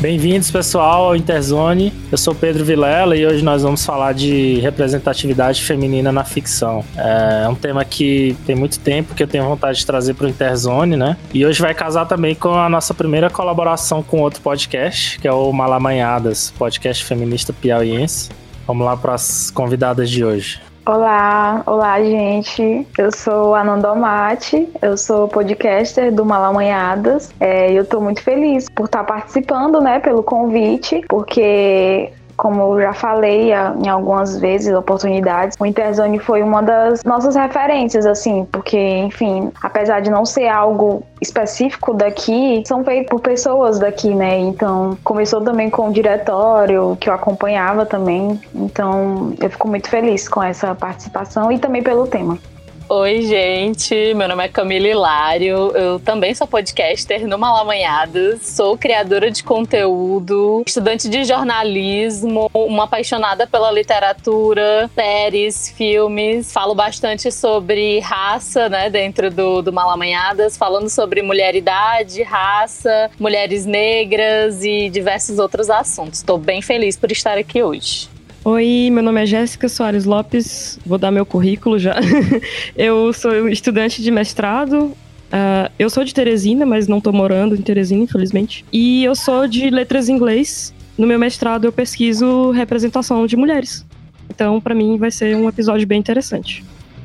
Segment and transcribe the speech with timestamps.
[0.00, 1.92] Bem-vindos, pessoal, ao Interzone.
[2.10, 6.82] Eu sou Pedro Vilela e hoje nós vamos falar de representatividade feminina na ficção.
[6.96, 10.28] É um tema que tem muito tempo que eu tenho vontade de trazer para o
[10.30, 11.18] Interzone, né?
[11.34, 15.32] E hoje vai casar também com a nossa primeira colaboração com outro podcast, que é
[15.32, 18.30] o Malamanhadas, podcast feminista piauiense.
[18.66, 20.62] Vamos lá para as convidadas de hoje.
[20.92, 22.84] Olá, olá gente.
[22.98, 27.32] Eu sou a Nandomate, eu sou podcaster do Malamanhadas.
[27.38, 32.94] É, eu estou muito feliz por estar participando, né, pelo convite, porque como eu já
[32.94, 39.52] falei em algumas vezes, oportunidades, o Interzone foi uma das nossas referências, assim, porque, enfim,
[39.62, 44.38] apesar de não ser algo específico daqui, são feitos por pessoas daqui, né?
[44.38, 48.40] Então, começou também com o diretório, que eu acompanhava também.
[48.54, 52.38] Então, eu fico muito feliz com essa participação e também pelo tema.
[52.92, 53.94] Oi, gente.
[54.14, 55.70] Meu nome é Camila Hilário.
[55.76, 58.44] Eu também sou podcaster no Malamanhadas.
[58.44, 66.52] Sou criadora de conteúdo, estudante de jornalismo, uma apaixonada pela literatura, séries, filmes.
[66.52, 74.64] Falo bastante sobre raça, né, dentro do, do Malamanhadas, falando sobre mulheridade, raça, mulheres negras
[74.64, 76.18] e diversos outros assuntos.
[76.18, 78.08] Estou bem feliz por estar aqui hoje.
[78.42, 81.96] Oi, meu nome é Jéssica Soares Lopes, vou dar meu currículo já.
[82.74, 84.84] eu sou estudante de mestrado.
[84.86, 88.64] Uh, eu sou de Teresina, mas não estou morando em Teresina, infelizmente.
[88.72, 90.72] E eu sou de letras em inglês.
[90.96, 93.84] No meu mestrado, eu pesquiso representação de mulheres.
[94.30, 96.64] Então, para mim, vai ser um episódio bem interessante.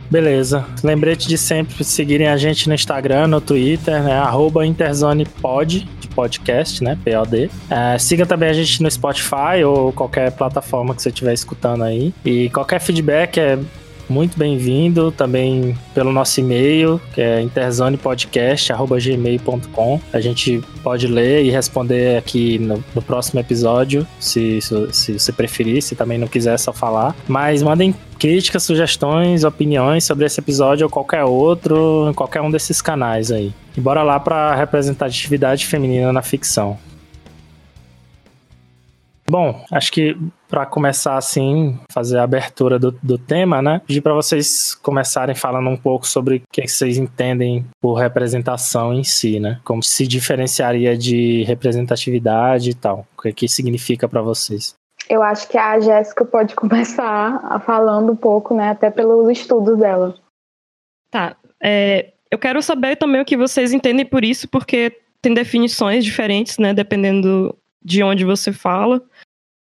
[0.09, 0.66] Beleza.
[0.81, 4.13] Lembrete de sempre seguirem a gente no Instagram, no Twitter, né?
[4.13, 5.86] Arroba InterzonePod,
[6.16, 6.98] podcast, né?
[7.04, 7.50] POD.
[7.70, 12.14] É, siga também a gente no Spotify ou qualquer plataforma que você estiver escutando aí.
[12.24, 13.60] E qualquer feedback é
[14.09, 20.02] muito bem-vindo também pelo nosso e-mail, que é interzonepodcast.gmail.com.
[20.14, 25.31] A gente pode ler e responder aqui no, no próximo episódio, se, se, se, você
[25.31, 27.16] preferir, se também não quiser só falar.
[27.28, 32.81] Mas mandem críticas, sugestões, opiniões sobre esse episódio ou qualquer outro, em qualquer um desses
[32.81, 33.53] canais aí.
[33.75, 36.78] E bora lá para representatividade feminina na ficção.
[39.28, 40.16] Bom, acho que
[40.56, 43.82] para começar assim, fazer a abertura do, do tema, né?
[43.86, 49.04] Pedir para vocês começarem falando um pouco sobre o que vocês entendem por representação em
[49.04, 49.60] si, né?
[49.66, 53.06] Como se diferenciaria de representatividade e tal.
[53.18, 54.74] O que, que significa para vocês?
[55.10, 58.70] Eu acho que a Jéssica pode começar a falando um pouco, né?
[58.70, 60.16] Até pelos estudos dela.
[61.12, 61.36] Tá.
[61.62, 66.58] É, eu quero saber também o que vocês entendem por isso, porque tem definições diferentes,
[66.58, 66.74] né?
[66.74, 69.02] Dependendo de onde você fala.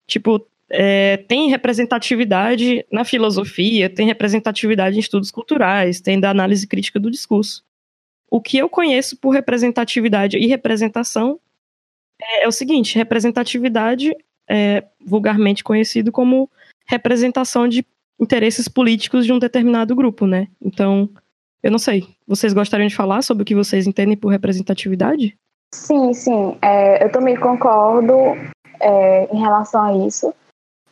[0.08, 7.00] Tipo, é, tem representatividade na filosofia, tem representatividade em estudos culturais, tem da análise crítica
[7.00, 7.64] do discurso.
[8.30, 11.40] O que eu conheço por representatividade e representação
[12.22, 14.16] é, é o seguinte: representatividade
[14.50, 16.50] é vulgarmente conhecido como
[16.86, 17.86] representação de
[18.20, 20.48] interesses políticos de um determinado grupo, né?
[20.62, 21.10] Então,
[21.62, 22.08] eu não sei.
[22.28, 25.38] Vocês gostariam de falar sobre o que vocês entendem por representatividade?
[25.74, 26.58] Sim, sim.
[26.62, 28.14] É, eu também concordo
[28.80, 30.34] é, em relação a isso,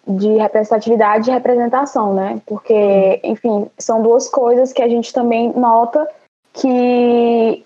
[0.07, 2.41] de representatividade e representação, né?
[2.45, 6.07] Porque, enfim, são duas coisas que a gente também nota
[6.53, 7.63] que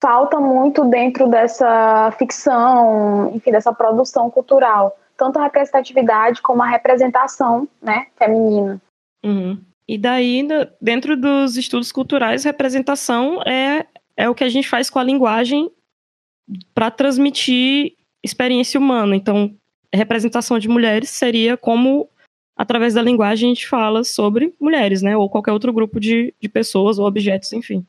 [0.00, 4.96] falta muito dentro dessa ficção, enfim, dessa produção cultural.
[5.16, 8.80] Tanto a representatividade como a representação, né, feminina.
[9.24, 9.58] Uhum.
[9.88, 10.46] E daí,
[10.80, 15.70] dentro dos estudos culturais, representação é, é o que a gente faz com a linguagem
[16.74, 19.16] para transmitir experiência humana.
[19.16, 19.52] Então,
[19.96, 22.08] representação de mulheres seria como,
[22.56, 25.16] através da linguagem, a gente fala sobre mulheres, né?
[25.16, 27.86] Ou qualquer outro grupo de, de pessoas ou objetos, enfim.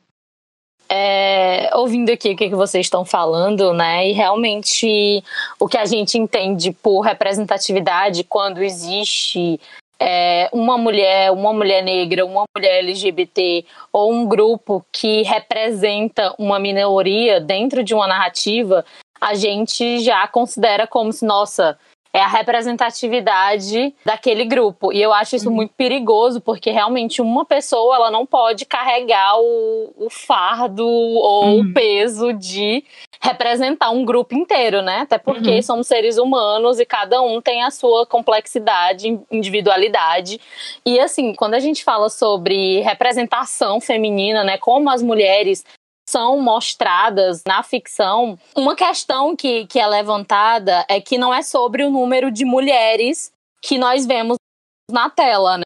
[0.92, 4.08] É, ouvindo aqui o que, vocês estão falando, né?
[4.08, 5.22] E realmente
[5.58, 9.60] o que a gente entende por representatividade quando existe
[10.00, 16.58] é, uma mulher, uma mulher negra, uma mulher LGBT ou um grupo que representa uma
[16.58, 18.84] minoria dentro de uma narrativa,
[19.20, 21.78] a gente já considera como se, nossa,
[22.12, 24.92] é a representatividade daquele grupo.
[24.92, 25.54] E eu acho isso uhum.
[25.54, 31.60] muito perigoso, porque realmente uma pessoa ela não pode carregar o, o fardo ou uhum.
[31.60, 32.82] o peso de
[33.22, 35.00] representar um grupo inteiro, né?
[35.00, 35.62] Até porque uhum.
[35.62, 40.40] somos seres humanos e cada um tem a sua complexidade, individualidade.
[40.84, 45.64] E assim, quando a gente fala sobre representação feminina, né, como as mulheres
[46.10, 51.84] são mostradas na ficção, uma questão que, que é levantada é que não é sobre
[51.84, 54.36] o número de mulheres que nós vemos
[54.90, 55.64] na tela, né?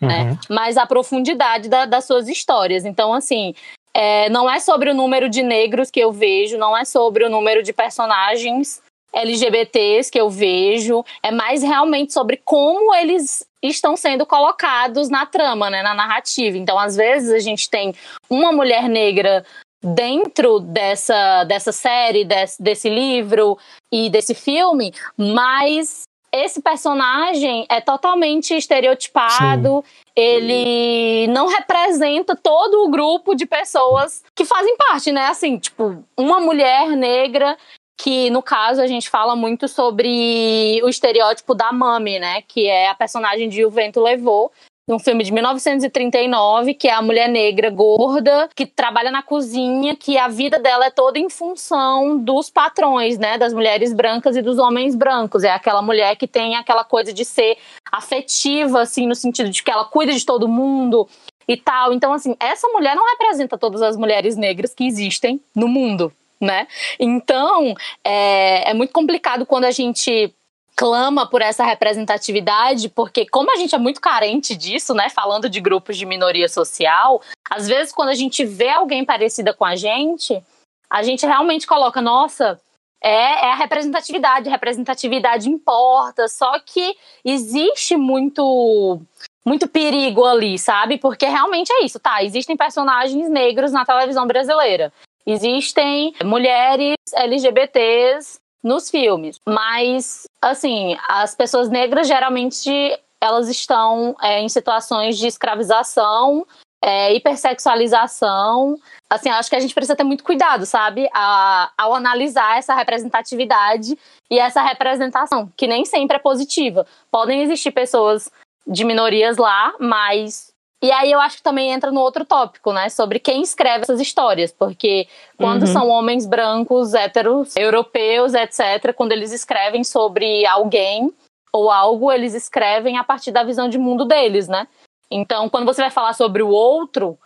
[0.00, 0.38] Uhum.
[0.48, 2.84] Mas a profundidade da, das suas histórias.
[2.84, 3.54] Então, assim,
[3.92, 7.30] é, não é sobre o número de negros que eu vejo, não é sobre o
[7.30, 8.82] número de personagens
[9.12, 15.70] LGBTs que eu vejo, é mais realmente sobre como eles estão sendo colocados na trama,
[15.70, 16.58] né, na narrativa.
[16.58, 17.94] Então, às vezes a gente tem
[18.28, 19.44] uma mulher negra
[19.84, 23.58] dentro dessa, dessa série, desse, desse livro
[23.92, 30.02] e desse filme, mas esse personagem é totalmente estereotipado, Sim.
[30.16, 35.26] ele não representa todo o grupo de pessoas que fazem parte, né?
[35.28, 37.56] Assim, tipo, uma mulher negra
[37.96, 42.88] que no caso a gente fala muito sobre o estereótipo da Mami, né, que é
[42.88, 44.50] a personagem de O Vento Levou,
[44.86, 50.18] um filme de 1939, que é a mulher negra gorda que trabalha na cozinha, que
[50.18, 54.58] a vida dela é toda em função dos patrões, né, das mulheres brancas e dos
[54.58, 55.42] homens brancos.
[55.42, 57.56] É aquela mulher que tem aquela coisa de ser
[57.90, 61.08] afetiva assim no sentido de que ela cuida de todo mundo
[61.48, 61.94] e tal.
[61.94, 66.66] Então assim, essa mulher não representa todas as mulheres negras que existem no mundo, né?
[67.00, 70.34] Então, é, é muito complicado quando a gente
[70.76, 75.60] clama por essa representatividade, porque como a gente é muito carente disso, né, falando de
[75.60, 80.42] grupos de minoria social, às vezes quando a gente vê alguém parecida com a gente,
[80.90, 82.60] a gente realmente coloca, nossa,
[83.02, 89.00] é, é a representatividade, representatividade importa, só que existe muito
[89.46, 90.96] muito perigo ali, sabe?
[90.96, 92.24] Porque realmente é isso, tá?
[92.24, 94.90] Existem personagens negros na televisão brasileira.
[95.26, 104.48] Existem mulheres LGBTs nos filmes, mas assim, as pessoas negras geralmente elas estão é, em
[104.48, 106.46] situações de escravização,
[106.84, 108.76] é, hipersexualização.
[109.08, 111.08] Assim, acho que a gente precisa ter muito cuidado, sabe?
[111.14, 113.98] A, ao analisar essa representatividade
[114.30, 116.86] e essa representação, que nem sempre é positiva.
[117.10, 118.30] Podem existir pessoas
[118.66, 120.53] de minorias lá, mas
[120.84, 122.90] e aí eu acho que também entra no outro tópico, né?
[122.90, 124.52] Sobre quem escreve essas histórias.
[124.52, 125.08] Porque
[125.38, 125.72] quando uhum.
[125.72, 131.10] são homens brancos, héteros, europeus, etc., quando eles escrevem sobre alguém
[131.50, 134.68] ou algo, eles escrevem a partir da visão de mundo deles, né?
[135.10, 137.18] Então, quando você vai falar sobre o outro,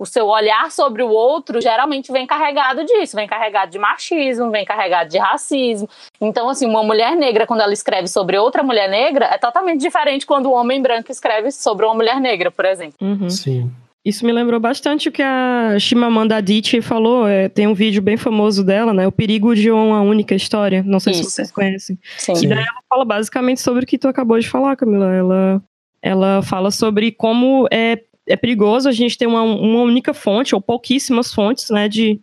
[0.00, 4.64] o seu olhar sobre o outro geralmente vem carregado disso, vem carregado de machismo, vem
[4.64, 5.86] carregado de racismo.
[6.18, 10.24] Então, assim, uma mulher negra, quando ela escreve sobre outra mulher negra, é totalmente diferente
[10.24, 12.96] quando um homem branco escreve sobre uma mulher negra, por exemplo.
[12.98, 13.28] Uhum.
[13.28, 13.70] Sim.
[14.02, 17.28] Isso me lembrou bastante o que a Shimamanda Adichie falou.
[17.28, 19.06] É, tem um vídeo bem famoso dela, né?
[19.06, 20.82] O perigo de uma única história.
[20.82, 21.24] Não sei Isso.
[21.24, 21.98] se vocês conhecem.
[22.16, 22.32] Sim.
[22.42, 25.12] E daí ela fala basicamente sobre o que tu acabou de falar, Camila.
[25.14, 25.62] Ela,
[26.00, 28.00] ela fala sobre como é
[28.30, 32.20] é perigoso a gente ter uma, uma única fonte, ou pouquíssimas fontes, né, de,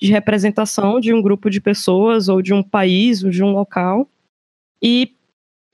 [0.00, 4.08] de representação de um grupo de pessoas, ou de um país, ou de um local.
[4.82, 5.16] E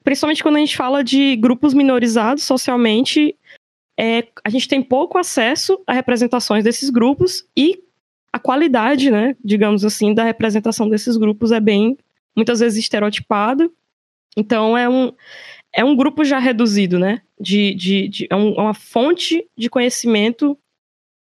[0.02, 3.36] principalmente quando a gente fala de grupos minorizados socialmente,
[3.98, 7.82] é, a gente tem pouco acesso a representações desses grupos e
[8.32, 11.96] a qualidade, né, digamos assim, da representação desses grupos é bem,
[12.34, 13.70] muitas vezes, estereotipada.
[14.36, 15.12] Então, é um,
[15.74, 17.20] é um grupo já reduzido, né?
[17.38, 20.56] De, de, de é, um, é, uma fonte de conhecimento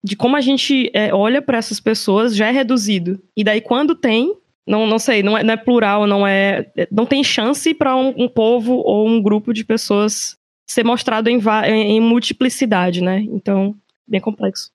[0.03, 3.21] de como a gente é, olha para essas pessoas já é reduzido.
[3.37, 4.35] E daí quando tem,
[4.67, 8.13] não, não sei, não é, não é plural, não é, não tem chance para um,
[8.17, 10.35] um, povo ou um grupo de pessoas
[10.69, 13.19] ser mostrado em, em multiplicidade, né?
[13.21, 13.75] Então,
[14.05, 14.71] bem complexo.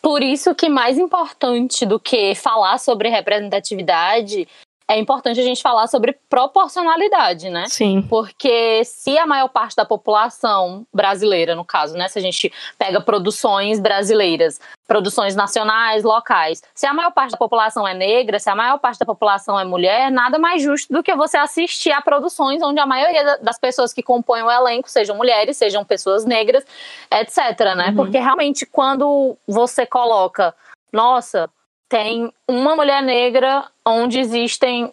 [0.00, 4.46] Por isso que mais importante do que falar sobre representatividade
[4.86, 7.66] é importante a gente falar sobre proporcionalidade, né?
[7.68, 8.02] Sim.
[8.02, 12.06] Porque se a maior parte da população brasileira, no caso, né?
[12.08, 17.88] Se a gente pega produções brasileiras, produções nacionais, locais, se a maior parte da população
[17.88, 21.14] é negra, se a maior parte da população é mulher, nada mais justo do que
[21.14, 25.56] você assistir a produções onde a maioria das pessoas que compõem o elenco sejam mulheres,
[25.56, 26.62] sejam pessoas negras,
[27.10, 27.88] etc, né?
[27.88, 27.96] Uhum.
[27.96, 30.54] Porque realmente quando você coloca,
[30.92, 31.48] nossa,
[31.88, 34.92] tem uma mulher negra onde existem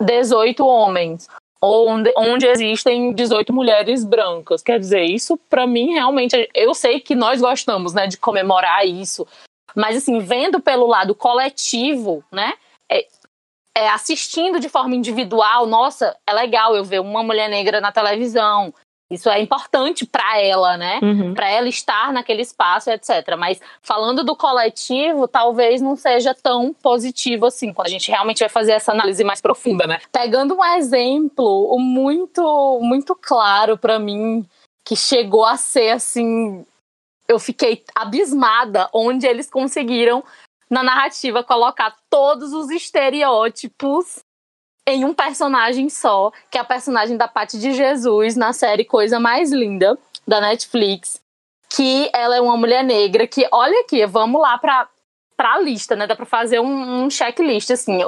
[0.00, 1.28] 18 homens
[1.60, 4.62] ou onde, onde existem 18 mulheres brancas.
[4.62, 9.26] Quer dizer, isso para mim realmente eu sei que nós gostamos, né, de comemorar isso,
[9.76, 12.54] mas assim, vendo pelo lado coletivo, né,
[12.90, 13.06] é,
[13.76, 18.72] é, assistindo de forma individual, nossa, é legal eu ver uma mulher negra na televisão,
[19.10, 21.00] isso é importante para ela, né?
[21.02, 21.34] Uhum.
[21.34, 23.36] Para ela estar naquele espaço, etc.
[23.36, 28.48] Mas falando do coletivo, talvez não seja tão positivo assim, quando a gente realmente vai
[28.48, 29.98] fazer essa análise mais profunda, né?
[30.12, 34.46] Pegando um exemplo muito, muito claro para mim,
[34.84, 36.64] que chegou a ser assim.
[37.26, 40.22] Eu fiquei abismada onde eles conseguiram,
[40.70, 44.20] na narrativa, colocar todos os estereótipos
[44.90, 49.18] em um personagem só, que é a personagem da Paty de Jesus na série Coisa
[49.18, 51.20] Mais Linda da Netflix,
[51.68, 54.88] que ela é uma mulher negra que, olha aqui, vamos lá para
[55.36, 56.06] para a lista, né?
[56.06, 58.00] Dá para fazer um, um checklist, assim,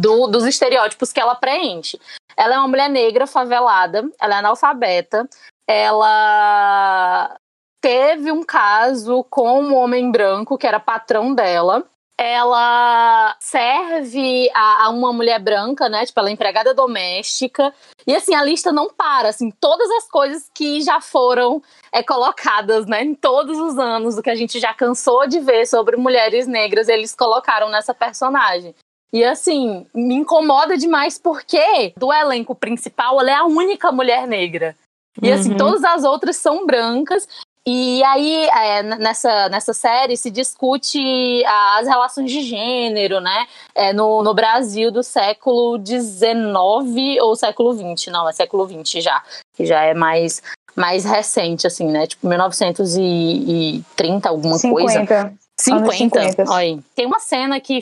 [0.00, 1.96] do, dos estereótipos que ela preenche.
[2.36, 5.28] Ela é uma mulher negra, favelada, ela é analfabeta,
[5.64, 7.36] ela
[7.80, 11.84] teve um caso com um homem branco que era patrão dela
[12.18, 16.06] ela serve a, a, uma mulher branca, né?
[16.06, 17.74] Tipo, ela é empregada doméstica.
[18.06, 22.86] E assim, a lista não para, assim, todas as coisas que já foram é, colocadas,
[22.86, 23.02] né?
[23.02, 26.88] Em todos os anos, o que a gente já cansou de ver sobre mulheres negras,
[26.88, 28.74] eles colocaram nessa personagem.
[29.12, 34.74] E assim, me incomoda demais porque do elenco principal ela é a única mulher negra.
[35.20, 35.56] E assim, uhum.
[35.58, 37.28] todas as outras são brancas.
[37.64, 43.46] E aí, é, nessa, nessa série, se discute as relações de gênero, né?
[43.72, 48.08] É, no, no Brasil do século XIX ou século XX.
[48.08, 49.22] Não, é século XX já.
[49.54, 50.42] Que já é mais,
[50.74, 52.08] mais recente, assim, né?
[52.08, 55.06] Tipo, 1930, alguma 50.
[55.06, 55.32] coisa.
[55.60, 55.92] 50.
[55.92, 56.50] 50.
[56.50, 56.80] Olha.
[56.96, 57.78] Tem uma cena que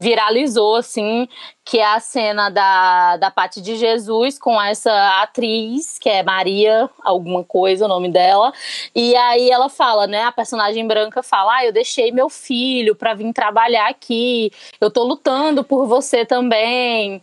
[0.00, 1.28] viralizou, assim,
[1.64, 6.88] que é a cena da, da Pati de Jesus com essa atriz, que é Maria,
[7.02, 8.52] alguma coisa, o nome dela.
[8.94, 10.22] E aí ela fala, né?
[10.22, 15.04] A personagem branca fala: Ah, eu deixei meu filho para vir trabalhar aqui, eu tô
[15.04, 17.20] lutando por você também.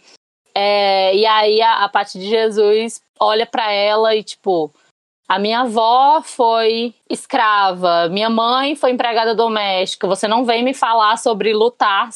[0.53, 4.71] É, e aí a, a Pati de Jesus olha para ela e, tipo.
[5.27, 10.07] A minha avó foi escrava, minha mãe foi empregada doméstica.
[10.07, 12.11] Você não vem me falar sobre lutar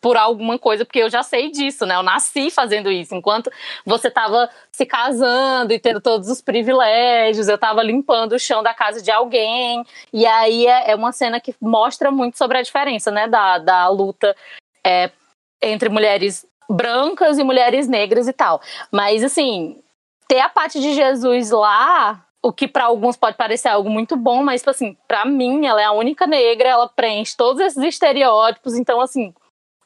[0.00, 1.96] por alguma coisa, porque eu já sei disso, né?
[1.96, 3.14] Eu nasci fazendo isso.
[3.14, 3.50] Enquanto
[3.84, 8.72] você estava se casando e tendo todos os privilégios, eu estava limpando o chão da
[8.72, 9.84] casa de alguém.
[10.12, 13.26] E aí é, é, uma cena que mostra muito sobre a diferença, né?
[13.26, 14.36] Da, da luta
[14.84, 15.10] é,
[15.60, 18.60] entre mulheres brancas e mulheres negras e tal.
[18.92, 19.82] Mas, assim,
[20.28, 24.42] ter a parte de Jesus lá o que para alguns pode parecer algo muito bom,
[24.42, 28.74] mas tipo assim, para mim ela é a única negra, ela preenche todos esses estereótipos,
[28.74, 29.34] então assim,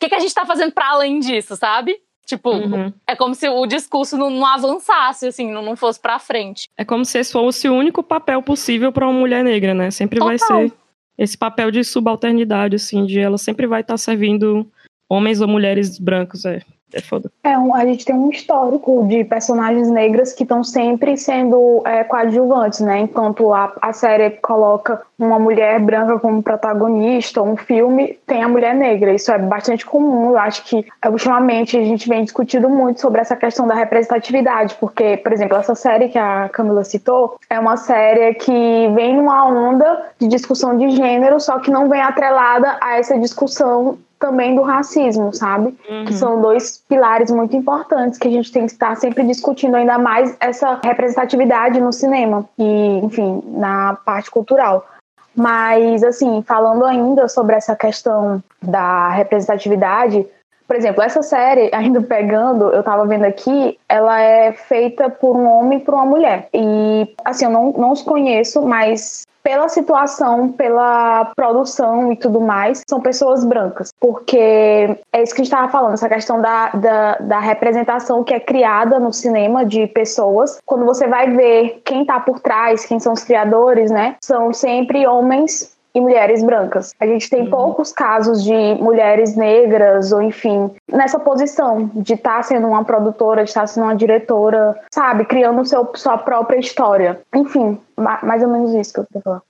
[0.03, 1.97] que, que a gente tá fazendo para além disso, sabe?
[2.27, 2.93] Tipo, uhum.
[3.07, 6.69] é como se o discurso não, não avançasse, assim, não, não, fosse pra frente.
[6.77, 9.91] É como se esse fosse o único papel possível para uma mulher negra, né?
[9.91, 10.29] Sempre Total.
[10.29, 10.77] vai ser
[11.19, 14.67] esse papel de subalternidade, assim, de ela sempre vai estar tá servindo
[15.09, 16.63] homens ou mulheres brancos, é.
[16.93, 17.31] É foda.
[17.43, 22.05] É, um, a gente tem um histórico de personagens negras que estão sempre sendo é,
[22.05, 23.01] coadjuvantes, né?
[23.01, 28.75] Enquanto a, a série coloca uma mulher branca como protagonista, um filme tem a mulher
[28.75, 29.15] negra.
[29.15, 30.31] Isso é bastante comum.
[30.31, 35.17] Eu acho que ultimamente a gente vem discutindo muito sobre essa questão da representatividade, porque,
[35.17, 40.11] por exemplo, essa série que a Camila citou é uma série que vem numa onda
[40.19, 45.35] de discussão de gênero, só que não vem atrelada a essa discussão também do racismo,
[45.35, 45.77] sabe?
[45.91, 46.05] Uhum.
[46.05, 49.99] Que são dois pilares muito importantes que a gente tem que estar sempre discutindo ainda
[49.99, 54.87] mais essa representatividade no cinema e, enfim, na parte cultural.
[55.35, 60.25] Mas, assim, falando ainda sobre essa questão da representatividade,
[60.73, 65.47] por exemplo, essa série, ainda pegando, eu tava vendo aqui, ela é feita por um
[65.47, 66.49] homem e por uma mulher.
[66.55, 72.83] E, assim, eu não, não os conheço, mas pela situação, pela produção e tudo mais,
[72.89, 73.91] são pessoas brancas.
[74.01, 78.33] Porque é isso que a gente estava falando, essa questão da, da, da, representação que
[78.33, 80.59] é criada no cinema de pessoas.
[80.65, 84.17] Quando você vai ver quem está por trás, quem são os criadores, né?
[84.23, 86.95] São sempre homens e mulheres brancas.
[86.99, 87.51] A gente tem uhum.
[87.51, 93.45] poucos casos de mulheres negras, ou enfim, nessa posição de estar tá sendo uma produtora,
[93.45, 97.21] de estar tá sendo uma diretora, sabe, criando seu, sua própria história.
[97.35, 99.43] Enfim, mais ou menos isso que eu queria falar.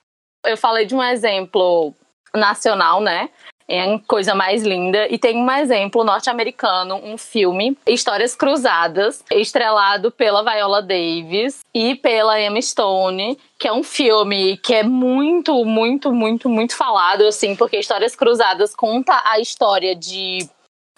[0.44, 1.94] Eu falei de um exemplo
[2.34, 3.28] nacional, né?
[3.68, 5.06] é a coisa mais linda.
[5.08, 12.38] E tem um exemplo norte-americano, um filme, Histórias Cruzadas, estrelado pela Viola Davis e pela
[12.40, 17.78] Emma Stone, que é um filme que é muito, muito, muito, muito falado, assim, porque
[17.78, 20.50] Histórias Cruzadas conta a história de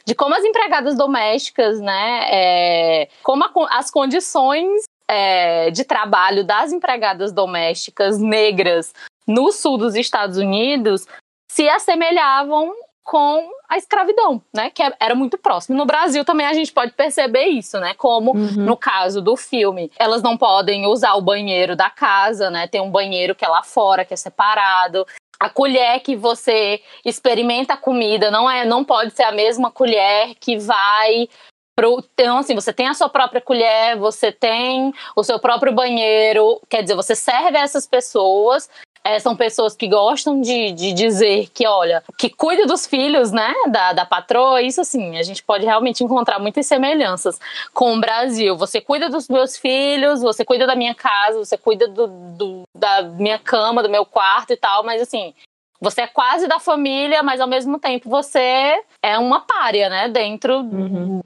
[0.07, 6.73] de como as empregadas domésticas, né, é, como a, as condições é, de trabalho das
[6.73, 8.95] empregadas domésticas negras
[9.27, 11.07] no sul dos Estados Unidos
[11.51, 14.71] se assemelhavam com a escravidão, né?
[14.71, 15.77] Que é, era muito próximo.
[15.77, 17.95] No Brasil também a gente pode perceber isso, né?
[17.95, 18.65] Como uhum.
[18.65, 22.67] no caso do filme, elas não podem usar o banheiro da casa, né?
[22.67, 25.07] Tem um banheiro que é lá fora, que é separado.
[25.39, 30.35] A colher que você experimenta a comida não é, não pode ser a mesma colher
[30.41, 31.29] que vai
[31.77, 36.61] Pro, então, assim, você tem a sua própria colher, você tem o seu próprio banheiro,
[36.71, 38.71] quer dizer, você serve essas pessoas
[39.05, 43.53] é, são pessoas que gostam de, de dizer que, olha, que cuida dos filhos, né,
[43.69, 47.39] da, da patroa, isso assim, a gente pode realmente encontrar muitas semelhanças
[47.75, 48.57] com o Brasil.
[48.57, 53.03] Você cuida dos meus filhos, você cuida da minha casa, você cuida do, do da
[53.03, 55.35] minha cama, do meu quarto e tal, mas assim,
[55.81, 60.09] você é quase da família, mas ao mesmo tempo você é uma párea, né?
[60.09, 61.21] Dentro Uhum.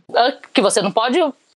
[0.52, 1.18] que você não pode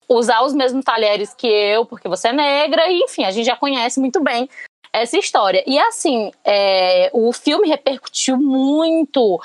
[0.09, 3.55] usar os mesmos talheres que eu, porque você é negra, e enfim, a gente já
[3.55, 4.49] conhece muito bem
[4.93, 5.63] essa história.
[5.67, 9.41] E assim, é, o filme repercutiu muito.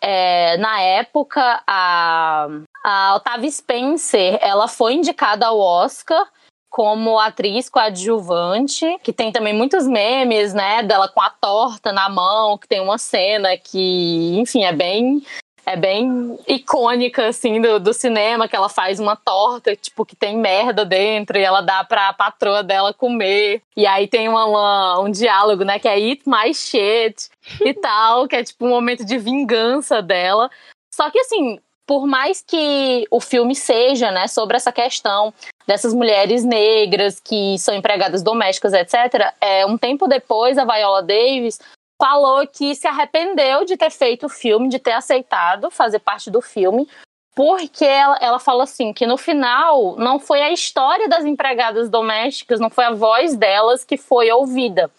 [0.00, 2.48] é, na época, a,
[2.84, 6.26] a Octavia Spencer, ela foi indicada ao Oscar
[6.70, 12.58] como atriz coadjuvante, que tem também muitos memes, né, dela com a torta na mão,
[12.58, 15.22] que tem uma cena que, enfim, é bem
[15.68, 20.36] é bem icônica, assim, do, do cinema, que ela faz uma torta, tipo, que tem
[20.38, 23.60] merda dentro, e ela dá pra patroa dela comer.
[23.76, 27.28] E aí tem uma, uma- um diálogo, né, que é eat my shit
[27.60, 30.50] e tal, que é tipo um momento de vingança dela.
[30.94, 35.34] Só que, assim, por mais que o filme seja, né, sobre essa questão
[35.66, 41.58] dessas mulheres negras que são empregadas domésticas, etc., é, um tempo depois, a Viola Davis
[42.00, 46.40] falou que se arrependeu de ter feito o filme, de ter aceitado fazer parte do
[46.40, 46.88] filme,
[47.34, 52.60] porque ela, ela fala assim que no final não foi a história das empregadas domésticas,
[52.60, 54.90] não foi a voz delas que foi ouvida.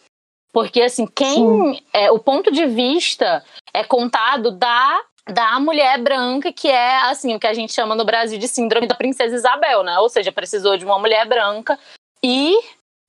[0.51, 6.67] Porque assim, quem é, o ponto de vista é contado da da mulher branca, que
[6.67, 9.99] é assim, o que a gente chama no Brasil de síndrome da princesa Isabel, né?
[9.99, 11.77] Ou seja, precisou de uma mulher branca
[12.23, 12.57] ir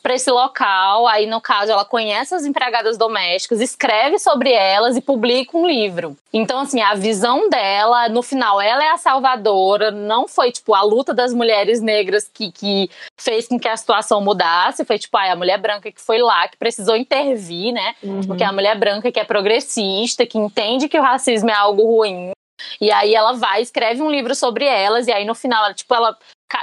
[0.02, 1.06] para esse local.
[1.06, 6.16] Aí, no caso, ela conhece as empregadas domésticas, escreve sobre elas e publica um livro.
[6.32, 9.90] Então, assim, a visão dela, no final, ela é a salvadora.
[9.90, 14.20] Não foi, tipo, a luta das mulheres negras que, que fez com que a situação
[14.20, 14.84] mudasse.
[14.84, 17.94] Foi, tipo, ah, a mulher branca que foi lá, que precisou intervir, né?
[18.02, 18.22] Uhum.
[18.22, 22.30] Porque a mulher branca que é progressista, que entende que o racismo é algo ruim.
[22.80, 25.94] E aí ela vai, escreve um livro sobre elas, e aí no final, ela, tipo,
[25.94, 26.16] ela,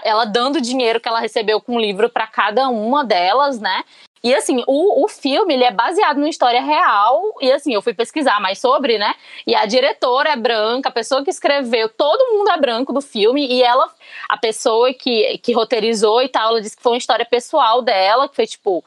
[0.04, 3.84] ela dando o dinheiro que ela recebeu com o livro para cada uma delas, né?
[4.24, 7.22] E assim, o, o filme ele é baseado numa história real.
[7.40, 9.14] E assim, eu fui pesquisar mais sobre, né?
[9.46, 13.46] E a diretora é branca, a pessoa que escreveu, todo mundo é branco do filme.
[13.48, 13.90] E ela,
[14.28, 18.28] a pessoa que, que roteirizou e tal, ela disse que foi uma história pessoal dela,
[18.28, 18.84] que foi tipo,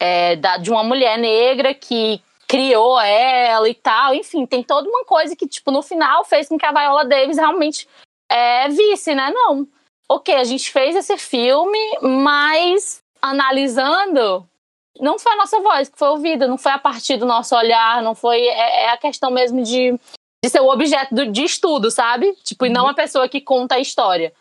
[0.00, 4.14] é, da, de uma mulher negra que criou ela e tal.
[4.14, 7.38] Enfim, tem toda uma coisa que, tipo, no final fez com que a Viola Davis
[7.38, 7.88] realmente
[8.30, 9.30] é, visse, né?
[9.32, 9.66] Não.
[10.14, 14.46] Ok, a gente fez esse filme, mas analisando,
[15.00, 18.02] não foi a nossa voz que foi ouvida, não foi a partir do nosso olhar,
[18.02, 18.40] não foi.
[18.46, 19.92] É, é a questão mesmo de,
[20.44, 22.34] de ser o objeto do- de estudo, sabe?
[22.44, 24.34] Tipo, e não a pessoa que conta a história.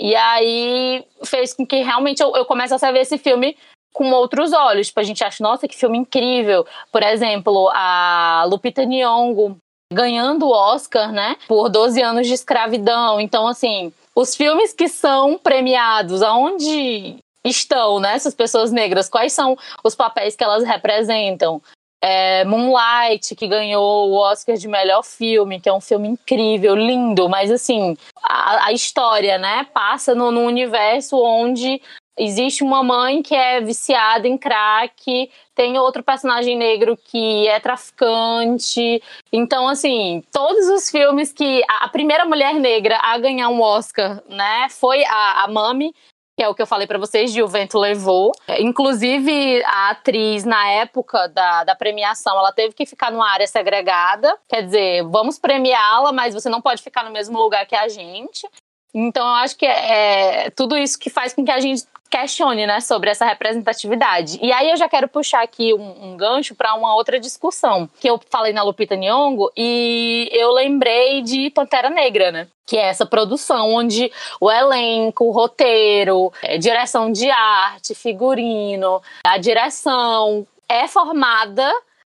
[0.00, 3.58] E aí fez com que realmente eu, eu comece a ver esse filme
[3.92, 4.86] com outros olhos.
[4.86, 6.66] Tipo, a gente acha, nossa, que filme incrível.
[6.90, 9.58] Por exemplo, a Lupita Nyong'o
[9.92, 11.36] ganhando o Oscar, né?
[11.46, 13.20] Por 12 anos de escravidão.
[13.20, 18.14] Então, assim, os filmes que são premiados, aonde estão, né?
[18.14, 21.62] Essas pessoas negras, quais são os papéis que elas representam?
[22.02, 27.28] É, Moonlight, que ganhou o Oscar de melhor filme, que é um filme incrível, lindo,
[27.28, 31.80] mas assim, a, a história, né, passa no, no universo onde
[32.20, 39.02] existe uma mãe que é viciada em crack, tem outro personagem negro que é traficante.
[39.32, 41.62] Então, assim, todos os filmes que.
[41.68, 45.94] A, primeira mulher negra a ganhar um Oscar, né, foi a, a Mami.
[46.36, 48.32] Que é o que eu falei pra vocês, de O Vento Levou.
[48.58, 54.34] Inclusive, a atriz, na época da, da premiação, ela teve que ficar numa área segregada.
[54.48, 58.48] Quer dizer, vamos premiá-la, mas você não pode ficar no mesmo lugar que a gente.
[58.94, 62.66] Então, eu acho que é, é tudo isso que faz com que a gente questione,
[62.66, 64.38] né, sobre essa representatividade.
[64.42, 68.10] E aí eu já quero puxar aqui um, um gancho para uma outra discussão que
[68.10, 72.48] eu falei na Lupita Nyong'o e eu lembrei de Pantera Negra, né?
[72.66, 79.38] Que é essa produção onde o elenco, o roteiro, é, direção de arte, figurino, a
[79.38, 81.72] direção é formada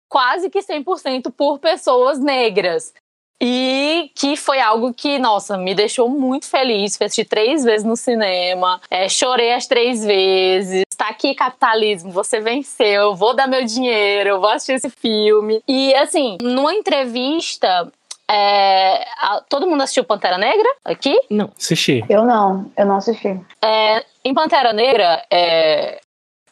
[0.09, 2.93] quase que 100% por pessoas negras.
[3.41, 6.97] E que foi algo que, nossa, me deixou muito feliz.
[6.97, 10.85] Fui assistir três vezes no cinema, é, chorei as três vezes.
[10.97, 15.63] Tá aqui, capitalismo, você venceu, eu vou dar meu dinheiro, eu vou assistir esse filme.
[15.67, 17.91] E, assim, numa entrevista,
[18.31, 21.19] é, a- todo mundo assistiu Pantera Negra aqui?
[21.57, 22.05] Assisti.
[22.11, 23.41] Eu não, eu não assisti.
[23.63, 25.99] É, em Pantera Negra, é,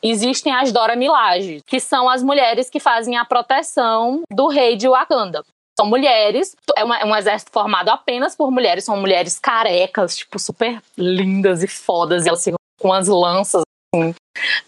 [0.02, 4.88] existem as Dora Milaje, que são as mulheres que fazem a proteção do rei de
[4.88, 5.44] Wakanda.
[5.78, 10.36] São mulheres, é, uma- é um exército formado apenas por mulheres, são mulheres carecas, tipo,
[10.36, 13.62] super lindas e fodas, e elas ficam com as lanças,
[13.94, 14.12] assim.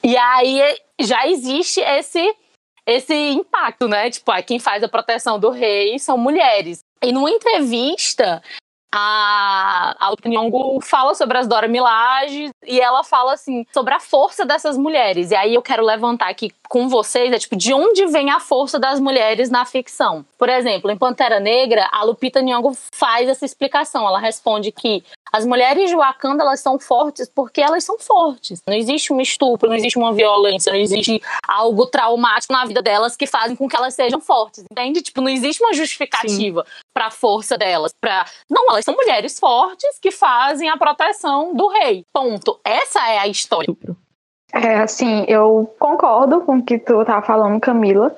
[0.05, 2.35] E aí já existe esse,
[2.87, 4.09] esse impacto, né?
[4.09, 6.79] Tipo, quem faz a proteção do rei são mulheres.
[7.03, 8.41] E numa entrevista,
[8.93, 14.45] a, a Nyong'o fala sobre as Dora Milaje e ela fala assim sobre a força
[14.45, 15.31] dessas mulheres.
[15.31, 18.79] E aí eu quero levantar aqui com vocês, é tipo, de onde vem a força
[18.79, 20.25] das mulheres na ficção?
[20.39, 24.07] Por exemplo, em Pantera Negra, a Lupita Nyong'o faz essa explicação.
[24.07, 28.63] Ela responde que as mulheres de Wakanda, elas são fortes porque elas são fortes.
[28.67, 33.17] Não existe um estupro, não existe uma violência, não existe algo traumático na vida delas
[33.17, 35.03] que fazem com que elas sejam fortes, entende?
[35.03, 39.99] Tipo, não existe uma justificativa para a força delas, para Não, elas são mulheres fortes
[39.99, 42.05] que fazem a proteção do rei.
[42.13, 42.59] Ponto.
[42.65, 43.75] Essa é a história.
[44.53, 48.15] É, assim, eu concordo com o que tu tá falando, Camila.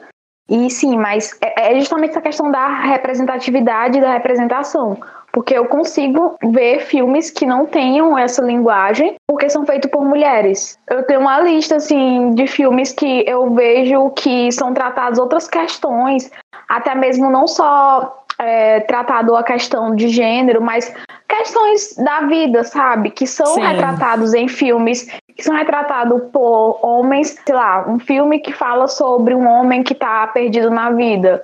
[0.49, 4.99] E sim, mas é, é justamente essa questão da representatividade e da representação.
[5.33, 10.79] Porque eu consigo ver filmes que não tenham essa linguagem, porque são feitos por mulheres.
[10.89, 16.31] Eu tenho uma lista, assim, de filmes que eu vejo que são tratados outras questões,
[16.69, 20.95] até mesmo não só é, tratado a questão de gênero, mas
[21.29, 23.11] questões da vida, sabe?
[23.11, 23.61] Que são Sim.
[23.61, 29.35] retratados em filmes que são retratados por homens, sei lá, um filme que fala sobre
[29.35, 31.43] um homem que tá perdido na vida.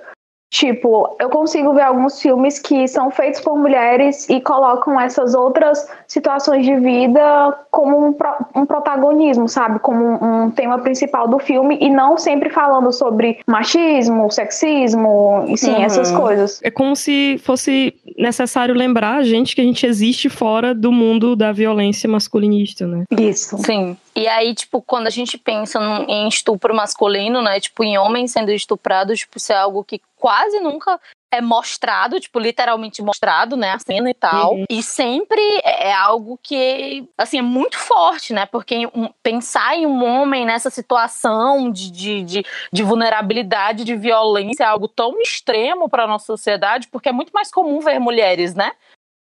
[0.49, 5.87] Tipo, eu consigo ver alguns filmes que são feitos por mulheres e colocam essas outras
[6.07, 9.77] situações de vida como um, pro, um protagonismo, sabe?
[9.79, 15.55] Como um, um, tema principal do filme e não sempre falando sobre machismo, sexismo, e
[15.55, 15.83] sim, uhum.
[15.83, 16.59] essas coisas.
[16.63, 21.35] É como se fosse necessário lembrar a gente que a gente existe fora do mundo
[21.35, 23.03] da violência masculinista, né?
[23.11, 23.55] Isso.
[23.59, 23.95] Sim.
[24.19, 27.57] E aí, tipo, quando a gente pensa em estupro masculino, né?
[27.59, 30.99] Tipo, em homens sendo estuprados, tipo, isso é algo que quase nunca
[31.31, 34.55] é mostrado, tipo, literalmente mostrado, né, a cena e tal.
[34.55, 34.65] Uhum.
[34.69, 38.45] E sempre é, é algo que, assim, é muito forte, né?
[38.45, 38.75] Porque
[39.23, 44.87] pensar em um homem nessa situação de, de, de, de vulnerabilidade, de violência, é algo
[44.87, 48.71] tão extremo para nossa sociedade, porque é muito mais comum ver mulheres, né?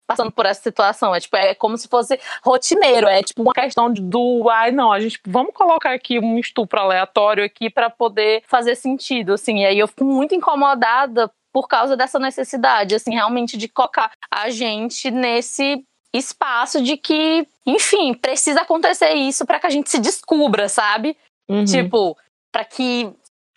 [0.07, 1.15] Passando por essa situação.
[1.15, 5.01] É tipo, é como se fosse rotineiro, é tipo uma questão do, ai não, a
[5.01, 9.61] gente vamos colocar aqui um estupro aleatório aqui para poder fazer sentido, assim.
[9.61, 14.51] E aí eu fico muito incomodada por causa dessa necessidade, assim, realmente de colocar a
[14.51, 15.83] gente nesse
[16.15, 21.17] espaço de que, enfim, precisa acontecer isso para que a gente se descubra, sabe?
[21.49, 21.65] Uhum.
[21.65, 22.17] Tipo,
[22.53, 23.11] para que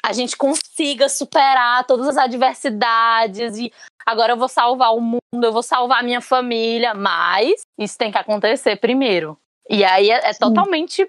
[0.04, 3.72] a gente consiga superar todas as adversidades e
[4.10, 8.12] agora eu vou salvar o mundo, eu vou salvar a minha família, mas isso tem
[8.12, 9.38] que acontecer primeiro.
[9.70, 11.08] E aí é, é totalmente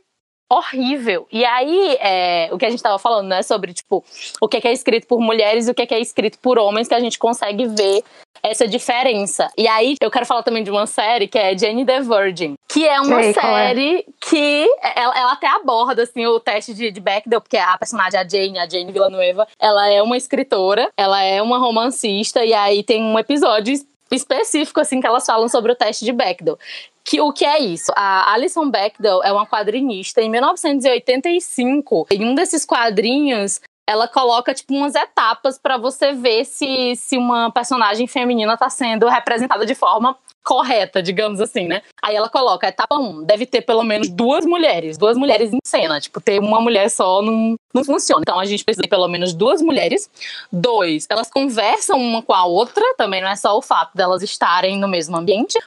[0.51, 1.29] horrível.
[1.31, 4.05] E aí, é, o que a gente estava falando, né, sobre, tipo,
[4.41, 7.01] o que é escrito por mulheres e o que é escrito por homens, que a
[7.01, 8.03] gente consegue ver
[8.43, 9.49] essa diferença.
[9.57, 12.87] E aí, eu quero falar também de uma série que é Jane the Virgin, que
[12.87, 13.33] é uma Sei, é.
[13.33, 14.05] série é?
[14.21, 18.27] que ela, ela, até aborda, assim, o teste de, de Bechdel, porque a personagem, a
[18.27, 23.05] Jane, a Jane Villanueva, ela é uma escritora, ela é uma romancista, e aí tem
[23.05, 23.73] um episódio
[24.11, 26.59] específico, assim, que elas falam sobre o teste de Bechdel.
[27.05, 27.93] Que, o que é isso?
[27.97, 30.21] A Alison Bechdel é uma quadrinista.
[30.21, 33.61] Em 1985, em um desses quadrinhos,
[33.91, 39.09] ela coloca tipo umas etapas para você ver se, se uma personagem feminina está sendo
[39.09, 41.83] representada de forma correta, digamos assim, né?
[42.03, 46.01] Aí ela coloca, etapa 1, deve ter pelo menos duas mulheres, duas mulheres em cena,
[46.01, 48.23] tipo, ter uma mulher só não, não funciona.
[48.23, 50.09] Então a gente precisa de pelo menos duas mulheres.
[50.51, 54.79] Dois, elas conversam uma com a outra, também não é só o fato delas estarem
[54.79, 55.59] no mesmo ambiente.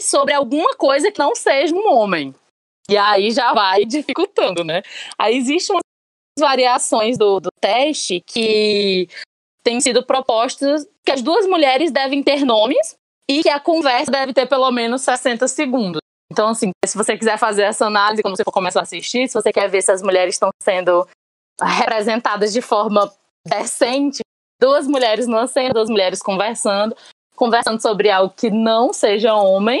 [0.00, 2.34] Sobre alguma coisa que não seja um homem.
[2.88, 4.82] E aí já vai dificultando, né?
[5.18, 5.82] Aí existem umas
[6.38, 9.08] variações do, do teste que
[9.62, 12.96] têm sido propostas que as duas mulheres devem ter nomes
[13.28, 16.00] e que a conversa deve ter pelo menos 60 segundos.
[16.32, 19.34] Então, assim, se você quiser fazer essa análise quando você for começar a assistir, se
[19.34, 21.06] você quer ver se as mulheres estão sendo
[21.60, 23.10] representadas de forma
[23.46, 24.20] decente,
[24.60, 26.96] duas mulheres numa cena, duas mulheres conversando,
[27.38, 29.80] conversando sobre algo que não seja homem.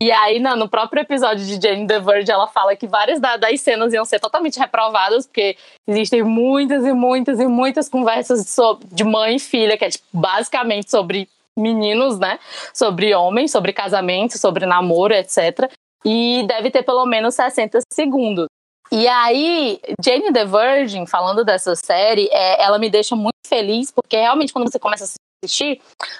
[0.00, 3.92] E aí, no próprio episódio de Jane the Virgin, ela fala que várias das cenas
[3.92, 8.56] iam ser totalmente reprovadas, porque existem muitas e muitas e muitas conversas
[8.90, 12.38] de mãe e filha, que é tipo, basicamente sobre meninos, né?
[12.74, 15.70] Sobre homens, sobre casamento, sobre namoro, etc.
[16.04, 18.46] E deve ter pelo menos 60 segundos.
[18.90, 24.16] E aí, Jane the Virgin, falando dessa série, é, ela me deixa muito feliz, porque
[24.16, 25.06] realmente quando você começa a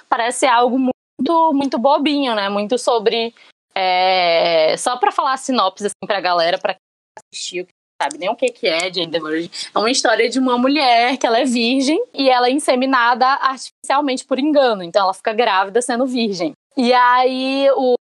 [0.09, 2.49] parece algo muito, muito bobinho, né?
[2.49, 3.33] Muito sobre.
[3.75, 6.81] É, só para falar a sinopse assim, pra galera, pra quem
[7.33, 7.67] assistiu,
[8.01, 9.49] sabe nem o que, que é Jane the Virgin.
[9.73, 14.25] É uma história de uma mulher que ela é virgem e ela é inseminada artificialmente
[14.25, 14.83] por engano.
[14.83, 16.53] Então ela fica grávida sendo virgem.
[16.77, 17.95] E aí o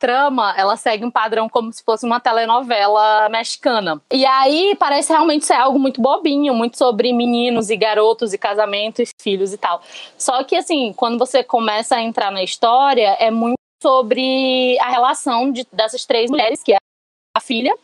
[0.00, 4.00] trama, ela segue um padrão como se fosse uma telenovela mexicana.
[4.10, 9.02] E aí parece realmente ser algo muito bobinho, muito sobre meninos e garotos e casamento
[9.02, 9.82] e filhos e tal.
[10.18, 15.52] Só que assim, quando você começa a entrar na história, é muito sobre a relação
[15.52, 16.78] de, dessas três mulheres, que é
[17.36, 17.76] a filha,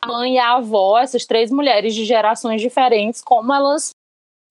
[0.00, 3.90] a mãe e a avó, essas três mulheres de gerações diferentes, como elas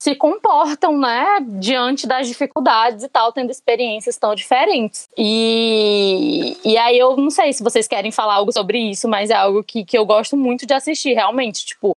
[0.03, 5.07] se comportam, né, diante das dificuldades e tal, tendo experiências tão diferentes.
[5.17, 9.33] E, e aí eu não sei se vocês querem falar algo sobre isso, mas é
[9.33, 11.65] algo que, que eu gosto muito de assistir, realmente.
[11.65, 11.93] Tipo,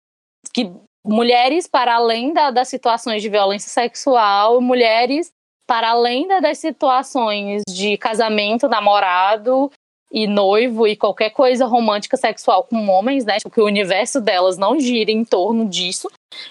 [0.53, 0.71] que
[1.03, 5.31] mulheres, para além da, das situações de violência sexual, mulheres,
[5.65, 9.71] para além da, das situações de casamento, namorado
[10.11, 13.37] e noivo e qualquer coisa romântica sexual com homens, né?
[13.37, 16.07] Tipo, que o universo delas não gira em torno disso.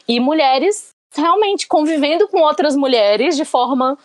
[0.08, 3.98] E mulheres realmente convivendo com outras mulheres de forma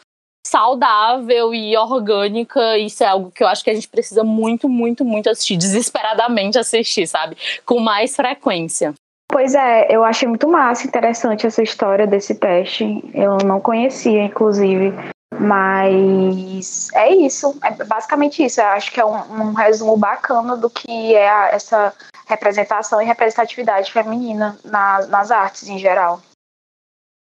[0.46, 2.78] saudável e orgânica.
[2.78, 6.58] Isso é algo que eu acho que a gente precisa muito, muito, muito assistir, desesperadamente
[6.58, 7.38] assistir, sabe?
[7.66, 8.94] Com mais frequência.
[9.32, 13.04] Pois é, eu achei muito massa, interessante essa história desse teste.
[13.14, 14.92] Eu não conhecia, inclusive.
[15.40, 18.60] Mas é isso, é basicamente isso.
[18.60, 21.94] Eu acho que é um, um resumo bacana do que é a, essa
[22.28, 26.20] representação e representatividade feminina na, nas artes em geral.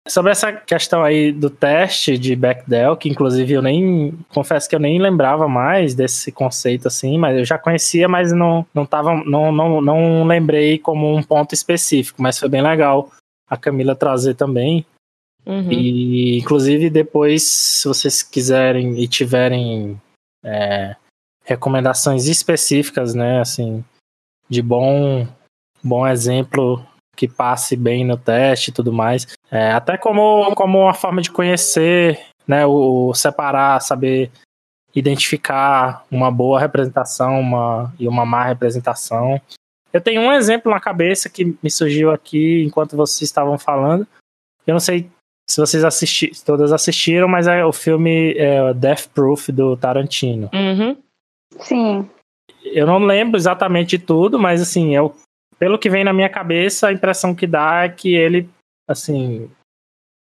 [0.07, 4.81] Sobre essa questão aí do teste de Bechdel, que inclusive eu nem confesso que eu
[4.81, 9.51] nem lembrava mais desse conceito assim, mas eu já conhecia, mas não não tava não
[9.51, 13.11] não, não lembrei como um ponto específico, mas foi bem legal
[13.49, 14.85] a Camila trazer também.
[15.47, 15.73] Uhum.
[15.73, 19.99] E inclusive depois, se vocês quiserem e tiverem
[20.45, 20.97] é,
[21.45, 23.83] recomendações específicas, né, assim,
[24.51, 25.27] de bom
[25.83, 26.85] bom exemplo
[27.15, 29.27] que passe bem no teste e tudo mais.
[29.51, 34.31] É, até como, como uma forma de conhecer, né, o, o, separar, saber
[34.95, 39.41] identificar uma boa representação uma, e uma má representação.
[39.93, 44.07] Eu tenho um exemplo na cabeça que me surgiu aqui enquanto vocês estavam falando.
[44.67, 45.09] Eu não sei
[45.49, 50.51] se vocês assisti todas assistiram, mas é o filme é, Death Proof do Tarantino.
[50.53, 50.97] Uhum.
[51.61, 52.09] Sim.
[52.65, 55.15] Eu não lembro exatamente de tudo, mas assim, é o
[55.59, 58.49] pelo que vem na minha cabeça, a impressão que dá é que ele,
[58.89, 59.51] assim,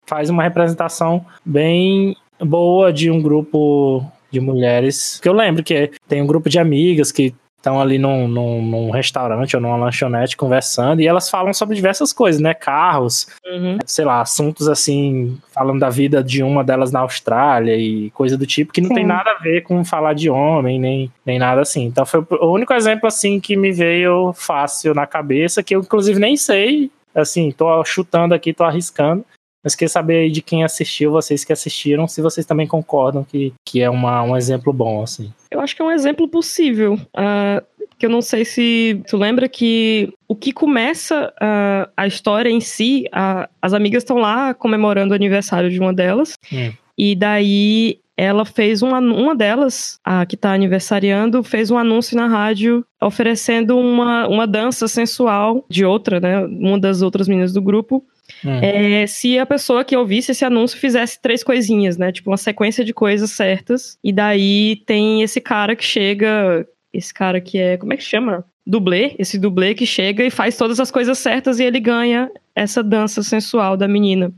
[0.06, 5.18] faz uma representação bem boa de um grupo de mulheres.
[5.20, 7.34] Que eu lembro que tem um grupo de amigas que
[7.66, 12.12] estão ali num, num, num, restaurante ou numa lanchonete conversando e elas falam sobre diversas
[12.12, 12.54] coisas, né?
[12.54, 13.78] Carros, uhum.
[13.84, 18.46] sei lá, assuntos assim, falando da vida de uma delas na Austrália e coisa do
[18.46, 18.94] tipo, que não Sim.
[18.94, 21.84] tem nada a ver com falar de homem, nem, nem nada assim.
[21.84, 26.20] Então foi o único exemplo assim que me veio fácil na cabeça, que eu inclusive
[26.20, 29.24] nem sei, assim, tô chutando aqui, tô arriscando.
[29.66, 33.52] Mas queria saber aí de quem assistiu, vocês que assistiram, se vocês também concordam que,
[33.64, 35.32] que é uma, um exemplo bom, assim.
[35.50, 36.94] Eu acho que é um exemplo possível.
[36.94, 37.66] Uh,
[37.98, 42.60] que eu não sei se tu lembra que o que começa uh, a história em
[42.60, 46.34] si, uh, as amigas estão lá comemorando o aniversário de uma delas.
[46.52, 46.70] Hum.
[46.96, 52.28] E daí ela fez uma, uma delas, a que está aniversariando, fez um anúncio na
[52.28, 56.38] rádio oferecendo uma, uma dança sensual de outra, né?
[56.44, 58.04] Uma das outras meninas do grupo.
[58.44, 58.60] Hum.
[58.62, 62.12] É, se a pessoa que ouvisse esse anúncio fizesse três coisinhas, né?
[62.12, 63.98] Tipo, uma sequência de coisas certas.
[64.02, 66.66] E daí tem esse cara que chega.
[66.92, 67.76] Esse cara que é.
[67.76, 68.44] Como é que chama?
[68.66, 69.14] Dublê.
[69.18, 73.22] Esse dublê que chega e faz todas as coisas certas e ele ganha essa dança
[73.22, 74.32] sensual da menina.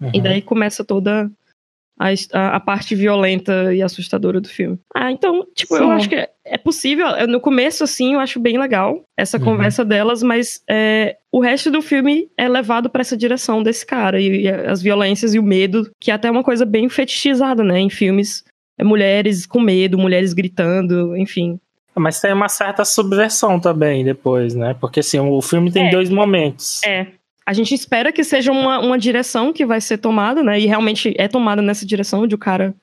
[0.00, 0.10] Uhum.
[0.14, 1.30] E daí começa toda
[1.98, 4.78] a, a, parte violenta e assustadora do filme.
[4.94, 5.82] Ah, então, tipo, Sim.
[5.82, 7.06] eu acho que é, possível.
[7.26, 9.44] No começo, assim, eu acho bem legal essa uhum.
[9.44, 14.20] conversa delas, mas é, o resto do filme é levado para essa direção desse cara
[14.20, 17.80] e, e, as violências e o medo, que é até uma coisa bem fetichizada, né,
[17.80, 18.44] em filmes.
[18.78, 21.58] É mulheres com medo, mulheres gritando, enfim.
[21.94, 24.74] Mas tem uma certa subversão também depois, né?
[24.80, 26.82] Porque assim, o filme tem é, dois momentos.
[26.84, 27.06] É,
[27.46, 30.58] a gente espera que seja uma, uma direção que vai ser tomada, né?
[30.58, 32.74] E realmente é tomada nessa direção de o cara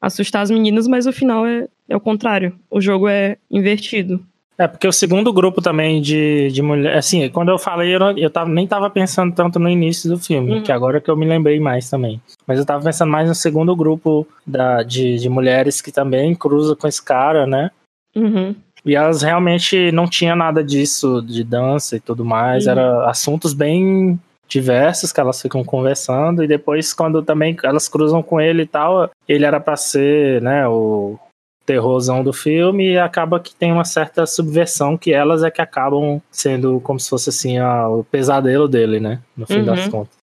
[0.00, 2.54] assustar as meninas, mas o final é, é o contrário.
[2.70, 4.24] O jogo é invertido.
[4.58, 6.96] É, porque o segundo grupo também de, de mulher.
[6.96, 10.18] Assim, quando eu falei, eu, não, eu tava, nem tava pensando tanto no início do
[10.18, 10.62] filme, uhum.
[10.62, 12.20] que agora que eu me lembrei mais também.
[12.46, 16.74] Mas eu tava pensando mais no segundo grupo da, de, de mulheres que também cruza
[16.74, 17.70] com esse cara, né?
[18.14, 18.54] Uhum.
[18.84, 22.64] E elas realmente não tinha nada disso de dança e tudo mais.
[22.64, 22.72] Uhum.
[22.72, 28.40] Era assuntos bem diversos que elas ficam conversando e depois quando também elas cruzam com
[28.40, 31.18] ele e tal, ele era para ser, né, o
[31.64, 36.22] terrorzão do filme e acaba que tem uma certa subversão que elas é que acabam
[36.30, 39.64] sendo como se fosse assim a, o pesadelo dele, né, no fim uhum.
[39.64, 40.16] das contas.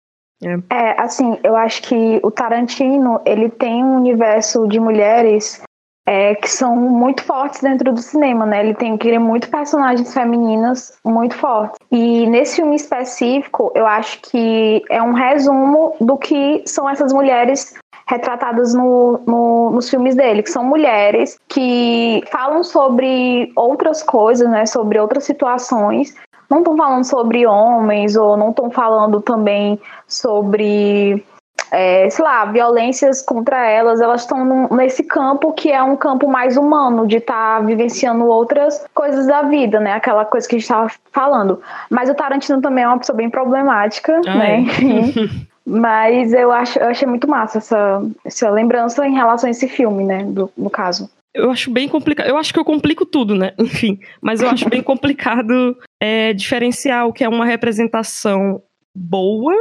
[0.42, 0.54] É.
[0.70, 5.62] é, assim, eu acho que o Tarantino, ele tem um universo de mulheres
[6.06, 8.60] é, que são muito fortes dentro do cinema, né?
[8.60, 11.76] Ele tem cria muito personagens femininas muito fortes.
[11.90, 17.74] E nesse filme específico, eu acho que é um resumo do que são essas mulheres
[18.08, 24.66] retratadas no, no, nos filmes dele, que são mulheres que falam sobre outras coisas, né?
[24.66, 26.14] Sobre outras situações.
[26.50, 31.24] Não estão falando sobre homens ou não estão falando também sobre
[31.70, 36.56] é, sei lá, violências contra elas, elas estão nesse campo que é um campo mais
[36.56, 39.92] humano, de estar tá vivenciando outras coisas da vida, né?
[39.92, 41.60] Aquela coisa que a gente estava falando.
[41.88, 44.38] Mas o Tarantino também é uma pessoa bem problemática, Ai.
[44.38, 44.66] né?
[45.66, 50.04] Mas eu, acho, eu achei muito massa essa, essa lembrança em relação a esse filme,
[50.04, 50.24] né?
[50.24, 51.08] Do, no caso.
[51.32, 52.26] Eu acho bem complicado.
[52.26, 53.52] Eu acho que eu complico tudo, né?
[53.58, 54.00] Enfim.
[54.20, 58.60] Mas eu acho bem complicado é, diferenciar o que é uma representação
[58.94, 59.54] boa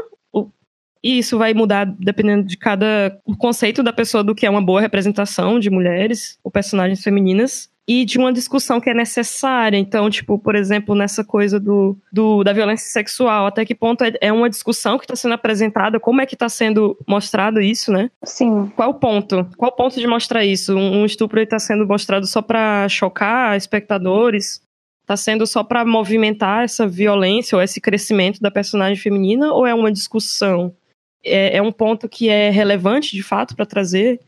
[1.04, 4.82] e isso vai mudar dependendo de cada conceito da pessoa do que é uma boa
[4.82, 9.76] representação de mulheres ou personagens femininas e de uma discussão que é necessária.
[9.76, 14.14] Então, tipo, por exemplo, nessa coisa do, do da violência sexual, até que ponto é,
[14.22, 18.12] é uma discussão que está sendo apresentada, como é que está sendo mostrado isso, né?
[18.24, 18.72] Sim.
[18.76, 19.48] Qual o ponto?
[19.58, 20.76] Qual o ponto de mostrar isso?
[20.76, 24.62] Um, um estupro está sendo mostrado só para chocar espectadores?
[25.02, 29.52] Está sendo só para movimentar essa violência ou esse crescimento da personagem feminina?
[29.52, 30.76] Ou é uma discussão?
[31.24, 34.20] É, é um ponto que é relevante de fato para trazer?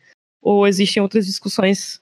[0.42, 2.02] Ou existem outras discussões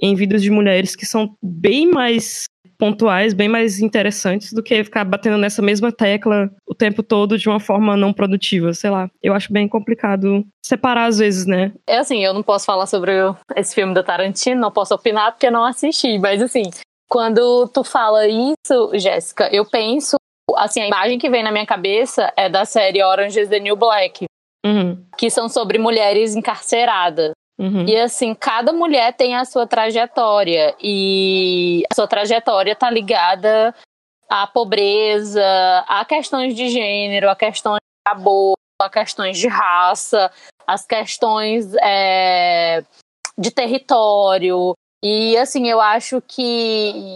[0.00, 2.44] em vidas de mulheres que são bem mais
[2.82, 7.48] pontuais, bem mais interessantes do que ficar batendo nessa mesma tecla o tempo todo de
[7.48, 9.08] uma forma não produtiva, sei lá.
[9.22, 11.72] Eu acho bem complicado separar às vezes, né?
[11.86, 13.12] É assim, eu não posso falar sobre
[13.54, 16.64] esse filme do Tarantino, não posso opinar porque eu não assisti, mas assim,
[17.08, 20.16] quando tu fala isso, Jéssica, eu penso
[20.56, 23.76] assim, a imagem que vem na minha cabeça é da série Orange is the New
[23.76, 24.24] Black.
[24.64, 25.04] Uhum.
[25.16, 27.32] Que são sobre mulheres encarceradas.
[27.58, 27.86] Uhum.
[27.86, 30.74] E assim, cada mulher tem a sua trajetória.
[30.80, 33.74] E a sua trajetória tá ligada
[34.28, 35.44] à pobreza,
[35.86, 40.30] a questões de gênero, a questões de aborto, a questões de raça,
[40.66, 42.82] as questões é,
[43.36, 44.74] de território.
[45.04, 47.14] E assim, eu acho que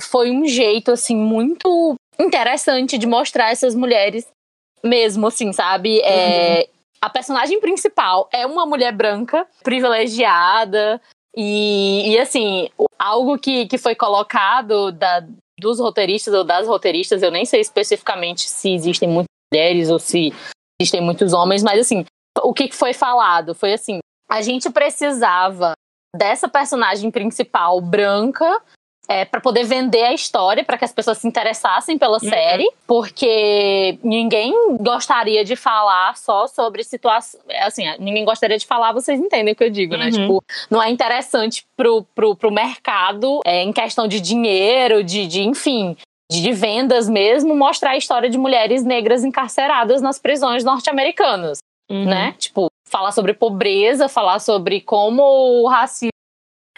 [0.00, 4.26] foi um jeito assim muito interessante de mostrar essas mulheres
[4.82, 6.00] mesmo, assim, sabe?
[6.00, 6.64] É, uhum.
[7.00, 11.00] A personagem principal é uma mulher branca, privilegiada,
[11.36, 15.26] e, e assim, algo que, que foi colocado da,
[15.58, 20.32] dos roteiristas ou das roteiristas, eu nem sei especificamente se existem muitas mulheres ou se
[20.80, 22.04] existem muitos homens, mas assim,
[22.42, 23.98] o que foi falado foi assim:
[24.30, 25.72] a gente precisava
[26.16, 28.62] dessa personagem principal branca
[29.08, 32.28] é, para poder vender a história, para que as pessoas se interessassem pela uhum.
[32.28, 37.40] série, porque ninguém gostaria de falar só sobre situação.
[37.60, 40.06] Assim, ninguém gostaria de falar, vocês entendem o que eu digo, né?
[40.06, 40.10] uhum.
[40.10, 40.18] né?
[40.18, 45.42] Tipo, não é interessante pro, pro, pro mercado, é, em questão de dinheiro, de, de
[45.42, 45.96] enfim.
[46.32, 51.58] De vendas mesmo, mostrar a história de mulheres negras encarceradas nas prisões norte-americanas,
[51.90, 52.06] uhum.
[52.06, 52.34] né?
[52.38, 56.13] Tipo, falar sobre pobreza, falar sobre como o racismo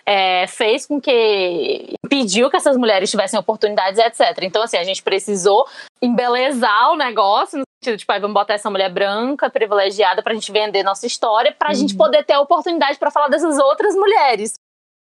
[0.06, 4.42] é, fez com que impediu que essas mulheres tivessem oportunidades, etc.
[4.42, 5.66] Então, assim, a gente precisou
[6.00, 10.52] embelezar o negócio, no sentido, tipo, aí vamos botar essa mulher branca, privilegiada, pra gente
[10.52, 11.74] vender nossa história, pra uhum.
[11.74, 14.54] gente poder ter a oportunidade para falar dessas outras mulheres.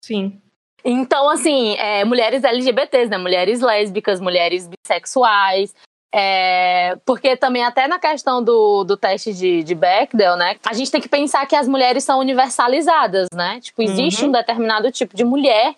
[0.05, 0.39] Sim.
[0.83, 3.17] Então, assim, é, mulheres LGBTs, né?
[3.17, 5.75] Mulheres lésbicas, mulheres bissexuais,
[6.13, 10.57] é, porque também até na questão do, do teste de, de Bechdel, né?
[10.65, 13.59] A gente tem que pensar que as mulheres são universalizadas, né?
[13.61, 14.29] Tipo, existe uhum.
[14.29, 15.73] um determinado tipo de mulher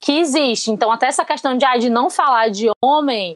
[0.00, 0.70] que existe.
[0.70, 3.32] Então, até essa questão de, ah, de não falar de homem,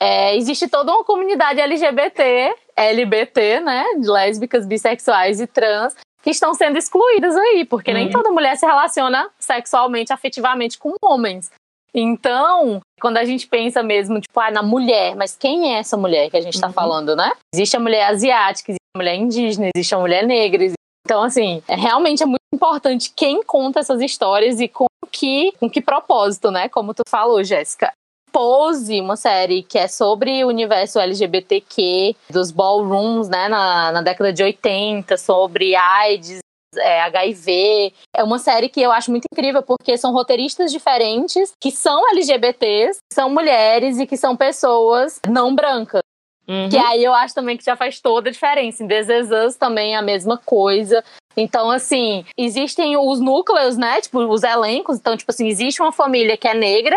[0.00, 3.84] é, existe toda uma comunidade LGBT, LBT, né?
[3.98, 7.96] De lésbicas, bissexuais e trans, que estão sendo excluídas aí, porque uhum.
[7.96, 11.50] nem toda mulher se relaciona sexualmente, afetivamente com homens.
[11.94, 16.30] Então, quando a gente pensa mesmo, tipo, ah, na mulher, mas quem é essa mulher
[16.30, 16.72] que a gente está uhum.
[16.72, 17.32] falando, né?
[17.54, 20.72] Existe a mulher asiática, existe a mulher indígena, existe a mulher negra.
[21.04, 25.70] Então, assim, é, realmente é muito importante quem conta essas histórias e com que, com
[25.70, 26.68] que propósito, né?
[26.68, 27.92] Como tu falou, Jéssica.
[28.32, 34.30] Pose, uma série que é sobre o universo LGBTQ, dos ballrooms, né, na, na década
[34.30, 36.40] de 80, sobre AIDS
[36.76, 37.92] é, HIV.
[38.14, 42.98] É uma série que eu acho muito incrível porque são roteiristas diferentes que são LGBTs,
[43.12, 46.02] são mulheres e que são pessoas não brancas.
[46.48, 46.68] Uhum.
[46.68, 48.82] Que aí eu acho também que já faz toda a diferença.
[48.82, 51.02] Em This Is Us também é a mesma coisa.
[51.36, 54.00] Então, assim, existem os núcleos, né?
[54.00, 54.98] Tipo, os elencos.
[54.98, 56.96] Então, tipo assim, existe uma família que é negra,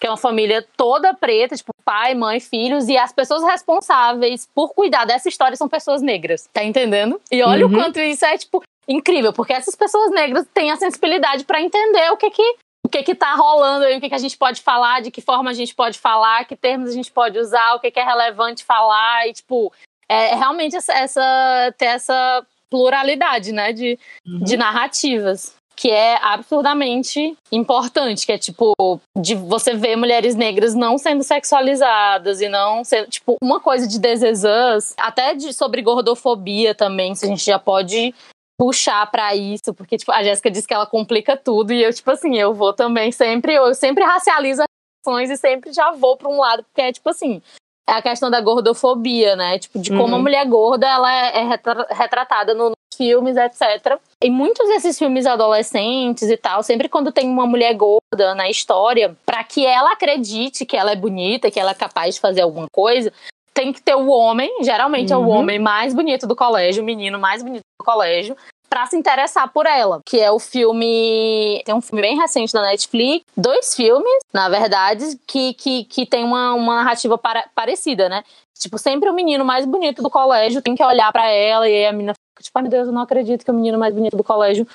[0.00, 4.74] que é uma família toda preta, tipo, pai, mãe, filhos, e as pessoas responsáveis por
[4.74, 7.20] cuidar dessa história são pessoas negras, tá entendendo?
[7.30, 7.72] E olha uhum.
[7.72, 12.10] o quanto isso é, tipo, incrível, porque essas pessoas negras têm a sensibilidade para entender
[12.10, 14.62] o que que o que que tá rolando aí, o que que a gente pode
[14.62, 17.80] falar, de que forma a gente pode falar, que termos a gente pode usar, o
[17.80, 19.72] que que é relevante falar e tipo,
[20.08, 24.38] é realmente essa, essa ter essa pluralidade, né, de, uhum.
[24.38, 28.72] de narrativas que é absurdamente importante, que é tipo
[29.14, 33.98] de você ver mulheres negras não sendo sexualizadas e não sendo tipo uma coisa de
[33.98, 38.14] desejos, até de sobre gordofobia também, se a gente já pode
[38.58, 42.10] puxar para isso, porque tipo a Jéssica disse que ela complica tudo e eu tipo
[42.10, 44.68] assim, eu vou também sempre, eu sempre racializo as
[45.06, 47.42] ações e sempre já vou para um lado, porque é tipo assim,
[47.88, 49.58] é a questão da gordofobia, né?
[49.58, 50.16] Tipo, de como uhum.
[50.16, 54.00] a mulher gorda ela é, é retratada no, filmes, etc.
[54.22, 59.16] E muitos desses filmes adolescentes e tal, sempre quando tem uma mulher gorda na história,
[59.24, 62.66] para que ela acredite que ela é bonita, que ela é capaz de fazer alguma
[62.72, 63.12] coisa,
[63.56, 65.18] tem que ter o homem, geralmente uhum.
[65.18, 65.36] é o uhum.
[65.38, 68.36] homem mais bonito do colégio, o menino mais bonito do colégio,
[68.68, 72.60] para se interessar por ela, que é o filme, tem um filme bem recente da
[72.60, 78.22] Netflix, dois filmes, na verdade, que, que, que tem uma, uma narrativa para, parecida, né?
[78.58, 81.92] Tipo, sempre o menino mais bonito do colégio tem que olhar para ela e a
[81.92, 82.12] menina
[82.42, 84.66] tipo, ai meu Deus, eu não acredito que o menino mais bonito do colégio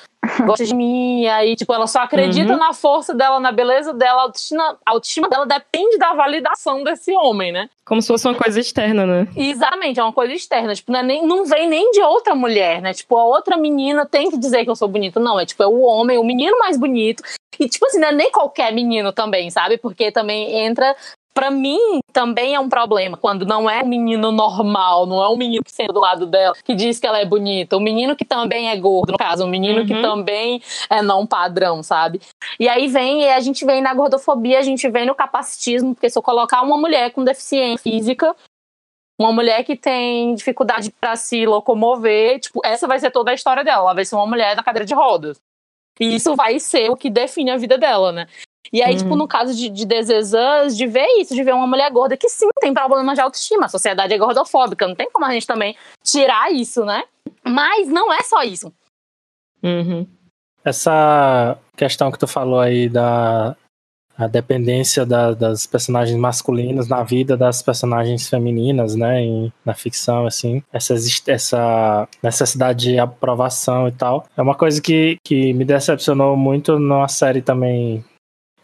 [0.45, 1.22] gosta de mim.
[1.22, 2.59] E aí, tipo, ela só acredita uhum.
[2.59, 7.12] na força dela, na beleza dela, a autoestima, a autoestima dela depende da validação desse
[7.16, 7.70] homem, né?
[7.86, 9.28] Como se fosse uma coisa externa, né?
[9.36, 10.74] Exatamente, é uma coisa externa.
[10.74, 12.93] Tipo, não, é nem, não vem nem de outra mulher, né?
[12.93, 15.20] Tipo, a outra menina tem que dizer que eu sou bonito.
[15.20, 17.24] Não, é tipo, é o homem, o menino mais bonito.
[17.59, 19.78] E, tipo assim, não é nem qualquer menino também, sabe?
[19.78, 20.95] Porque também entra
[21.34, 25.38] para mim também é um problema quando não é um menino normal, não é um
[25.38, 28.25] menino que senta do lado dela, que diz que ela é bonita, um menino que
[28.25, 29.86] também é gordo, no caso, um menino uhum.
[29.86, 32.21] que também é não padrão, sabe?
[32.59, 36.09] E aí vem, e a gente vem na gordofobia, a gente vem no capacitismo, porque
[36.09, 38.36] se eu colocar uma mulher com deficiência física,
[39.19, 43.63] uma mulher que tem dificuldade para se locomover, tipo, essa vai ser toda a história
[43.63, 45.39] dela, ela vai ser uma mulher na cadeira de rodas.
[45.99, 48.27] E isso vai ser o que define a vida dela, né?
[48.72, 49.12] E aí, tipo, uhum.
[49.12, 52.30] tipo, no caso de, de Desesãs, de ver isso, de ver uma mulher gorda que
[52.30, 53.66] sim tem problema de autoestima.
[53.66, 57.03] A sociedade é gordofóbica, não tem como a gente também tirar isso, né?
[57.43, 58.72] Mas não é só isso.
[59.62, 60.07] Uhum.
[60.64, 63.55] Essa questão que tu falou aí da
[64.18, 70.28] a dependência da, das personagens masculinas na vida das personagens femininas, né, em, na ficção,
[70.28, 70.93] assim, essa,
[71.28, 77.07] essa necessidade de aprovação e tal, é uma coisa que, que me decepcionou muito numa
[77.07, 78.05] série também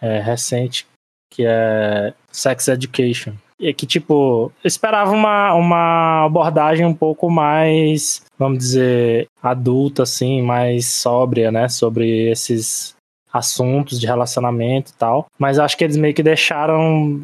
[0.01, 0.85] é, recente,
[1.31, 3.33] que é Sex Education.
[3.59, 10.43] E que, tipo, eu esperava uma, uma abordagem um pouco mais, vamos dizer, adulta, assim,
[10.43, 11.67] mais sóbria, né?
[11.67, 12.95] Sobre esses
[13.33, 15.25] assuntos de relacionamento e tal.
[15.37, 17.19] Mas acho que eles meio que deixaram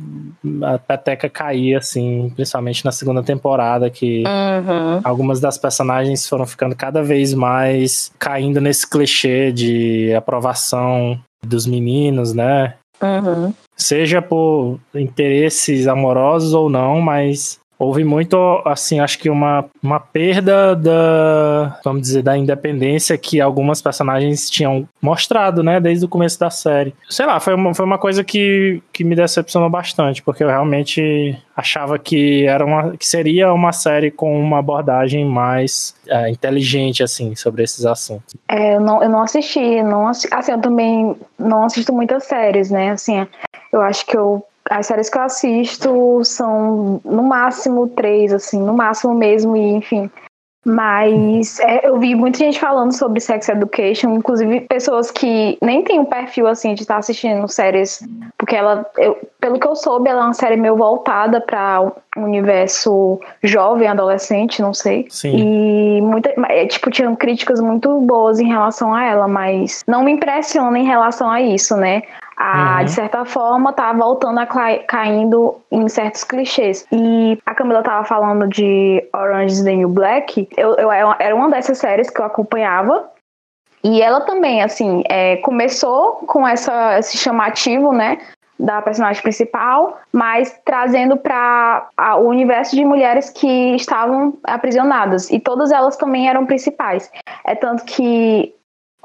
[0.64, 5.02] a peteca cair, assim, principalmente na segunda temporada, que uhum.
[5.04, 12.34] algumas das personagens foram ficando cada vez mais caindo nesse clichê de aprovação dos meninos,
[12.34, 12.76] né?
[13.02, 13.54] Uhum.
[13.76, 20.76] Seja por interesses amorosos ou não, mas houve muito, assim, acho que uma, uma perda
[20.76, 26.50] da, vamos dizer, da independência que algumas personagens tinham mostrado, né, desde o começo da
[26.50, 26.94] série.
[27.10, 31.38] Sei lá, foi uma, foi uma coisa que, que me decepcionou bastante, porque eu realmente
[31.56, 37.36] achava que era uma que seria uma série com uma abordagem mais é, inteligente assim
[37.36, 38.36] sobre esses assuntos.
[38.50, 42.72] É, eu não, eu não assisti, não assisti, assim, eu também não assisto muitas séries,
[42.72, 42.92] né?
[42.92, 43.28] Assim,
[43.72, 48.74] eu acho que eu as séries que eu assisto são no máximo três, assim, no
[48.74, 50.10] máximo mesmo, e enfim.
[50.66, 56.00] Mas é, eu vi muita gente falando sobre Sex Education, inclusive pessoas que nem têm
[56.00, 58.02] um perfil assim de estar assistindo séries,
[58.38, 61.82] porque ela, eu, pelo que eu soube, ela é uma série meio voltada para
[62.16, 65.06] o universo jovem, adolescente, não sei.
[65.10, 65.36] Sim.
[65.36, 70.14] E muita, é, tipo, tinham críticas muito boas em relação a ela, mas não me
[70.14, 72.04] impressiona em relação a isso, né?
[72.38, 72.86] A, uhum.
[72.86, 76.86] de certa forma, tá voltando a caindo em certos clichês.
[76.92, 80.48] E a Camila tava falando de Orange is the New Black.
[80.58, 83.10] Eu, eu era uma dessas séries que eu acompanhava.
[83.84, 88.18] E ela também, assim, é, começou com essa, esse chamativo, né?
[88.60, 95.72] da personagem principal, mas trazendo para o universo de mulheres que estavam aprisionadas e todas
[95.72, 97.12] elas também eram principais.
[97.44, 98.54] É tanto que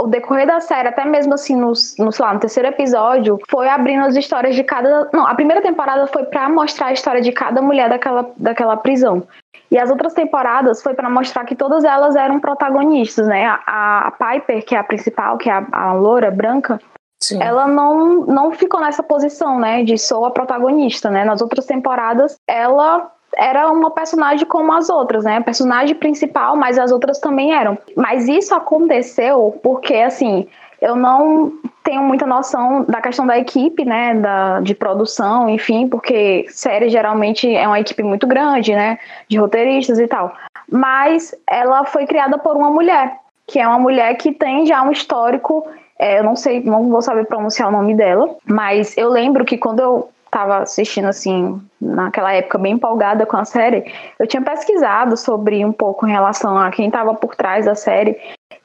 [0.01, 4.05] o decorrer da série, até mesmo assim, no, no, lá, no terceiro episódio, foi abrindo
[4.05, 5.09] as histórias de cada.
[5.13, 9.27] Não, a primeira temporada foi para mostrar a história de cada mulher daquela, daquela prisão.
[9.71, 13.47] E as outras temporadas foi para mostrar que todas elas eram protagonistas, né?
[13.67, 16.81] A, a Piper, que é a principal, que é a, a loura branca,
[17.21, 17.43] Sim.
[17.43, 19.83] ela não, não ficou nessa posição, né?
[19.83, 21.25] De sou a protagonista, né?
[21.25, 25.41] Nas outras temporadas, ela era uma personagem como as outras, né?
[25.41, 27.77] Personagem principal, mas as outras também eram.
[27.97, 30.47] Mas isso aconteceu porque, assim,
[30.81, 31.53] eu não
[31.83, 37.53] tenho muita noção da questão da equipe, né, da, de produção, enfim, porque série geralmente
[37.53, 40.33] é uma equipe muito grande, né, de roteiristas e tal.
[40.71, 43.17] Mas ela foi criada por uma mulher,
[43.47, 45.67] que é uma mulher que tem já um histórico,
[45.99, 49.59] é, eu não sei, não vou saber pronunciar o nome dela, mas eu lembro que
[49.59, 55.17] quando eu estava assistindo assim naquela época bem empolgada com a série, eu tinha pesquisado
[55.17, 58.17] sobre um pouco em relação a quem estava por trás da série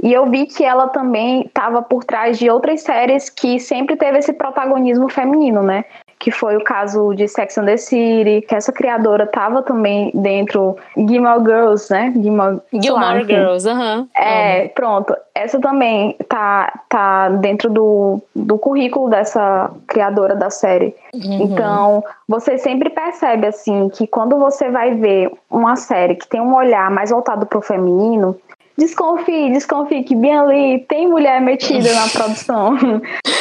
[0.01, 4.19] e eu vi que ela também estava por trás de outras séries que sempre teve
[4.19, 5.85] esse protagonismo feminino, né?
[6.23, 10.77] Que foi o caso de Sex and the City, que essa criadora estava também dentro
[10.95, 12.13] Gilmore Girls, né?
[12.15, 13.97] Gilmore, Gilmore Girls, aham.
[13.99, 14.07] Uhum.
[14.15, 15.13] É, pronto.
[15.35, 20.95] Essa também tá, tá dentro do, do currículo dessa criadora da série.
[21.13, 21.41] Uhum.
[21.41, 26.55] Então, você sempre percebe, assim, que quando você vai ver uma série que tem um
[26.55, 28.39] olhar mais voltado para o feminino,
[28.77, 32.77] desconfie, desconfie que bem ali tem mulher metida na produção.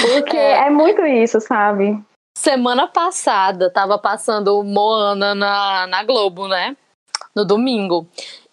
[0.00, 0.66] Porque é.
[0.66, 1.96] é muito isso, sabe?
[2.42, 6.76] Semana passada tava passando Moana na, na Globo, né?
[7.36, 8.04] No domingo.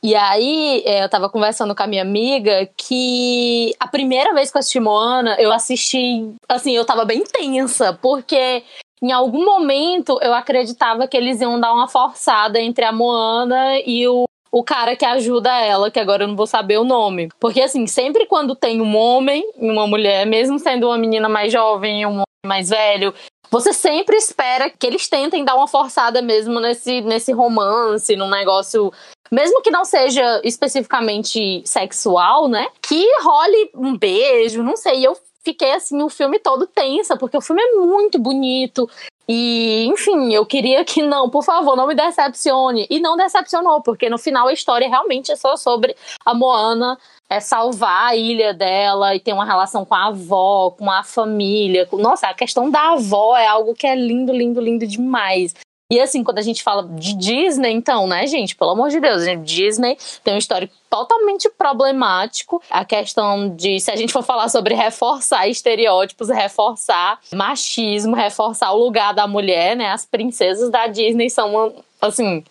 [0.04, 4.58] E aí é, eu tava conversando com a minha amiga que a primeira vez que
[4.58, 8.62] eu assisti Moana, eu assisti, assim, eu tava bem tensa, porque
[9.02, 14.08] em algum momento eu acreditava que eles iam dar uma forçada entre a Moana e
[14.08, 17.30] o o cara que ajuda ela, que agora eu não vou saber o nome.
[17.40, 21.54] Porque, assim, sempre quando tem um homem e uma mulher, mesmo sendo uma menina mais
[21.54, 23.14] jovem e um homem mais velho,
[23.52, 28.92] você sempre espera que eles tentem dar uma forçada mesmo nesse, nesse romance, num negócio.
[29.32, 32.68] Mesmo que não seja especificamente sexual, né?
[32.82, 35.06] Que role um beijo, não sei.
[35.06, 38.90] Eu fiquei assim o filme todo tensa, porque o filme é muito bonito.
[39.28, 42.88] E, enfim, eu queria que não, por favor, não me decepcione.
[42.90, 45.96] E não decepcionou, porque no final a história realmente é só sobre
[46.26, 46.98] a Moana
[47.30, 51.88] é salvar a ilha dela e ter uma relação com a avó, com a família.
[51.94, 55.54] Nossa, a questão da avó é algo que é lindo, lindo, lindo demais.
[55.92, 59.24] E assim, quando a gente fala de Disney, então, né, gente, pelo amor de Deus,
[59.44, 62.62] Disney tem um histórico totalmente problemático.
[62.70, 68.78] A questão de, se a gente for falar sobre reforçar estereótipos, reforçar machismo, reforçar o
[68.78, 72.44] lugar da mulher, né, as princesas da Disney são, assim,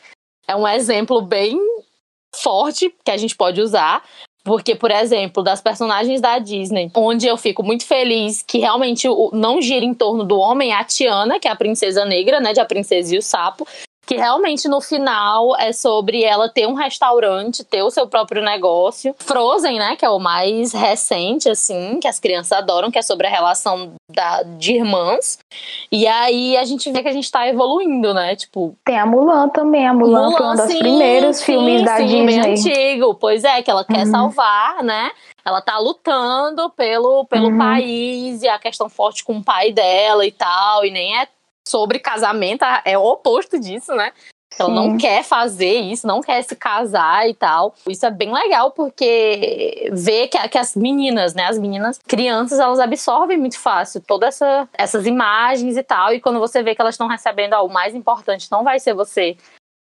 [0.49, 1.61] é um exemplo bem
[2.35, 4.03] forte que a gente pode usar.
[4.49, 9.61] Porque, por exemplo, das personagens da Disney, onde eu fico muito feliz que realmente não
[9.61, 12.65] gira em torno do homem, a Tiana, que é a princesa negra, né, de A
[12.65, 13.69] Princesa e o Sapo,
[14.09, 19.15] que realmente no final é sobre ela ter um restaurante, ter o seu próprio negócio.
[19.19, 23.27] Frozen, né, que é o mais recente, assim, que as crianças adoram, que é sobre
[23.27, 25.39] a relação da, de irmãs.
[25.93, 28.75] E aí a gente vê que a gente tá evoluindo, né, tipo...
[28.83, 31.85] Tem a Mulan também, a Mulan, Mulan foi um dos sim, primeiros sim, filmes sim,
[31.85, 32.27] da Disney.
[32.27, 34.11] bem antigo, pois é, que ela quer uhum.
[34.11, 35.11] salvar, né,
[35.45, 37.59] ela tá lutando pelo, pelo uhum.
[37.59, 41.29] país e a questão forte com o pai dela e tal, e nem é
[41.69, 44.13] sobre casamento é o oposto disso, né?
[44.59, 47.75] Ela não quer fazer isso, não quer se casar e tal.
[47.89, 51.45] Isso é bem legal porque vê que, que as meninas, né?
[51.45, 56.13] As meninas, crianças, elas absorvem muito fácil todas essa, essas imagens e tal.
[56.13, 58.95] E quando você vê que elas estão recebendo, ó, o mais importante não vai ser
[58.95, 59.37] você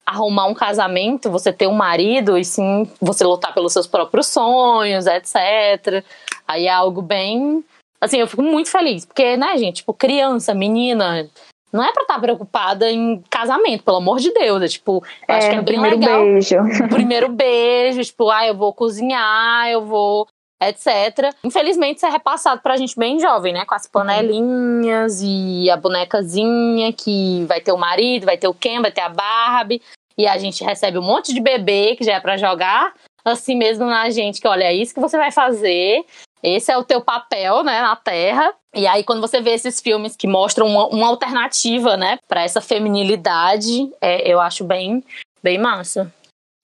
[0.06, 5.06] arrumar um casamento, você ter um marido, e sim você lutar pelos seus próprios sonhos,
[5.06, 6.04] etc.
[6.48, 7.64] Aí é algo bem.
[8.00, 11.28] Assim, eu fico muito feliz, porque, né, gente, tipo, criança, menina,
[11.76, 14.62] não é pra estar tá preocupada em casamento, pelo amor de Deus.
[14.62, 16.22] É tipo, é, acho que é bem primeiro legal.
[16.22, 16.56] Beijo.
[16.86, 20.28] O primeiro beijo, tipo, ah, eu vou cozinhar, eu vou
[20.62, 21.36] etc.
[21.44, 23.66] Infelizmente, isso é repassado pra gente bem jovem, né?
[23.66, 28.82] Com as panelinhas e a bonecazinha que vai ter o marido, vai ter o Ken,
[28.82, 29.82] vai ter a Barbie.
[30.18, 32.94] E a gente recebe um monte de bebê que já é pra jogar
[33.26, 36.06] assim mesmo na gente, que olha, é isso que você vai fazer.
[36.44, 38.54] Esse é o teu papel, né, na Terra.
[38.76, 42.60] E aí, quando você vê esses filmes que mostram uma, uma alternativa, né, para essa
[42.60, 45.04] feminilidade, é, eu acho bem,
[45.42, 46.14] bem massa.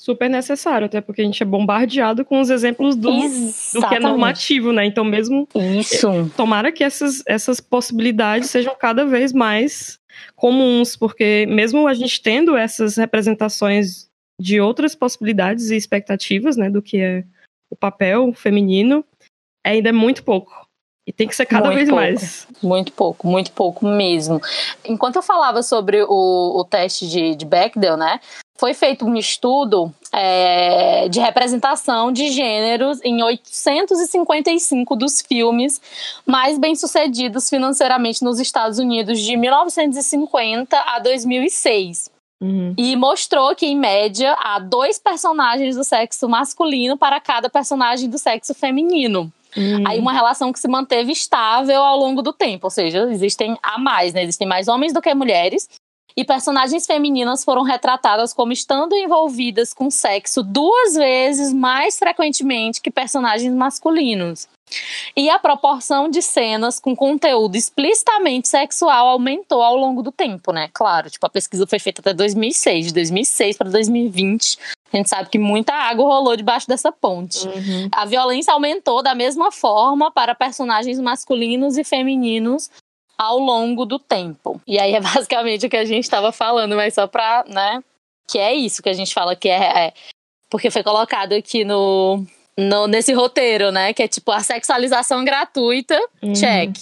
[0.02, 4.00] Super necessário, até porque a gente é bombardeado com os exemplos do, do que é
[4.00, 4.84] normativo, né?
[4.84, 5.48] Então, mesmo.
[5.56, 6.10] Isso.
[6.10, 10.00] É, tomara que essas, essas possibilidades sejam cada vez mais
[10.36, 14.10] comuns, porque mesmo a gente tendo essas representações
[14.40, 17.24] de outras possibilidades e expectativas, né, do que é
[17.70, 19.06] o papel feminino,
[19.64, 20.61] ainda é muito pouco.
[21.06, 22.48] E tem que ser cada muito vez pouco, mais.
[22.62, 24.40] Muito pouco, muito pouco mesmo.
[24.86, 28.20] Enquanto eu falava sobre o, o teste de, de Bechdel, né?
[28.56, 35.82] Foi feito um estudo é, de representação de gêneros em 855 dos filmes
[36.28, 42.12] mais bem-sucedidos financeiramente nos Estados Unidos de 1950 a 2006.
[42.40, 42.74] Uhum.
[42.78, 48.20] E mostrou que, em média, há dois personagens do sexo masculino para cada personagem do
[48.20, 49.32] sexo feminino.
[49.56, 49.84] Uhum.
[49.86, 53.78] Aí uma relação que se manteve estável ao longo do tempo, ou seja, existem a
[53.78, 54.24] mais, né?
[54.24, 55.68] Existem mais homens do que mulheres.
[56.16, 62.92] E personagens femininas foram retratadas como estando envolvidas com sexo duas vezes mais frequentemente que
[62.92, 64.48] personagens masculinos.
[65.16, 70.70] E a proporção de cenas com conteúdo explicitamente sexual aumentou ao longo do tempo, né?
[70.74, 74.58] Claro, tipo, a pesquisa foi feita até 2006, de 2006 para 2020.
[74.94, 77.48] A gente sabe que muita água rolou debaixo dessa ponte.
[77.48, 77.90] Uhum.
[77.92, 82.70] A violência aumentou da mesma forma para personagens masculinos e femininos
[83.18, 84.60] ao longo do tempo.
[84.68, 87.82] E aí é basicamente o que a gente estava falando, mas só para, né?
[88.28, 89.94] Que é isso que a gente fala que é, é
[90.50, 92.26] porque foi colocado aqui no,
[92.58, 93.94] no, nesse roteiro, né?
[93.94, 96.34] Que é tipo a sexualização gratuita, uhum.
[96.34, 96.76] check.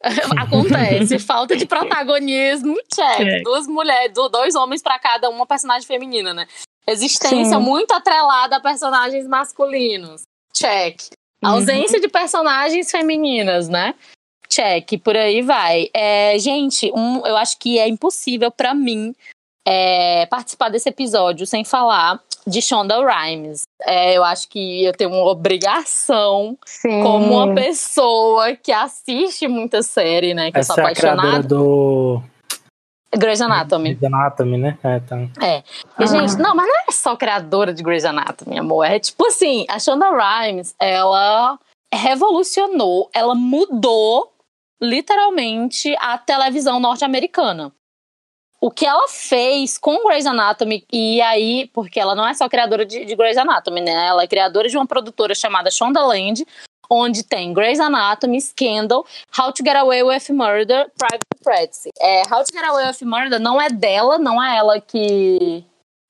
[0.38, 1.18] Acontece.
[1.18, 3.16] Falta de protagonismo, check.
[3.16, 3.42] check.
[3.42, 6.46] Duas mulheres, dois homens para cada uma personagem feminina, né?
[6.88, 7.62] Existência Sim.
[7.62, 10.22] muito atrelada a personagens masculinos,
[10.54, 11.02] check.
[11.42, 11.50] Uhum.
[11.50, 12.00] Ausência uhum.
[12.00, 13.94] de personagens femininas, né?
[14.48, 15.90] Check, por aí vai.
[15.92, 19.14] É, gente, um, eu acho que é impossível para mim
[19.66, 23.64] é, participar desse episódio sem falar de Shonda Rhimes.
[23.82, 27.02] É, eu acho que eu tenho uma obrigação Sim.
[27.02, 30.50] como uma pessoa que assiste muita série, né?
[30.50, 31.28] Que Essa eu sou apaixonada.
[31.28, 32.22] É a do
[33.16, 33.94] Grey's Anatomy.
[33.94, 34.78] Grey's Anatomy, né?
[34.82, 35.16] É, tá.
[35.40, 35.58] é.
[35.98, 36.06] E, ah.
[36.06, 38.84] gente, não, mas não é só criadora de Grey's Anatomy, amor.
[38.84, 41.58] É tipo assim, a Shonda Rhimes, ela
[41.92, 44.32] revolucionou, ela mudou
[44.80, 47.72] literalmente a televisão norte-americana
[48.60, 52.84] o que ela fez com Grey's Anatomy, e aí, porque ela não é só criadora
[52.84, 54.06] de, de Grey's Anatomy, né?
[54.08, 56.44] Ela é criadora de uma produtora chamada Shondaland,
[56.90, 59.04] onde tem Grey's Anatomy, Scandal,
[59.36, 61.88] How to Get Away with Murder, Private Practice.
[62.00, 65.64] É, How to Get Away with Murder não é dela, não é ela que...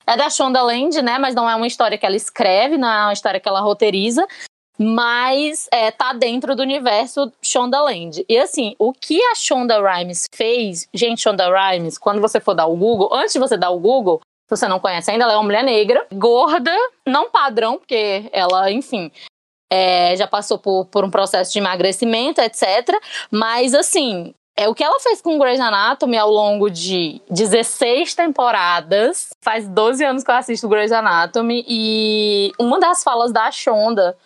[0.07, 1.19] É da Shondaland, né?
[1.19, 4.25] Mas não é uma história que ela escreve, não é uma história que ela roteiriza
[4.81, 8.23] mas é, tá dentro do universo Shondaland.
[8.29, 12.67] E assim, o que a Shonda Rhimes fez, gente, Shonda Rhimes, quando você for dar
[12.67, 15.35] o Google, antes de você dar o Google, se você não conhece ainda, ela é
[15.35, 16.73] uma mulher negra, gorda,
[17.05, 19.11] não padrão, porque ela, enfim,
[19.71, 22.89] é, já passou por, por um processo de emagrecimento, etc.
[23.31, 29.29] Mas assim, é o que ela fez com Grey's Anatomy ao longo de 16 temporadas.
[29.41, 34.17] Faz 12 anos que eu assisto Grey's Anatomy e uma das falas da Shonda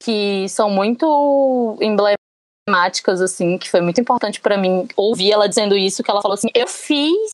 [0.00, 6.02] que são muito emblemáticas, assim, que foi muito importante para mim ouvir ela dizendo isso,
[6.02, 7.30] que ela falou assim, eu fiz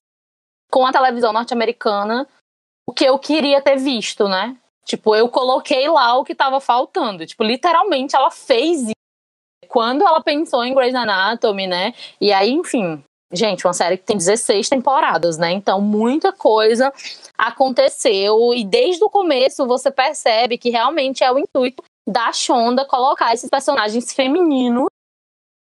[0.70, 2.26] com a televisão norte-americana
[2.88, 4.56] o que eu queria ter visto, né?
[4.88, 7.26] Tipo, eu coloquei lá o que tava faltando.
[7.26, 8.92] Tipo, literalmente ela fez isso.
[9.68, 11.92] Quando ela pensou em Grey's Anatomy, né?
[12.18, 15.52] E aí, enfim, gente, uma série que tem 16 temporadas, né?
[15.52, 16.90] Então, muita coisa
[17.36, 23.34] aconteceu e desde o começo você percebe que realmente é o intuito da Shonda colocar
[23.34, 24.86] esses personagens femininos,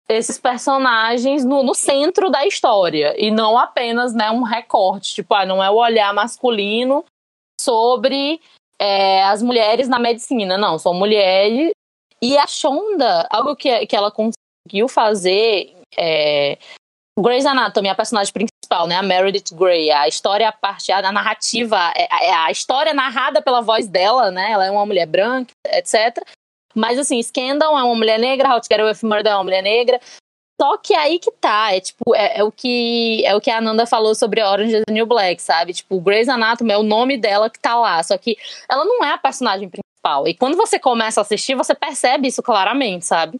[0.08, 5.48] esses personagens no, no, centro da história e não apenas né, um recorte, tipo, ah,
[5.48, 7.04] não é o olhar masculino
[7.60, 8.40] sobre
[8.80, 11.72] é, as mulheres na medicina, não, são mulheres.
[12.22, 16.58] E a Shonda, algo que, que ela conseguiu fazer é,
[17.20, 18.96] Grey's Anatomy, a personagem principal, né?
[18.96, 19.92] A Meredith Grey.
[19.92, 24.52] A história, a parte, a narrativa, é, é a história narrada pela voz dela, né?
[24.52, 26.24] Ela é uma mulher branca, etc.
[26.76, 29.44] Mas, assim, Scandal é uma mulher negra, How to Get Away with Murder é uma
[29.44, 30.00] mulher negra.
[30.60, 33.60] Só que aí que tá, é tipo, é, é, o que é o que a
[33.60, 35.74] Ananda falou sobre Orange is the New Black, sabe?
[35.74, 38.38] Tipo, Grey's Anatomy é o nome dela que tá lá, só que
[38.70, 40.28] ela não é a personagem principal.
[40.28, 43.40] E quando você começa a assistir, você percebe isso claramente, sabe?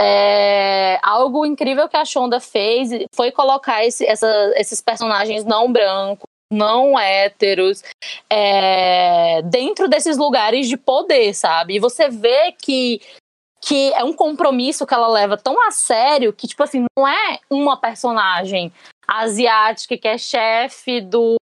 [0.00, 6.28] É, algo incrível que a Shonda fez foi colocar esse, essa, esses personagens não brancos,
[6.50, 7.82] não héteros,
[8.28, 11.76] é, dentro desses lugares de poder, sabe?
[11.76, 13.00] E você vê que,
[13.64, 17.38] que é um compromisso que ela leva tão a sério que, tipo assim, não é
[17.48, 18.70] uma personagem
[19.08, 21.36] asiática que é chefe do,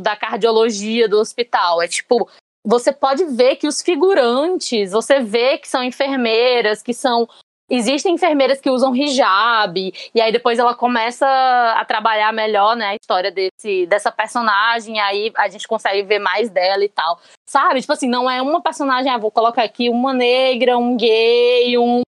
[0.00, 1.82] da cardiologia do hospital.
[1.82, 2.28] É tipo,
[2.64, 7.28] você pode ver que os figurantes, você vê que são enfermeiras, que são
[7.68, 12.94] Existem enfermeiras que usam hijab, e aí depois ela começa a trabalhar melhor, né, a
[12.94, 17.18] história desse, dessa personagem, aí a gente consegue ver mais dela e tal.
[17.44, 17.80] Sabe?
[17.80, 22.02] Tipo assim, não é uma personagem, ah, vou colocar aqui uma negra, um gay, um.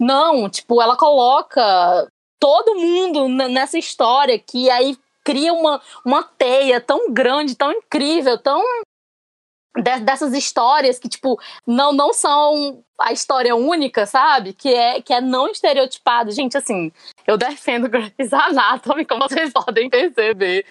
[0.00, 2.08] Não, tipo, ela coloca
[2.40, 8.62] todo mundo nessa história que aí cria uma, uma teia tão grande, tão incrível, tão
[9.76, 14.52] dessas histórias que, tipo, não, não são a história única, sabe?
[14.52, 16.30] Que é, que é não estereotipado.
[16.30, 16.92] Gente, assim,
[17.26, 20.64] eu defendo Grey's Anatomy, como vocês podem perceber.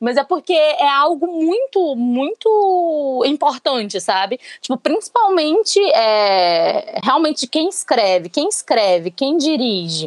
[0.00, 4.38] mas é porque é algo muito, muito importante, sabe?
[4.60, 10.06] Tipo, principalmente é, realmente quem escreve, quem escreve, quem dirige.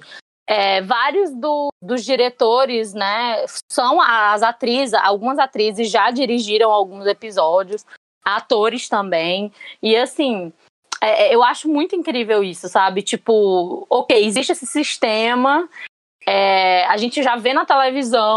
[0.50, 7.86] É, vários do, dos diretores, né, são as atrizes, algumas atrizes já dirigiram alguns episódios,
[8.36, 9.52] atores também,
[9.82, 10.52] e assim,
[11.02, 13.02] é, eu acho muito incrível isso, sabe?
[13.02, 15.70] Tipo, ok, existe esse sistema,
[16.26, 18.36] é, a gente já vê na televisão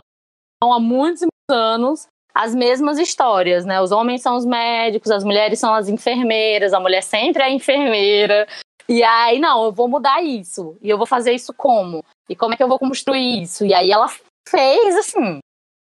[0.63, 3.81] há muitos anos as mesmas histórias, né?
[3.81, 8.47] Os homens são os médicos, as mulheres são as enfermeiras, a mulher sempre é enfermeira.
[8.89, 10.77] E aí, não, eu vou mudar isso.
[10.81, 12.05] E eu vou fazer isso como?
[12.29, 13.65] E como é que eu vou construir isso?
[13.65, 14.09] E aí ela
[14.49, 15.41] fez, assim,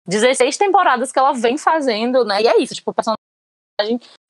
[0.07, 2.43] 16 temporadas que ela vem fazendo, né?
[2.43, 3.21] E é isso, tipo, o personagem.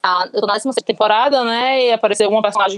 [0.03, 1.87] A, eu tô na décima temporada, né?
[1.87, 2.77] E apareceu uma personagem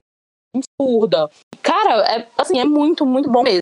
[0.80, 1.30] surda.
[1.62, 3.60] Cara, é, assim, é muito, muito bom mesmo.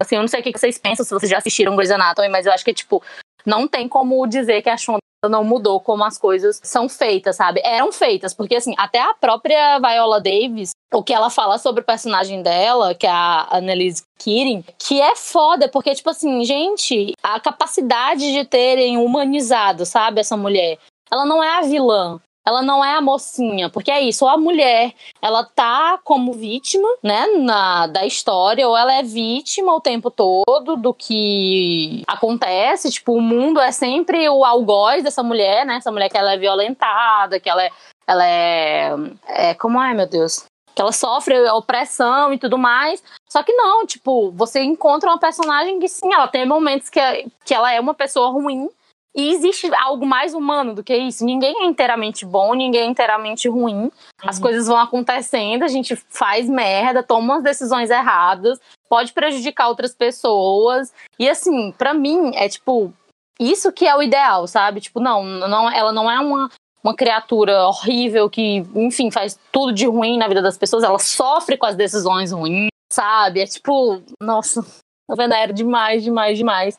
[0.00, 2.46] Assim, eu não sei o que vocês pensam, se vocês já assistiram Grey's Anatomy, mas
[2.46, 3.02] eu acho que, tipo,
[3.46, 7.60] não tem como dizer que a Shonda não mudou como as coisas são feitas, sabe?
[7.64, 11.84] Eram feitas, porque assim, até a própria Viola Davis, o que ela fala sobre o
[11.84, 17.38] personagem dela, que é a Annalise Keating, que é foda, porque, tipo assim, gente, a
[17.38, 20.78] capacidade de terem humanizado, sabe, essa mulher.
[21.10, 24.36] Ela não é a vilã ela não é a mocinha, porque é isso, ou a
[24.36, 30.10] mulher, ela tá como vítima, né, na, da história, ou ela é vítima o tempo
[30.10, 35.92] todo do que acontece, tipo, o mundo é sempre o algoz dessa mulher, né, essa
[35.92, 37.70] mulher que ela é violentada, que ela é,
[38.06, 38.90] ela é,
[39.28, 43.02] é como é, meu Deus, que ela sofre opressão e tudo mais.
[43.28, 47.00] Só que não, tipo, você encontra uma personagem que sim, ela tem momentos que,
[47.44, 48.68] que ela é uma pessoa ruim,
[49.14, 51.24] e existe algo mais humano do que isso.
[51.24, 53.90] Ninguém é inteiramente bom, ninguém é inteiramente ruim.
[54.22, 54.42] As uhum.
[54.42, 58.58] coisas vão acontecendo, a gente faz merda, toma as decisões erradas,
[58.88, 60.92] pode prejudicar outras pessoas.
[61.18, 62.92] E assim, para mim, é tipo,
[63.38, 64.80] isso que é o ideal, sabe?
[64.80, 66.48] Tipo, não, não ela não é uma,
[66.82, 71.56] uma criatura horrível que, enfim, faz tudo de ruim na vida das pessoas, ela sofre
[71.56, 73.40] com as decisões ruins, sabe?
[73.40, 74.64] É tipo, nossa,
[75.10, 76.78] a Venera demais, demais, demais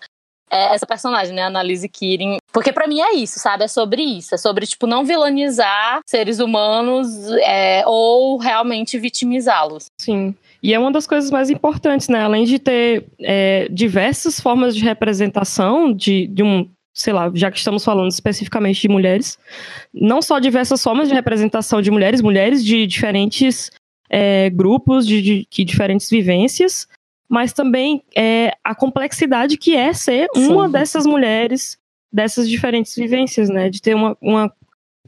[0.51, 2.37] é essa personagem, né, Annalise Keating.
[2.51, 3.63] Porque para mim é isso, sabe?
[3.63, 4.35] É sobre isso.
[4.35, 7.07] É sobre, tipo, não vilanizar seres humanos
[7.43, 9.85] é, ou realmente vitimizá-los.
[9.99, 10.35] Sim.
[10.61, 12.21] E é uma das coisas mais importantes, né?
[12.21, 17.57] Além de ter é, diversas formas de representação de, de um sei lá, já que
[17.57, 19.39] estamos falando especificamente de mulheres,
[19.93, 23.71] não só diversas formas de representação de mulheres, mulheres de diferentes
[24.09, 26.85] é, grupos, de, de, de, diferentes vivências,
[27.31, 31.77] mas também é, a complexidade que é ser uma dessas mulheres,
[32.11, 33.69] dessas diferentes vivências, né?
[33.69, 34.53] De ter uma, uma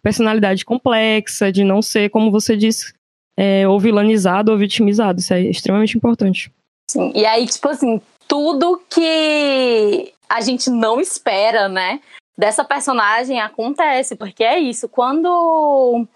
[0.02, 2.94] personalidade complexa, de não ser, como você disse,
[3.38, 5.20] é, ou vilanizado ou vitimizado.
[5.20, 6.50] Isso é extremamente importante.
[6.90, 12.00] Sim, e aí, tipo assim, tudo que a gente não espera, né?
[12.38, 14.88] Dessa personagem acontece, porque é isso.
[14.88, 16.08] Quando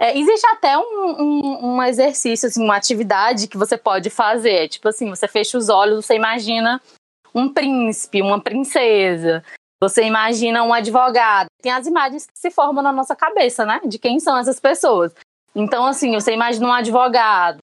[0.00, 4.68] é, existe até um, um, um, exercício, assim, uma atividade que você pode fazer.
[4.68, 6.80] Tipo assim, você fecha os olhos, você imagina
[7.34, 9.42] um príncipe, uma princesa.
[9.82, 11.48] Você imagina um advogado.
[11.60, 13.80] Tem as imagens que se formam na nossa cabeça, né?
[13.84, 15.12] De quem são essas pessoas.
[15.54, 17.58] Então, assim, você imagina um advogado.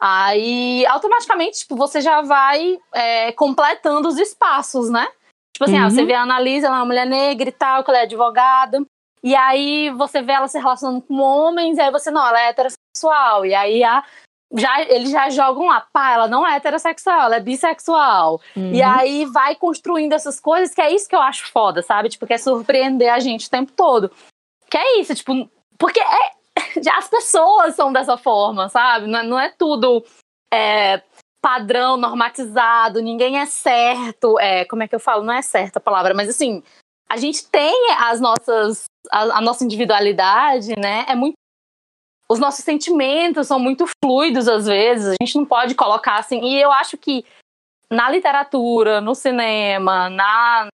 [0.00, 5.08] Aí, automaticamente, tipo, você já vai é, completando os espaços, né?
[5.52, 5.86] Tipo assim, uhum.
[5.86, 6.06] ah, você uhum.
[6.06, 8.84] vê a Analisa, ela é uma mulher negra e tal, que ela é advogada.
[9.24, 12.50] E aí você vê ela se relacionando com homens, e aí você, não, ela é
[12.50, 13.46] heterossexual.
[13.46, 14.04] E aí a,
[14.52, 18.38] já, eles já jogam lá, pá, ela não é heterossexual, ela é bissexual.
[18.54, 18.74] Uhum.
[18.74, 22.10] E aí vai construindo essas coisas, que é isso que eu acho foda, sabe?
[22.10, 24.10] Tipo, que é surpreender a gente o tempo todo.
[24.70, 26.32] Que é isso, tipo, porque é,
[26.94, 29.06] as pessoas são dessa forma, sabe?
[29.06, 30.04] Não é, não é tudo
[30.52, 31.02] é,
[31.40, 34.38] padrão, normatizado, ninguém é certo.
[34.38, 35.24] É, como é que eu falo?
[35.24, 36.62] Não é certa a palavra, mas assim,
[37.08, 41.04] a gente tem as nossas a, a nossa individualidade, né?
[41.08, 41.34] É muito
[42.28, 46.40] os nossos sentimentos são muito fluidos às vezes, a gente não pode colocar assim.
[46.42, 47.24] E eu acho que
[47.90, 50.68] na literatura, no cinema, na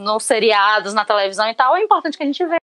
[0.00, 2.60] nos seriados, na televisão e tal, é importante que a gente veja,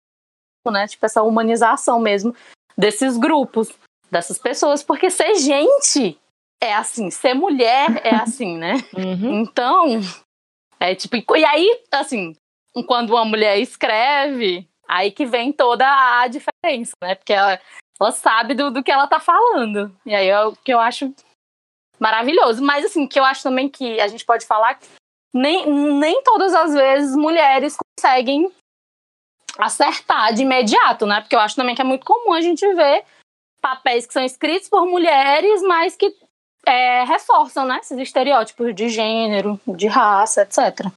[0.70, 0.86] né?
[0.86, 2.34] Tipo, essa humanização mesmo
[2.76, 3.74] desses grupos,
[4.10, 6.18] dessas pessoas, porque ser gente
[6.62, 8.74] é assim, ser mulher é assim, né?
[8.96, 9.40] Uhum.
[9.40, 10.00] Então,
[10.78, 12.36] é tipo, e aí, assim,
[12.86, 17.14] quando uma mulher escreve, aí que vem toda a diferença, né?
[17.14, 17.60] Porque ela,
[18.00, 19.94] ela sabe do, do que ela tá falando.
[20.06, 21.12] E aí é o que eu acho
[21.98, 22.62] maravilhoso.
[22.62, 24.86] Mas assim, que eu acho também que a gente pode falar que
[25.34, 28.52] nem, nem todas as vezes mulheres conseguem
[29.58, 31.20] acertar de imediato, né?
[31.20, 33.04] Porque eu acho também que é muito comum a gente ver
[33.60, 36.14] papéis que são escritos por mulheres, mas que
[36.66, 37.78] é, reforçam, né?
[37.80, 40.92] Esses estereótipos de gênero, de raça, etc.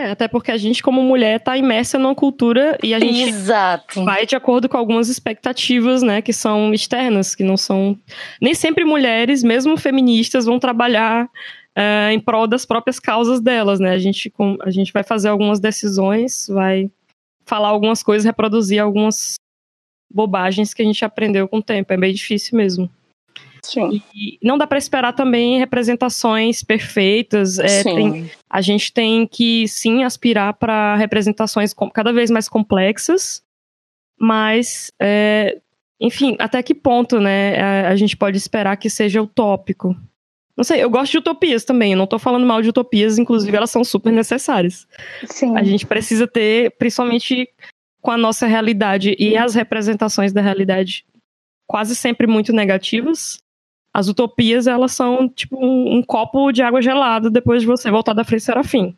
[0.00, 4.02] É, até porque a gente, como mulher, tá imersa numa cultura e a gente Exato.
[4.02, 7.98] vai de acordo com algumas expectativas, né, que são externas, que não são.
[8.40, 13.90] Nem sempre mulheres, mesmo feministas, vão trabalhar uh, em prol das próprias causas delas, né?
[13.90, 16.90] A gente, com, a gente vai fazer algumas decisões, vai
[17.44, 19.34] falar algumas coisas, reproduzir algumas
[20.10, 21.92] bobagens que a gente aprendeu com o tempo.
[21.92, 22.88] É bem difícil mesmo.
[23.62, 24.02] Sim.
[24.14, 27.58] E não dá para esperar também representações perfeitas.
[27.58, 33.42] É, tem, a gente tem que sim aspirar para representações cada vez mais complexas,
[34.18, 35.58] mas é,
[36.00, 39.94] enfim, até que ponto, né, a, a, gente pode esperar que seja utópico?
[40.56, 43.56] Não sei, eu gosto de utopias também, eu não tô falando mal de utopias, inclusive
[43.56, 44.86] elas são super necessárias.
[45.26, 45.56] Sim.
[45.56, 47.48] A gente precisa ter, principalmente
[48.00, 51.04] com a nossa realidade e as representações da realidade
[51.66, 53.38] quase sempre muito negativas,
[53.92, 58.12] as utopias, elas são tipo um, um, copo de água gelada depois de você voltar
[58.12, 58.96] da frente serafim.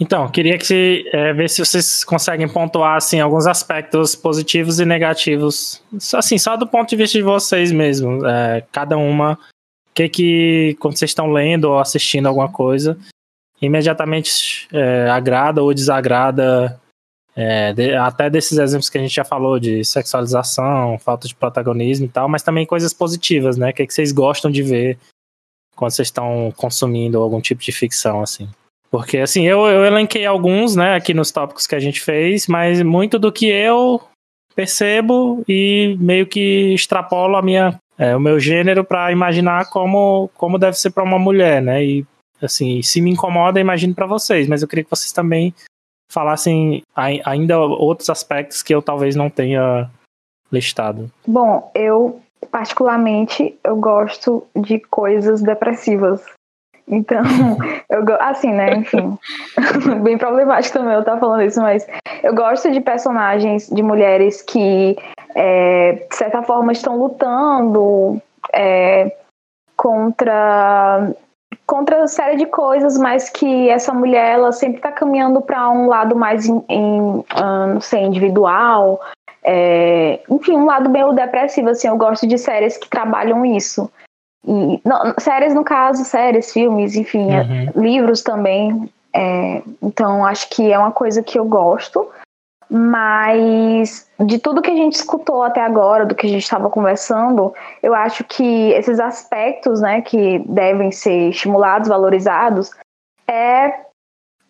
[0.00, 5.82] Então, queria que é, ver se vocês conseguem pontuar assim alguns aspectos positivos e negativos,
[6.14, 9.38] assim só do ponto de vista de vocês mesmo, é, cada uma,
[9.94, 12.98] que que quando vocês estão lendo ou assistindo alguma coisa,
[13.60, 16.80] imediatamente é, agrada ou desagrada
[17.34, 22.06] é, de, até desses exemplos que a gente já falou de sexualização, falta de protagonismo
[22.06, 23.70] e tal, mas também coisas positivas, né?
[23.70, 24.98] O que, é que vocês gostam de ver
[25.74, 28.48] quando vocês estão consumindo algum tipo de ficção, assim.
[28.90, 32.82] Porque, assim, eu, eu elenquei alguns, né, aqui nos tópicos que a gente fez, mas
[32.82, 33.98] muito do que eu
[34.54, 40.58] percebo e meio que extrapolo a minha, é, o meu gênero para imaginar como, como
[40.58, 41.82] deve ser para uma mulher, né?
[41.82, 42.06] E,
[42.42, 45.54] assim, se me incomoda, imagino para vocês, mas eu queria que vocês também
[46.12, 49.90] falassem ainda outros aspectos que eu talvez não tenha
[50.52, 51.10] listado.
[51.26, 56.22] Bom, eu particularmente eu gosto de coisas depressivas.
[56.86, 57.22] Então,
[57.88, 59.16] eu assim, né, enfim,
[60.02, 61.86] bem problemático também eu estar falando isso, mas
[62.22, 64.96] eu gosto de personagens de mulheres que,
[65.34, 68.20] é, de certa forma, estão lutando
[68.52, 69.16] é,
[69.76, 71.10] contra
[71.72, 75.86] contra uma série de coisas, mas que essa mulher ela sempre está caminhando para um
[75.86, 79.00] lado mais em, em uh, não sei, individual,
[79.42, 81.70] é, enfim, um lado meio depressivo.
[81.70, 83.90] Assim, eu gosto de séries que trabalham isso.
[84.46, 87.82] E, não, séries no caso, séries, filmes, enfim, é, uhum.
[87.82, 88.92] livros também.
[89.14, 92.06] É, então acho que é uma coisa que eu gosto.
[92.74, 97.52] Mas de tudo que a gente escutou até agora, do que a gente estava conversando,
[97.82, 102.70] eu acho que esses aspectos, né, que devem ser estimulados, valorizados,
[103.28, 103.82] é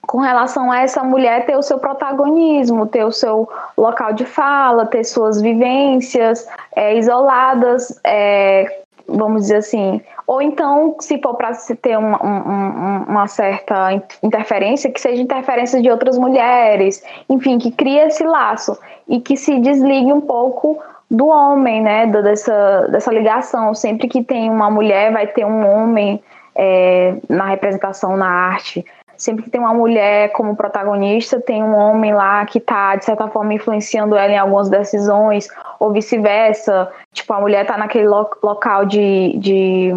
[0.07, 4.87] com relação a essa mulher ter o seu protagonismo, ter o seu local de fala,
[4.87, 6.47] ter suas vivências
[6.77, 13.05] é, isoladas, é, vamos dizer assim, ou então, se for para se ter uma, uma,
[13.09, 13.93] uma, certa
[14.23, 18.79] interferência, que seja interferência de outras mulheres, enfim, que crie esse laço
[19.09, 20.79] e que se desligue um pouco
[21.11, 23.75] do homem, né, dessa, dessa ligação.
[23.75, 26.23] Sempre que tem uma mulher, vai ter um homem
[26.55, 28.85] é, na representação na arte
[29.17, 33.29] sempre que tem uma mulher como protagonista, tem um homem lá que está, de certa
[33.29, 35.49] forma, influenciando ela em algumas decisões,
[35.79, 36.91] ou vice-versa.
[37.13, 39.95] Tipo, a mulher está naquele lo local de, de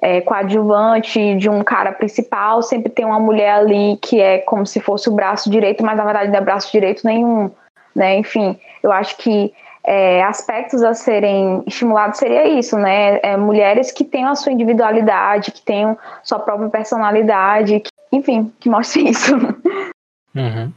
[0.00, 4.80] é, coadjuvante de um cara principal, sempre tem uma mulher ali que é como se
[4.80, 7.50] fosse o braço direito, mas na verdade não é braço direito nenhum.
[7.94, 8.16] Né?
[8.16, 9.52] Enfim, eu acho que
[9.84, 13.18] é, aspectos a serem estimulados seria isso, né?
[13.22, 17.82] É, mulheres que tenham a sua individualidade, que tenham sua própria personalidade,
[18.12, 19.34] enfim, que mostre isso.
[20.34, 20.72] Uhum.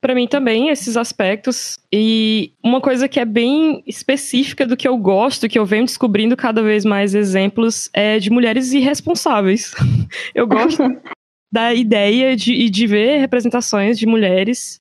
[0.00, 1.78] Para mim também, esses aspectos.
[1.90, 6.36] E uma coisa que é bem específica do que eu gosto, que eu venho descobrindo
[6.36, 9.74] cada vez mais exemplos, é de mulheres irresponsáveis.
[10.34, 10.82] eu gosto
[11.50, 14.78] da ideia de, de ver representações de mulheres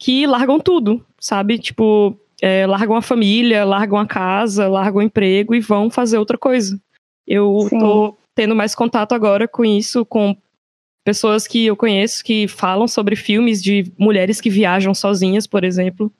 [0.00, 1.58] que largam tudo, sabe?
[1.58, 6.38] Tipo, é, largam a família, largam a casa, largam o emprego e vão fazer outra
[6.38, 6.80] coisa.
[7.26, 7.78] Eu Sim.
[7.78, 10.36] tô tendo mais contato agora com isso, com
[11.04, 16.10] pessoas que eu conheço que falam sobre filmes de mulheres que viajam sozinhas, por exemplo.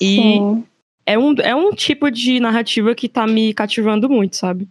[0.00, 0.64] E Sim.
[1.06, 4.68] é um, é um tipo de narrativa que tá me cativando muito, sabe?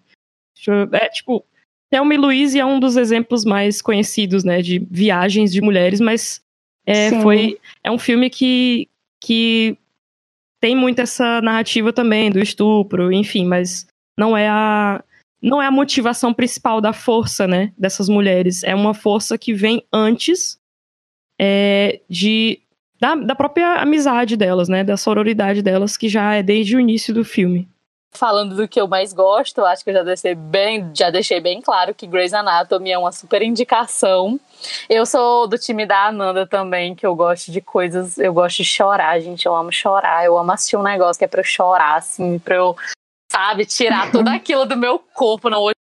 [0.91, 1.45] É tipo,
[1.89, 6.41] Thelma e Louise é um dos exemplos mais conhecidos, né, de viagens de mulheres, mas
[6.85, 8.89] é, foi, é um filme que,
[9.21, 9.77] que
[10.59, 13.87] tem muito essa narrativa também do estupro, enfim, mas
[14.17, 15.03] não é a,
[15.41, 18.63] não é a motivação principal da força, né, dessas mulheres.
[18.63, 20.59] É uma força que vem antes
[21.39, 22.59] é, de
[22.99, 27.13] da, da própria amizade delas, né, da sororidade delas, que já é desde o início
[27.13, 27.67] do filme.
[28.11, 31.61] falando do que eu mais gosto, acho que eu já deixei bem, já deixei bem
[31.61, 34.39] claro que Grey's Anatomy é uma super indicação.
[34.89, 38.65] Eu sou do time da Ananda também, que eu gosto de coisas, eu gosto de
[38.65, 41.97] chorar, gente, eu amo chorar, eu amo assistir um negócio que é pra eu chorar,
[41.97, 42.75] assim, pra eu,
[43.37, 45.75] sabe, tirar tudo aquilo do meu corpo, não, hoje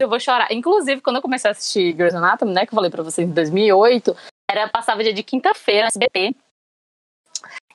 [0.00, 0.50] eu vou chorar.
[0.50, 3.32] Inclusive, quando eu comecei a assistir Grey's Anatomy, né, que eu falei pra vocês em
[3.32, 4.16] 2008,
[4.50, 6.34] era, passava dia de quinta-feira no SBT,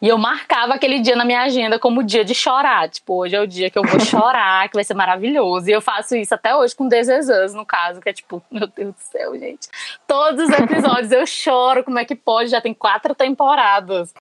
[0.02, 2.90] e eu marcava aquele dia na minha agenda como dia de chorar.
[2.90, 5.70] Tipo, hoje é o dia que eu vou chorar, que vai ser maravilhoso.
[5.70, 8.96] E eu faço isso até hoje com Desesãs, no caso, que é tipo, meu Deus
[8.96, 9.68] do céu, gente.
[10.08, 12.50] Todos os episódios eu choro, como é que pode?
[12.50, 14.14] Já tem quatro temporadas.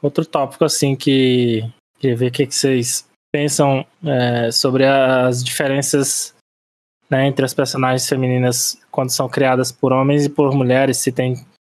[0.00, 1.68] Outro tópico, assim, que
[1.98, 6.34] queria ver o que, que vocês pensam é, sobre as diferenças
[7.10, 11.34] né, entre as personagens femininas quando são criadas por homens e por mulheres, se tem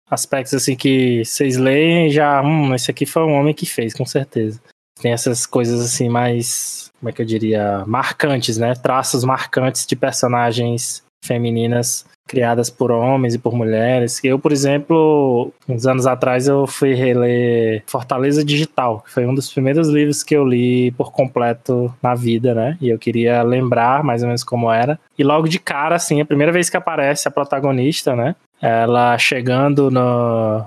[0.10, 3.94] aspectos assim que vocês leem e já, hum, esse aqui foi um homem que fez,
[3.94, 4.62] com certeza.
[5.02, 8.76] Tem essas coisas assim mais, como é que eu diria, marcantes, né?
[8.76, 14.24] Traços marcantes de personagens femininas criadas por homens e por mulheres.
[14.24, 19.52] Eu, por exemplo, uns anos atrás eu fui reler Fortaleza Digital, que foi um dos
[19.52, 22.78] primeiros livros que eu li por completo na vida, né?
[22.80, 24.98] E eu queria lembrar mais ou menos como era.
[25.20, 28.34] E logo de cara, assim, a primeira vez que aparece a protagonista, né?
[28.62, 30.66] Ela chegando no.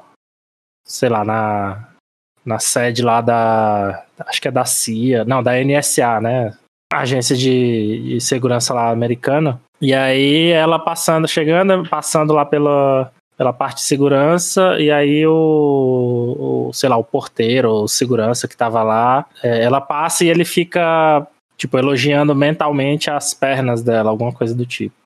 [0.87, 1.89] sei lá, na.
[2.45, 4.05] na sede lá da.
[4.27, 6.53] acho que é da CIA, não, da NSA, né?
[6.93, 9.59] Agência de, de segurança lá americana.
[9.85, 16.69] E aí ela passando, chegando, passando lá pela, pela parte de segurança, e aí o,
[16.69, 20.43] o sei lá, o porteiro, o segurança que tava lá, é, ela passa e ele
[20.43, 21.27] fica,
[21.59, 24.97] tipo, elogiando mentalmente as pernas dela, alguma coisa do tipo.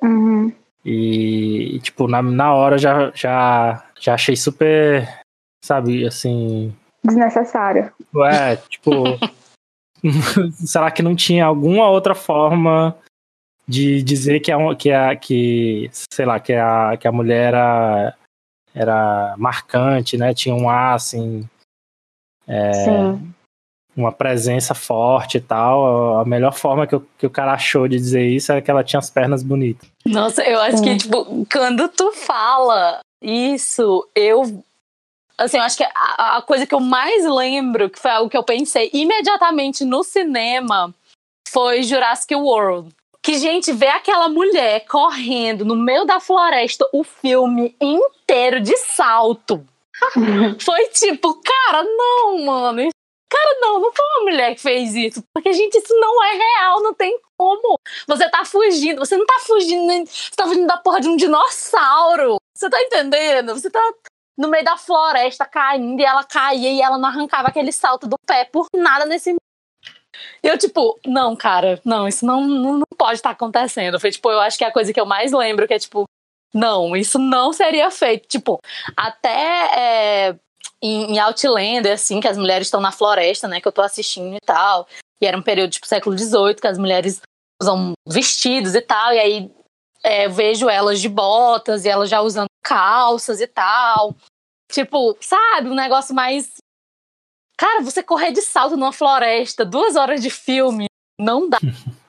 [0.00, 0.50] Uhum.
[0.82, 5.06] E, tipo, na, na hora já, já, já achei super,
[5.62, 6.74] sabe, assim.
[7.04, 7.92] Desnecessário.
[8.30, 8.92] É, tipo.
[10.66, 12.96] será que não tinha alguma outra forma
[13.66, 18.14] de dizer que a, que a, que, sei lá, que a, que a mulher era,
[18.74, 20.34] era marcante, né?
[20.34, 21.48] Tinha um ar, assim.
[22.46, 23.32] É, Sim.
[23.96, 26.18] uma presença forte e tal.
[26.18, 28.84] A melhor forma que, eu, que o cara achou de dizer isso era que ela
[28.84, 29.88] tinha as pernas bonitas.
[30.04, 34.62] Nossa, eu acho que, tipo, quando tu fala isso, eu.
[35.38, 38.36] Assim, eu acho que a, a coisa que eu mais lembro, que foi algo que
[38.36, 40.92] eu pensei imediatamente no cinema,
[41.48, 42.92] foi Jurassic World.
[43.22, 49.64] Que, gente, ver aquela mulher correndo no meio da floresta o filme inteiro de salto.
[50.60, 52.88] foi tipo, cara, não, mano.
[53.30, 55.22] Cara, não, não foi uma mulher que fez isso.
[55.32, 57.78] Porque, gente, isso não é real, não tem como.
[58.06, 62.36] Você tá fugindo, você não tá fugindo, você tá fugindo da porra de um dinossauro.
[62.54, 63.54] Você tá entendendo?
[63.54, 63.80] Você tá
[64.36, 68.16] no meio da floresta caindo e ela caía e ela não arrancava aquele salto do
[68.26, 69.38] pé por nada nesse mundo.
[70.42, 74.00] E eu, tipo, não, cara, não, isso não, não, não pode estar tá acontecendo.
[74.00, 76.04] Foi, tipo, eu acho que é a coisa que eu mais lembro, que é, tipo,
[76.54, 78.28] não, isso não seria feito.
[78.28, 78.58] Tipo,
[78.96, 80.36] até é,
[80.82, 84.36] em, em Outlander, assim, que as mulheres estão na floresta, né, que eu tô assistindo
[84.36, 84.86] e tal.
[85.20, 87.20] E era um período, tipo, século XVIII, que as mulheres
[87.60, 89.12] usam vestidos e tal.
[89.12, 89.50] E aí
[90.02, 94.14] é, vejo elas de botas e elas já usando calças e tal.
[94.70, 96.56] Tipo, sabe, um negócio mais
[97.62, 100.86] Cara, você correr de salto numa floresta, duas horas de filme,
[101.16, 101.58] não dá,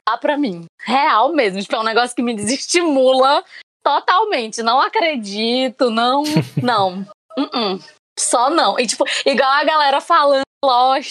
[0.10, 0.66] dá pra mim.
[0.82, 1.62] Real mesmo.
[1.62, 3.45] Tipo, é um negócio que me desestimula
[3.86, 4.64] totalmente.
[4.64, 6.24] Não acredito, não.
[6.60, 7.01] Não.
[7.38, 7.84] Uh -uh.
[8.18, 8.80] Só não.
[8.80, 11.10] E, tipo, igual a galera falando Lost,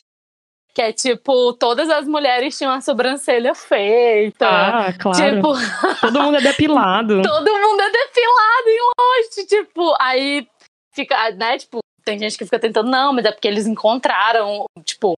[0.74, 4.48] que é tipo, todas as mulheres tinham a sobrancelha feita.
[4.48, 5.36] Ah, claro.
[5.36, 5.52] Tipo,
[6.00, 7.22] todo mundo é depilado.
[7.22, 10.48] todo mundo é depilado em Lost, tipo, aí
[10.92, 15.14] fica, né, tipo, tem gente que fica tentando, não, mas é porque eles encontraram, tipo,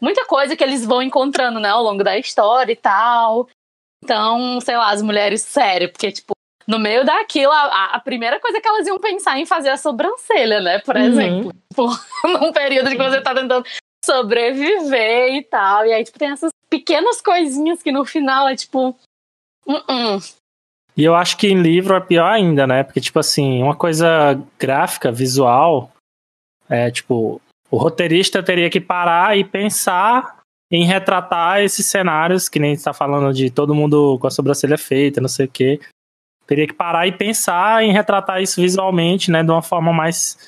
[0.00, 3.48] muita coisa que eles vão encontrando, né, ao longo da história e tal.
[4.02, 6.32] Então, sei lá, as mulheres, sério, porque, tipo,
[6.66, 9.76] no meio daquilo, a, a primeira coisa que elas iam pensar em fazer é a
[9.76, 11.02] sobrancelha, né, por Uhum.
[11.02, 11.52] exemplo.
[11.70, 11.86] Tipo,
[12.40, 13.64] num período que você tá tentando
[14.04, 15.86] sobreviver e tal.
[15.86, 18.96] E aí, tipo, tem essas pequenas coisinhas que no final é tipo.
[19.66, 20.34] Uh -uh.
[20.96, 22.84] E eu acho que em livro é pior ainda, né?
[22.84, 25.90] Porque, tipo assim, uma coisa gráfica, visual,
[26.68, 27.40] é tipo,
[27.70, 30.38] o roteirista teria que parar e pensar
[30.70, 35.20] em retratar esses cenários, que nem está falando de todo mundo com a sobrancelha feita,
[35.20, 35.80] não sei o quê.
[36.46, 39.42] Teria que parar e pensar em retratar isso visualmente, né?
[39.42, 40.38] De uma forma mais,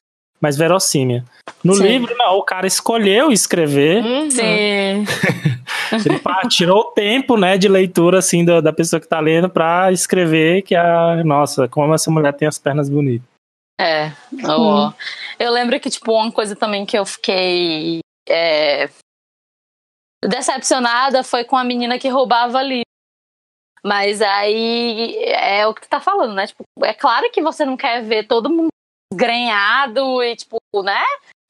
[0.40, 1.22] mais verossímil.
[1.62, 1.84] No Sim.
[1.84, 4.04] livro, não, o cara escolheu escrever.
[4.04, 4.30] Uhum.
[4.30, 5.04] Sim.
[6.04, 9.48] Ele pá, tirou o tempo, né, de leitura, assim, da, da pessoa que tá lendo
[9.48, 11.22] pra escrever que a.
[11.24, 13.35] Nossa, como essa mulher tem as pernas bonitas.
[13.80, 14.10] É,
[14.48, 14.92] ó.
[15.38, 18.00] Eu lembro que, tipo, uma coisa também que eu fiquei.
[18.28, 18.88] É,
[20.24, 22.82] decepcionada foi com a menina que roubava ali.
[23.84, 26.46] Mas aí é o que tu tá falando, né?
[26.46, 28.68] Tipo, é claro que você não quer ver todo mundo
[29.14, 31.04] grenhado e, tipo, né?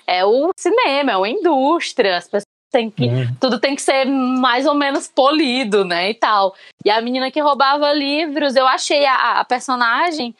[0.06, 3.06] É o cinema, é uma indústria, as pessoas têm que.
[3.06, 3.34] Uhum.
[3.40, 6.10] Tudo tem que ser mais ou menos polido, né?
[6.10, 6.54] E tal.
[6.84, 10.34] E a menina que roubava livros, eu achei a, a personagem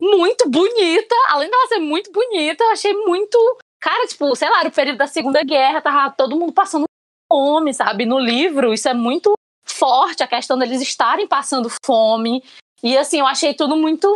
[0.00, 1.14] muito bonita.
[1.28, 3.38] Além dela ser muito bonita, eu achei muito.
[3.80, 6.84] Cara, tipo, sei lá, no período da Segunda Guerra, tava todo mundo passando
[7.30, 8.04] fome, sabe?
[8.04, 9.32] No livro, isso é muito
[9.66, 12.42] forte, a questão deles estarem passando fome.
[12.82, 14.14] E assim, eu achei tudo muito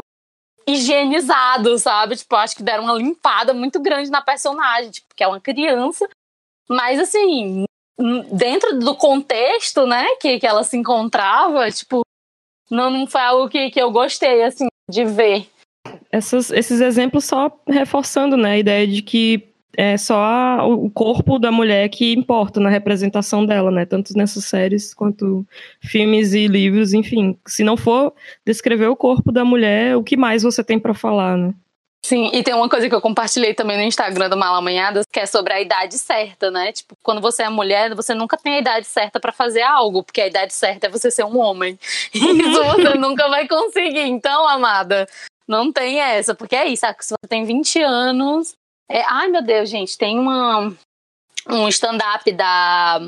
[0.67, 2.17] higienizado, sabe?
[2.17, 6.09] Tipo, acho que deram uma limpada muito grande na personagem, tipo, que é uma criança.
[6.69, 7.65] Mas assim,
[8.33, 12.03] dentro do contexto, né, que, que ela se encontrava, tipo,
[12.71, 15.49] não, não foi algo que, que eu gostei, assim, de ver.
[16.11, 21.39] Essas, esses exemplos só reforçando, né, a ideia de que é só a, o corpo
[21.39, 23.85] da mulher que importa na representação dela, né?
[23.85, 25.45] Tanto nessas séries quanto
[25.83, 27.37] filmes e livros, enfim.
[27.47, 28.13] Se não for
[28.47, 31.55] descrever o corpo da mulher, o que mais você tem para falar, né?
[32.05, 35.25] Sim, e tem uma coisa que eu compartilhei também no Instagram do Malamanhadas, que é
[35.25, 36.71] sobre a idade certa, né?
[36.71, 40.21] Tipo, quando você é mulher, você nunca tem a idade certa para fazer algo, porque
[40.21, 41.79] a idade certa é você ser um homem.
[42.13, 44.03] Isso você nunca vai conseguir.
[44.03, 45.09] Então, amada,
[45.49, 48.55] não tem essa, porque é isso, se você tem 20 anos,
[48.91, 50.73] é, ai, meu Deus, gente, tem uma,
[51.49, 53.01] um stand-up da.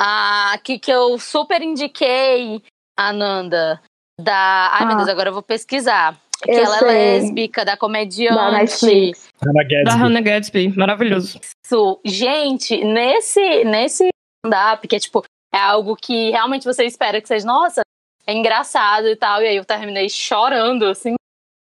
[0.00, 2.62] A, que, que eu super indiquei,
[2.98, 3.80] Ananda.
[4.20, 4.70] Da.
[4.72, 4.86] Ai, ah.
[4.86, 6.20] meu Deus, agora eu vou pesquisar.
[6.42, 6.88] Que eu ela é sei.
[6.88, 8.34] é lésbica, da comediante.
[8.34, 9.28] Da Netflix.
[9.42, 9.84] Hannah Gadsby.
[9.84, 11.40] Da Hannah Gadsby, maravilhoso.
[11.40, 12.00] Isso.
[12.04, 14.08] Gente, nesse, nesse
[14.44, 15.24] stand-up, que é tipo,
[15.54, 17.80] é algo que realmente você espera que seja, nossa,
[18.26, 19.42] é engraçado e tal.
[19.42, 21.14] E aí eu terminei chorando, assim,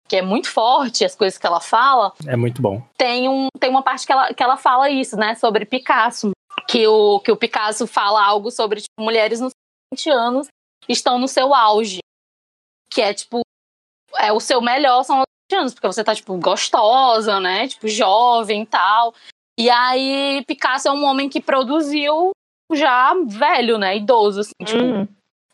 [0.08, 2.14] que é muito forte, as coisas que ela fala.
[2.26, 2.82] É muito bom.
[2.98, 6.32] Tem, um, tem uma parte que ela, que ela fala isso, né, sobre Picasso.
[6.68, 9.52] Que o, que o Picasso fala algo sobre tipo, mulheres nos
[9.94, 10.48] 20 anos
[10.88, 12.00] estão no seu auge.
[12.92, 13.42] Que é tipo,
[14.18, 17.68] é o seu melhor são os 20 anos, porque você tá, tipo, gostosa, né?
[17.68, 19.14] Tipo, jovem e tal.
[19.60, 22.32] E aí, Picasso é um homem que produziu
[22.74, 23.98] já velho, né?
[23.98, 25.08] Idoso, assim, tipo, uhum.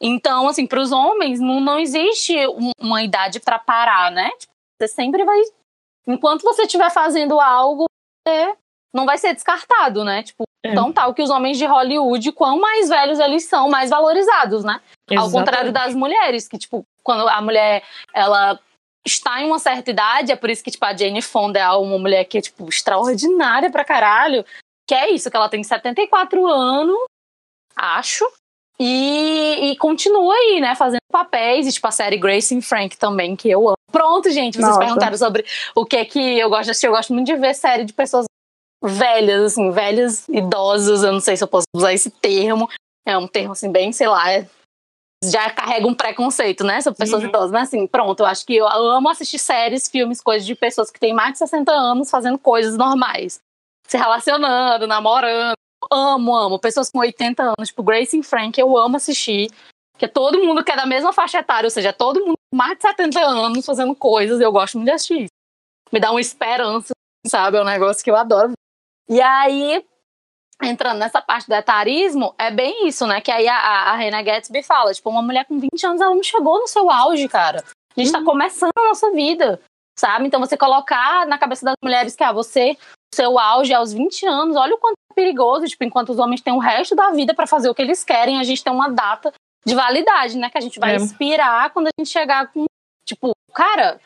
[0.06, 2.36] Então, assim, para os homens não, não existe
[2.78, 4.30] uma idade para parar, né?
[4.32, 5.40] Tipo, você sempre vai.
[6.06, 7.86] Enquanto você estiver fazendo algo,
[8.28, 8.54] você
[8.94, 10.22] não vai ser descartado, né?
[10.22, 10.74] Tipo, é.
[10.74, 14.82] tão tal que os homens de Hollywood, quanto mais velhos eles são, mais valorizados, né?
[15.10, 15.18] Exatamente.
[15.18, 17.82] Ao contrário das mulheres, que, tipo, quando a mulher
[18.14, 18.60] ela
[19.06, 21.98] está em uma certa idade, é por isso que, tipo, a Jane Fonda é uma
[21.98, 24.46] mulher que é, tipo, extraordinária pra caralho.
[24.86, 26.98] Que é isso, que ela tem 74 anos,
[27.74, 28.26] acho,
[28.86, 33.34] e, e, continua aí, né, fazendo papéis, e, tipo a série Grace and Frank também,
[33.34, 33.78] que eu amo.
[33.90, 34.80] Pronto, gente, vocês Nossa.
[34.80, 36.88] perguntaram sobre o que é que eu gosto de assistir.
[36.88, 38.26] Eu gosto muito de ver série de pessoas
[38.84, 42.70] velhas, assim, velhas, idosas, eu não sei se eu posso usar esse termo.
[43.08, 44.48] É um termo, assim, bem, sei lá, é,
[45.24, 47.30] já carrega um preconceito, né, sobre pessoas uhum.
[47.30, 47.52] idosas.
[47.52, 51.00] Mas, assim, pronto, eu acho que eu amo assistir séries, filmes, coisas de pessoas que
[51.00, 53.40] têm mais de 60 anos fazendo coisas normais.
[53.88, 55.56] Se relacionando, namorando,
[55.92, 56.60] amo, amo.
[56.60, 59.50] Pessoas com 80 anos, tipo Grace e Frank, eu amo assistir.
[59.98, 62.36] Que é todo mundo que é da mesma faixa etária, ou seja, é todo mundo
[62.52, 65.28] com mais de 70 anos fazendo coisas, eu gosto muito de assistir.
[65.92, 66.94] Me dá uma esperança,
[67.28, 67.58] sabe?
[67.58, 68.54] É um negócio que eu adoro.
[69.08, 69.86] E aí,
[70.62, 73.22] entrando nessa parte do etarismo, é bem isso, né?
[73.22, 76.24] Que aí a, a Reina Gatsby fala, tipo, uma mulher com 20 anos, ela não
[76.24, 77.64] chegou no seu auge, cara.
[77.96, 78.26] A gente tá uhum.
[78.26, 79.62] tá começando a nossa vida,
[79.98, 80.28] sabe?
[80.28, 82.78] Então você colocar na cabeça das mulheres que, ah, você,
[83.14, 86.60] seu auge aos 20 anos, olha o quanto perigoso, tipo, enquanto os homens têm o
[86.60, 89.32] resto da vida para fazer o que eles querem, a gente tem uma data
[89.66, 90.50] de validade, né?
[90.50, 90.96] Que a gente vai é.
[90.98, 92.66] expirar quando a gente chegar com,
[93.06, 94.00] tipo, cara,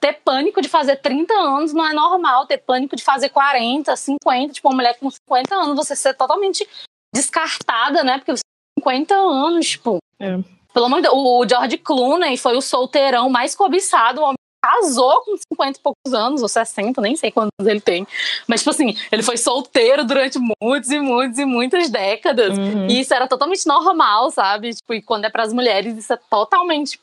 [0.00, 4.54] ter pânico de fazer 30 anos não é normal, ter pânico de fazer 40, 50,
[4.54, 6.68] tipo, uma mulher com 50 anos, você ser totalmente
[7.14, 8.18] descartada, né?
[8.18, 9.98] Porque você tem 50 anos, tipo.
[10.18, 10.38] É.
[10.72, 15.22] Pelo amor de Deus, o George Clooney foi o solteirão mais cobiçado, o homem casou
[15.22, 18.06] com 50 e poucos anos, ou 60, nem sei quantos ele tem.
[18.46, 22.56] Mas, tipo assim, ele foi solteiro durante muitos e muitos e muitas décadas.
[22.56, 22.86] Uhum.
[22.88, 24.72] E isso era totalmente normal, sabe?
[24.72, 27.00] Tipo, e quando é para as mulheres, isso é totalmente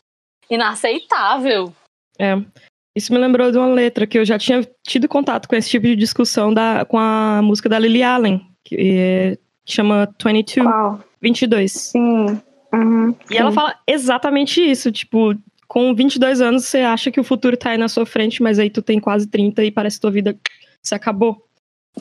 [0.49, 1.73] inaceitável.
[2.17, 2.37] É.
[2.95, 5.85] Isso me lembrou de uma letra que eu já tinha tido contato com esse tipo
[5.85, 10.99] de discussão da, com a música da Lily Allen, que, é, chama 22, Uau.
[11.21, 11.71] 22.
[11.71, 12.41] Sim.
[12.73, 13.37] Uhum, e sim.
[13.37, 15.33] ela fala exatamente isso, tipo,
[15.69, 18.71] com 22 anos você acha que o futuro tá aí na sua frente, mas aí
[18.71, 20.35] tu tem quase 30 e parece que tua vida
[20.83, 21.45] se acabou.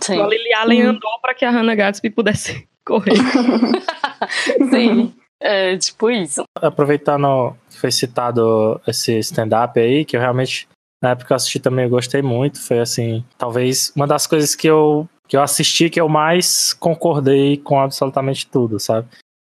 [0.00, 0.20] Sim.
[0.20, 0.90] A Lily Allen uhum.
[0.90, 3.12] andou para que a Hannah Gadsby pudesse correr.
[4.72, 5.14] Sim.
[5.40, 6.42] É tipo isso.
[6.56, 10.66] Aproveitando que foi citado esse stand-up aí, que eu realmente,
[11.00, 12.60] na época eu assisti também, eu gostei muito.
[12.60, 17.58] Foi assim, talvez uma das coisas que eu que eu assisti que eu mais concordei
[17.58, 19.06] com absolutamente tudo, sabe?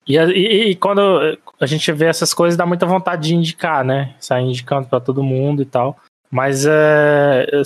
[0.09, 4.15] E, e, e, quando a gente vê essas coisas, dá muita vontade de indicar, né?
[4.19, 5.99] Sair indicando para todo mundo e tal.
[6.31, 7.61] Mas é, eu,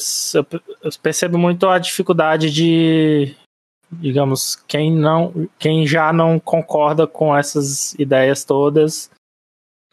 [0.84, 3.34] eu, percebo muito a dificuldade de,
[3.91, 9.10] digamos, quem não, quem já não concorda com essas ideias todas,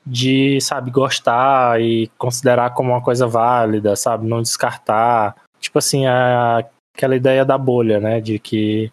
[0.04, 5.36] de, sabe, gostar e considerar como uma coisa válida, sabe, não descartar.
[5.60, 6.64] Tipo assim, a,
[6.96, 8.20] aquela ideia da bolha, né?
[8.20, 8.92] De que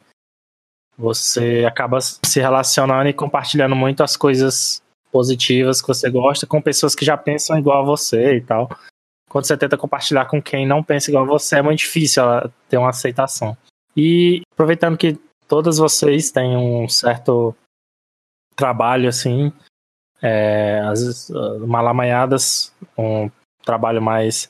[0.97, 6.95] você acaba se relacionando e compartilhando muito as coisas positivas que você gosta com pessoas
[6.95, 8.69] que já pensam igual a você e tal.
[9.29, 12.23] Quando você tenta compartilhar com quem não pensa igual a você, é muito difícil
[12.67, 13.55] ter uma aceitação.
[13.95, 17.55] E aproveitando que todas vocês têm um certo
[18.55, 19.53] trabalho assim,
[20.21, 21.29] é, as
[21.59, 23.29] malamanhadas, um
[23.63, 24.49] trabalho mais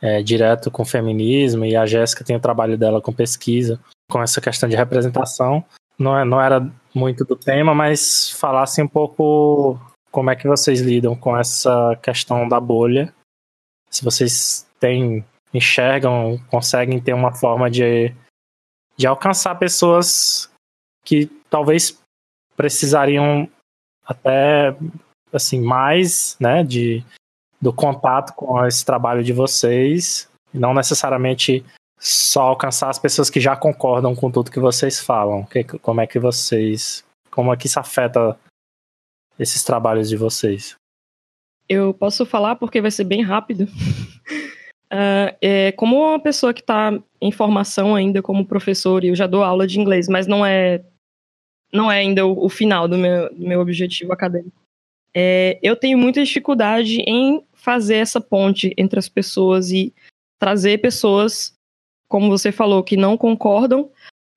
[0.00, 4.40] é, direto com feminismo, e a Jéssica tem o trabalho dela com pesquisa, com essa
[4.40, 5.64] questão de representação
[6.00, 9.78] não, é, não era muito do tema, mas falasse um pouco
[10.10, 13.14] como é que vocês lidam com essa questão da bolha.
[13.90, 18.14] Se vocês têm, enxergam, conseguem ter uma forma de,
[18.96, 20.50] de alcançar pessoas
[21.04, 22.00] que talvez
[22.56, 23.48] precisariam
[24.04, 24.74] até
[25.32, 27.04] assim mais, né, de
[27.60, 31.62] do contato com esse trabalho de vocês, não necessariamente
[32.00, 35.44] só alcançar as pessoas que já concordam com tudo que vocês falam.
[35.44, 37.04] Que, como é que vocês.
[37.30, 38.36] Como é que isso afeta
[39.38, 40.74] esses trabalhos de vocês?
[41.68, 43.64] Eu posso falar porque vai ser bem rápido.
[43.64, 49.26] uh, é, como uma pessoa que está em formação ainda como professor, e eu já
[49.26, 50.82] dou aula de inglês, mas não é
[51.72, 54.60] não é ainda o, o final do meu, do meu objetivo acadêmico.
[55.14, 59.92] É, eu tenho muita dificuldade em fazer essa ponte entre as pessoas e
[60.38, 61.54] trazer pessoas
[62.10, 63.88] como você falou, que não concordam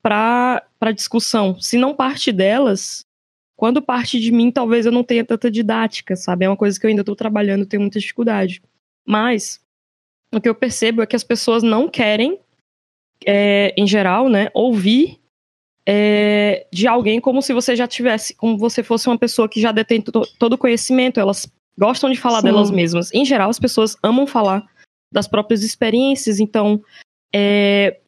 [0.01, 0.61] para
[0.95, 1.59] discussão.
[1.59, 3.03] Se não parte delas,
[3.57, 6.45] quando parte de mim, talvez eu não tenha tanta didática, sabe?
[6.45, 8.61] É uma coisa que eu ainda estou trabalhando, tenho muita dificuldade.
[9.05, 9.59] Mas
[10.31, 12.39] o que eu percebo é que as pessoas não querem,
[13.25, 15.19] é, em geral, né, ouvir
[15.83, 19.71] é, de alguém como se você já tivesse, como você fosse uma pessoa que já
[19.71, 21.19] detém todo o conhecimento.
[21.19, 22.45] Elas gostam de falar Sim.
[22.45, 23.11] delas mesmas.
[23.11, 24.63] Em geral, as pessoas amam falar
[25.11, 26.83] das próprias experiências, então
[27.33, 27.99] é,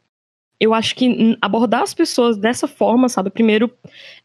[0.60, 3.30] eu acho que abordar as pessoas dessa forma, sabe?
[3.30, 3.72] Primeiro,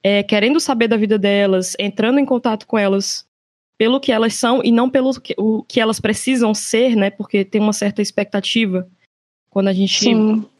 [0.03, 3.27] é, querendo saber da vida delas, entrando em contato com elas
[3.77, 7.11] pelo que elas são e não pelo que, o que elas precisam ser, né?
[7.11, 8.87] Porque tem uma certa expectativa
[9.49, 10.07] quando a gente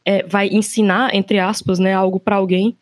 [0.05, 2.77] é, vai ensinar, entre aspas, né, algo para alguém.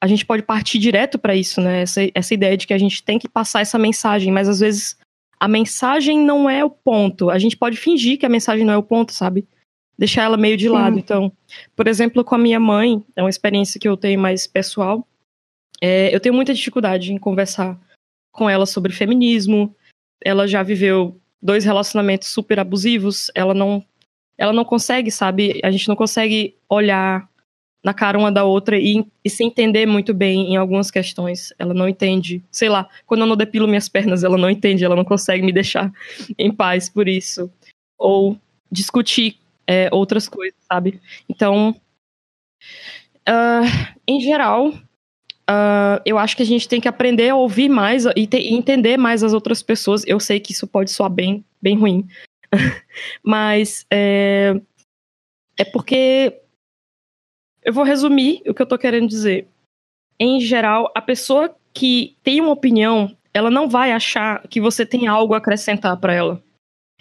[0.00, 1.82] A gente pode partir direto para isso, né?
[1.82, 4.96] Essa, essa ideia de que a gente tem que passar essa mensagem, mas às vezes
[5.40, 7.30] a mensagem não é o ponto.
[7.30, 9.46] A gente pode fingir que a mensagem não é o ponto, sabe?
[10.00, 10.72] Deixar ela meio de Sim.
[10.72, 10.98] lado.
[10.98, 11.30] Então,
[11.76, 15.06] por exemplo, com a minha mãe, é uma experiência que eu tenho mais pessoal.
[15.78, 17.78] É, eu tenho muita dificuldade em conversar
[18.32, 19.76] com ela sobre feminismo.
[20.24, 23.30] Ela já viveu dois relacionamentos super abusivos.
[23.34, 23.84] Ela não,
[24.38, 25.60] ela não consegue, sabe?
[25.62, 27.28] A gente não consegue olhar
[27.84, 31.52] na cara uma da outra e, e, se entender muito bem em algumas questões.
[31.58, 32.42] Ela não entende.
[32.50, 35.52] Sei lá, quando eu não depilo minhas pernas, ela não entende, ela não consegue me
[35.52, 35.92] deixar
[36.38, 37.50] em paz por isso.
[37.98, 38.38] Ou
[38.72, 39.36] discutir
[39.66, 41.00] é, outras coisas, sabe?
[41.28, 41.74] Então,
[43.28, 48.04] uh, em geral, uh, eu acho que a gente tem que aprender a ouvir mais
[48.16, 50.04] e, te, e, entender mais as outras pessoas.
[50.06, 52.06] Eu sei que isso pode soar bem, bem ruim,
[53.22, 54.60] mas é,
[55.58, 56.40] é porque
[57.62, 59.46] eu vou resumir o que eu tô querendo dizer.
[60.18, 65.06] Em geral, a pessoa que tem uma opinião, ela não vai achar que você tem
[65.06, 66.42] algo a acrescentar para ela.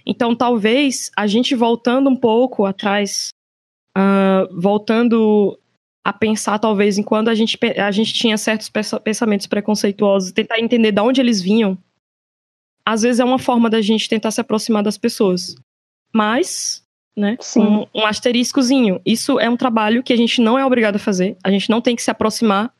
[0.06, 3.30] Então, talvez a gente voltando um pouco atrás,
[3.98, 5.60] uh, voltando
[6.04, 8.70] a pensar, talvez, em quando a gente, a gente tinha certos
[9.04, 11.78] pensamentos preconceituosos, tentar entender de onde eles vinham,
[12.86, 15.56] às vezes é uma forma da gente tentar se aproximar das pessoas.
[16.12, 16.84] Mas,
[17.16, 19.00] né, um, um asteriscozinho.
[19.06, 21.38] Isso é um trabalho que a gente não é obrigado a fazer.
[21.44, 22.74] A gente não tem que se aproximar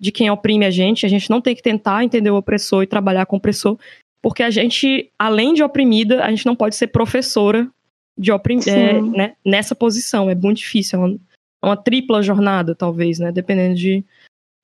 [0.00, 1.04] de quem oprime a gente.
[1.04, 3.78] A gente não tem que tentar entender o opressor e trabalhar com o opressor.
[4.22, 7.68] Porque a gente, além de oprimida, a gente não pode ser professora
[8.16, 10.30] de oprim é, né, nessa posição.
[10.30, 10.96] É muito difícil.
[10.96, 11.14] É uma,
[11.62, 13.32] é uma, tripla jornada, talvez, né?
[13.32, 14.04] Dependendo de,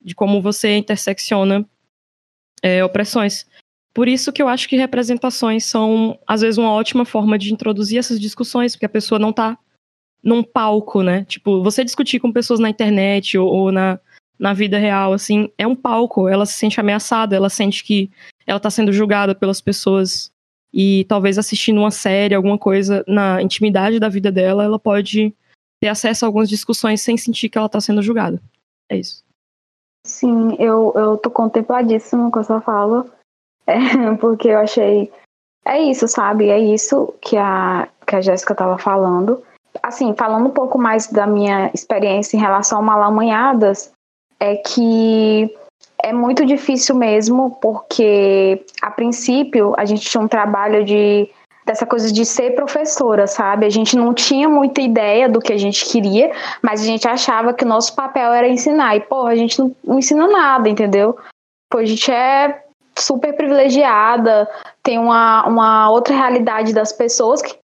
[0.01, 1.65] de como você intersecciona
[2.63, 3.45] é, opressões.
[3.93, 7.99] Por isso que eu acho que representações são, às vezes, uma ótima forma de introduzir
[7.99, 9.57] essas discussões, porque a pessoa não está
[10.23, 11.25] num palco, né?
[11.25, 13.99] Tipo, você discutir com pessoas na internet ou, ou na,
[14.37, 16.29] na vida real, assim, é um palco.
[16.29, 18.09] Ela se sente ameaçada, ela sente que
[18.49, 20.31] ela está sendo julgada pelas pessoas
[20.73, 25.31] e talvez assistindo uma série, alguma coisa na intimidade da vida dela, ela pode
[25.79, 28.41] ter acesso a algumas discussões sem sentir que ela está sendo julgada.
[28.89, 29.23] É isso.
[30.05, 33.05] Sim, eu, eu tô contempladíssima com essa fala,
[33.67, 35.11] é, porque eu achei.
[35.63, 36.49] É isso, sabe?
[36.49, 39.43] É isso que a, que a Jéssica estava falando.
[39.83, 43.91] Assim, falando um pouco mais da minha experiência em relação a Malamanhadas,
[44.39, 45.55] é que
[46.03, 51.29] é muito difícil mesmo, porque a princípio a gente tinha um trabalho de
[51.65, 53.63] dessa coisa de ser professora, sabe?
[53.63, 56.31] A gente não tinha muita ideia do que a gente queria,
[56.63, 58.95] mas a gente achava que o nosso papel era ensinar.
[58.95, 61.15] E, pô, a gente não, não ensina nada, entendeu?
[61.69, 62.63] Pô, a gente é
[62.97, 64.49] super privilegiada,
[64.81, 67.55] tem uma, uma outra realidade das pessoas que,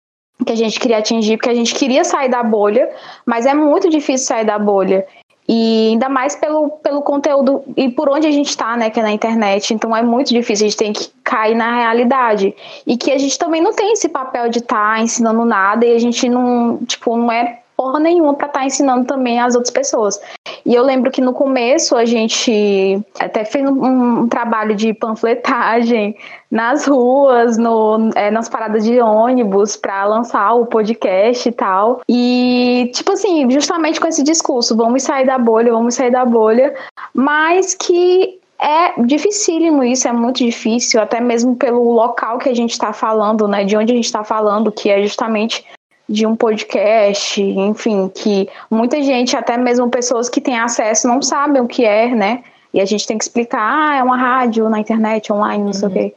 [0.45, 2.91] que a gente queria atingir, porque a gente queria sair da bolha,
[3.25, 5.07] mas é muito difícil sair da bolha.
[5.47, 9.03] E ainda mais pelo, pelo conteúdo e por onde a gente está, né, que é
[9.03, 9.75] na internet.
[9.75, 12.55] Então é muito difícil, a gente tem que cair na realidade.
[12.87, 15.95] E que a gente também não tem esse papel de estar tá ensinando nada e
[15.95, 19.71] a gente não, tipo, não é porra nenhuma para estar tá ensinando também as outras
[19.71, 20.19] pessoas.
[20.65, 26.17] E eu lembro que no começo a gente até fez um, um trabalho de panfletagem
[26.51, 32.01] nas ruas, no, é, nas paradas de ônibus para lançar o podcast e tal.
[32.09, 36.75] E, tipo assim, justamente com esse discurso, vamos sair da bolha, vamos sair da bolha,
[37.13, 42.71] mas que é dificílimo isso, é muito difícil, até mesmo pelo local que a gente
[42.71, 43.63] está falando, né?
[43.63, 45.63] De onde a gente está falando, que é justamente
[46.09, 51.63] de um podcast, enfim, que muita gente, até mesmo pessoas que têm acesso, não sabem
[51.63, 52.45] o que é, né?
[52.73, 55.73] E a gente tem que explicar, ah, é uma rádio na internet, online, não uhum.
[55.73, 55.95] sei o uhum.
[55.95, 56.15] quê.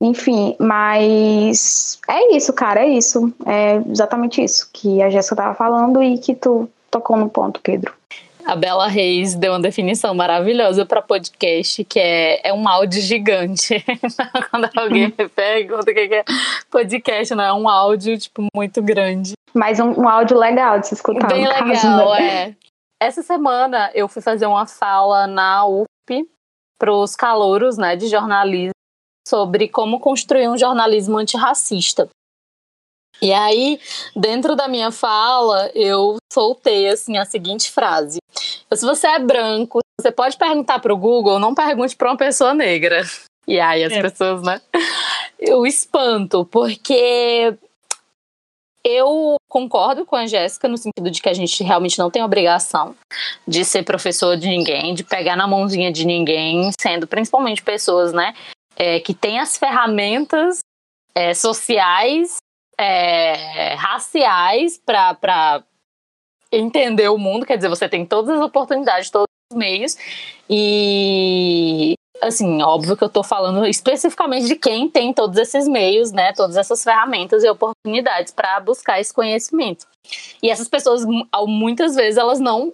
[0.00, 3.32] Enfim, mas é isso, cara, é isso.
[3.44, 7.92] É exatamente isso que a Jéssica tava falando e que tu tocou no ponto, Pedro.
[8.48, 13.84] A Bela Reis deu uma definição maravilhosa para podcast, que é, é um áudio gigante.
[14.50, 16.24] Quando alguém me pergunta o que é
[16.70, 19.34] podcast, não é um áudio tipo muito grande.
[19.52, 21.28] Mas um, um áudio legal de se escutar.
[21.28, 22.48] Bem legal, caso, né?
[22.48, 22.54] é.
[22.98, 26.26] Essa semana eu fui fazer uma fala na UFP
[26.80, 28.72] para os calouros, né, de jornalismo
[29.28, 32.08] sobre como construir um jornalismo antirracista.
[33.20, 33.80] E aí,
[34.14, 38.18] dentro da minha fala, eu soltei assim a seguinte frase:
[38.72, 42.54] Se você é branco, você pode perguntar para o Google, não pergunte para uma pessoa
[42.54, 43.02] negra.
[43.46, 44.02] E aí as é.
[44.02, 44.60] pessoas, né?
[45.38, 47.56] Eu espanto, porque
[48.84, 52.94] eu concordo com a Jéssica no sentido de que a gente realmente não tem obrigação
[53.46, 58.34] de ser professor de ninguém, de pegar na mãozinha de ninguém, sendo principalmente pessoas, né,
[58.76, 60.60] é, que têm as ferramentas
[61.14, 62.36] é, sociais
[62.78, 65.64] é, raciais para
[66.52, 69.96] entender o mundo, quer dizer, você tem todas as oportunidades, todos os meios,
[70.48, 76.32] e assim, óbvio que eu estou falando especificamente de quem tem todos esses meios, né,
[76.32, 79.86] todas essas ferramentas e oportunidades para buscar esse conhecimento.
[80.42, 81.04] E essas pessoas,
[81.46, 82.72] muitas vezes, elas não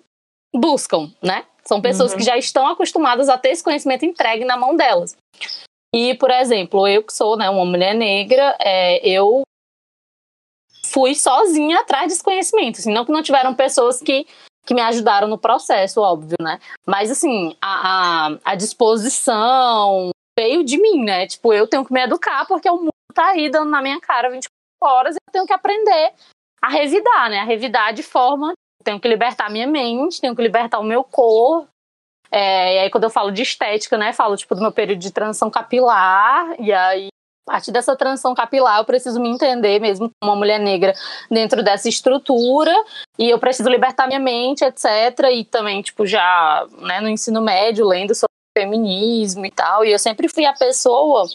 [0.55, 1.45] buscam, né?
[1.65, 2.19] São pessoas uhum.
[2.19, 5.17] que já estão acostumadas a ter esse conhecimento entregue na mão delas.
[5.95, 9.43] E, por exemplo, eu que sou né, uma mulher negra, é, eu
[10.85, 12.79] fui sozinha atrás desse conhecimento.
[12.79, 14.27] Assim, não que não tiveram pessoas que,
[14.65, 16.59] que me ajudaram no processo, óbvio, né?
[16.87, 21.27] Mas, assim, a, a, a disposição veio de mim, né?
[21.27, 24.29] Tipo, eu tenho que me educar porque o mundo tá aí dando na minha cara
[24.29, 24.49] 24
[24.83, 26.13] horas e eu tenho que aprender
[26.61, 27.41] a revidar, né?
[27.41, 28.53] A revidar de forma.
[28.83, 31.69] Tenho que libertar minha mente, tenho que libertar o meu corpo.
[32.31, 34.13] É, e aí, quando eu falo de estética, né?
[34.13, 36.61] Falo, tipo, do meu período de transição capilar.
[36.61, 37.09] E aí,
[37.47, 40.95] a partir dessa transição capilar, eu preciso me entender mesmo como uma mulher negra
[41.31, 42.73] dentro dessa estrutura
[43.19, 45.31] e eu preciso libertar minha mente, etc.
[45.31, 49.85] E também, tipo, já né, no ensino médio, lendo sobre feminismo e tal.
[49.85, 51.27] E eu sempre fui a pessoa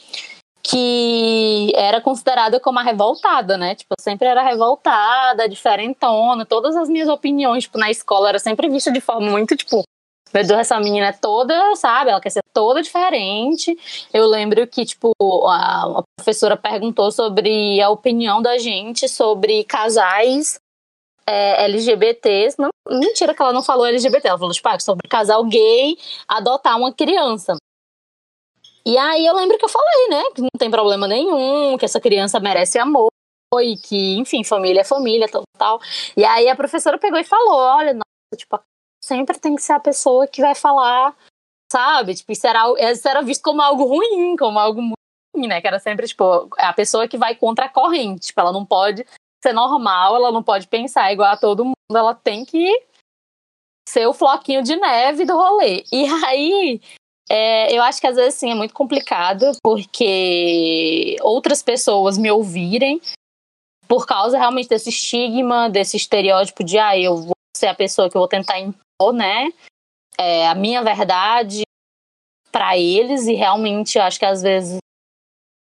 [0.64, 3.76] que era considerada como a revoltada, né?
[3.76, 6.46] Tipo, eu sempre era revoltada, diferentona.
[6.46, 9.84] Todas as minhas opiniões, tipo, na escola era sempre vista de forma muito, tipo,
[10.32, 12.12] Deus, essa menina toda, sabe?
[12.12, 13.78] Ela quer ser toda diferente.
[14.14, 15.12] Eu lembro que, tipo,
[15.48, 20.60] a, a professora perguntou sobre a opinião da gente sobre casais
[21.28, 22.58] é, LGBTs.
[22.60, 25.98] Não, mentira que ela não falou LGBT, ela falou, tipo, ah, sobre casal gay
[26.28, 27.56] adotar uma criança.
[28.86, 30.24] E aí eu lembro que eu falei, né?
[30.34, 33.10] Que não tem problema nenhum, que essa criança merece amor
[33.62, 35.80] e que, enfim, família é família, tal, tal.
[36.16, 38.60] E aí a professora pegou e falou: olha, nossa, tipo,
[39.10, 41.16] sempre tem que ser a pessoa que vai falar,
[41.72, 42.14] sabe?
[42.14, 44.94] Tipo, isso era, isso era visto como algo ruim, como algo muito
[45.36, 45.60] ruim, né?
[45.60, 48.28] Que era sempre, tipo, a pessoa que vai contra a corrente.
[48.28, 49.06] Tipo, ela não pode
[49.44, 52.72] ser normal, ela não pode pensar igual a todo mundo, ela tem que
[53.90, 55.84] ser o floquinho de neve do rolê.
[55.92, 56.82] E aí,
[57.30, 63.02] é, eu acho que às vezes sim é muito complicado, porque outras pessoas me ouvirem
[63.88, 68.16] por causa realmente desse estigma, desse estereótipo de, ah, eu vou ser a pessoa que
[68.16, 68.60] eu vou tentar
[69.14, 69.52] né?
[70.18, 71.64] É, a minha verdade
[72.52, 74.80] para eles e realmente acho que às vezes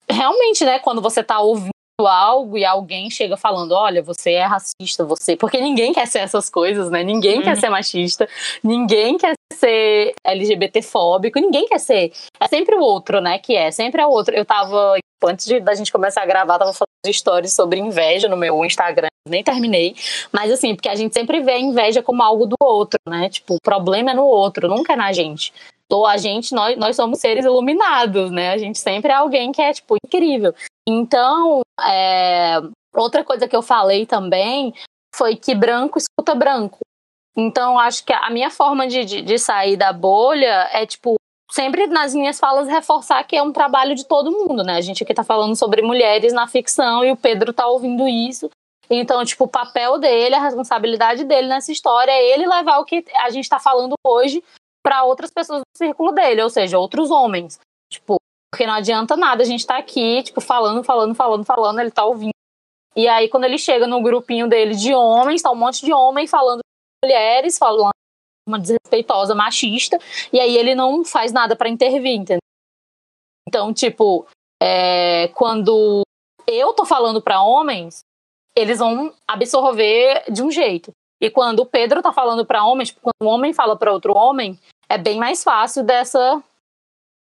[0.10, 5.04] realmente, né, quando você tá ouvindo algo e alguém chega falando, olha, você é racista,
[5.04, 7.04] você, porque ninguém quer ser essas coisas, né?
[7.04, 7.44] Ninguém uhum.
[7.44, 8.30] quer ser machista,
[8.64, 12.12] ninguém quer ser LGBTfóbico, ninguém quer ser.
[12.40, 13.40] É sempre o outro, né?
[13.40, 14.36] Que é, sempre é o outro.
[14.36, 14.96] Eu tava
[15.26, 19.08] antes de, da gente começar a gravar, tava falando stories sobre inveja no meu Instagram,
[19.30, 19.96] nem terminei.
[20.32, 23.30] Mas assim, porque a gente sempre vê a inveja como algo do outro, né?
[23.30, 25.54] Tipo, o problema é no outro, nunca é na gente.
[25.90, 28.52] Ou a gente, nós, nós somos seres iluminados, né?
[28.52, 30.54] A gente sempre é alguém que é, tipo, incrível.
[30.88, 32.60] Então, é,
[32.94, 34.74] outra coisa que eu falei também
[35.16, 36.80] foi que branco escuta branco.
[37.36, 41.16] Então, acho que a minha forma de, de, de sair da bolha é, tipo,
[41.52, 44.76] sempre nas minhas falas reforçar que é um trabalho de todo mundo, né?
[44.76, 48.50] A gente aqui tá falando sobre mulheres na ficção e o Pedro tá ouvindo isso.
[48.90, 53.04] Então, tipo, o papel dele, a responsabilidade dele nessa história é ele levar o que
[53.16, 54.44] a gente tá falando hoje
[54.84, 57.60] para outras pessoas do círculo dele, ou seja, outros homens.
[57.92, 58.18] Tipo,
[58.52, 62.06] porque não adianta nada a gente tá aqui, tipo, falando, falando, falando, falando, ele tá
[62.06, 62.32] ouvindo.
[62.96, 66.26] E aí, quando ele chega no grupinho dele de homens, tá um monte de homem
[66.26, 67.92] falando de mulheres, falando
[68.48, 70.00] uma desrespeitosa machista,
[70.32, 72.40] e aí ele não faz nada para intervir, entendeu?
[73.48, 74.26] Então, tipo,
[74.62, 76.02] é, quando
[76.48, 78.00] eu tô falando para homens,
[78.58, 80.92] eles vão absorver de um jeito.
[81.22, 84.16] E quando o Pedro tá falando para homens, tipo, quando um homem fala para outro
[84.16, 84.60] homem,
[84.90, 86.42] é bem mais fácil dessa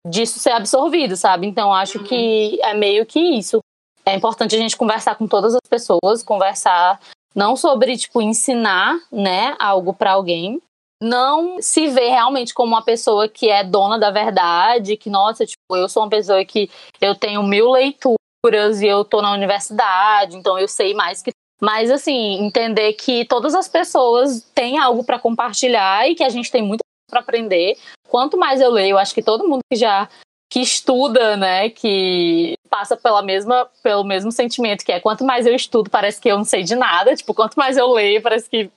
[0.07, 1.47] disso ser absorvido, sabe?
[1.47, 3.59] Então acho que é meio que isso.
[4.05, 6.99] É importante a gente conversar com todas as pessoas, conversar
[7.35, 10.61] não sobre tipo ensinar, né, algo para alguém,
[11.01, 15.75] não se ver realmente como uma pessoa que é dona da verdade, que, nossa, tipo,
[15.75, 16.69] eu sou uma pessoa que
[17.01, 21.31] eu tenho mil leituras e eu tô na universidade, então eu sei mais que.
[21.61, 26.51] Mas, assim, entender que todas as pessoas têm algo para compartilhar e que a gente
[26.51, 27.77] tem muito para aprender.
[28.09, 30.09] Quanto mais eu leio, acho que todo mundo que já
[30.51, 35.55] que estuda, né, que passa pela mesma, pelo mesmo sentimento que é quanto mais eu
[35.55, 38.69] estudo, parece que eu não sei de nada, tipo, quanto mais eu leio, parece que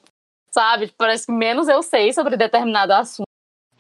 [0.51, 0.93] sabe?
[0.97, 3.28] Parece que menos eu sei sobre determinado assunto.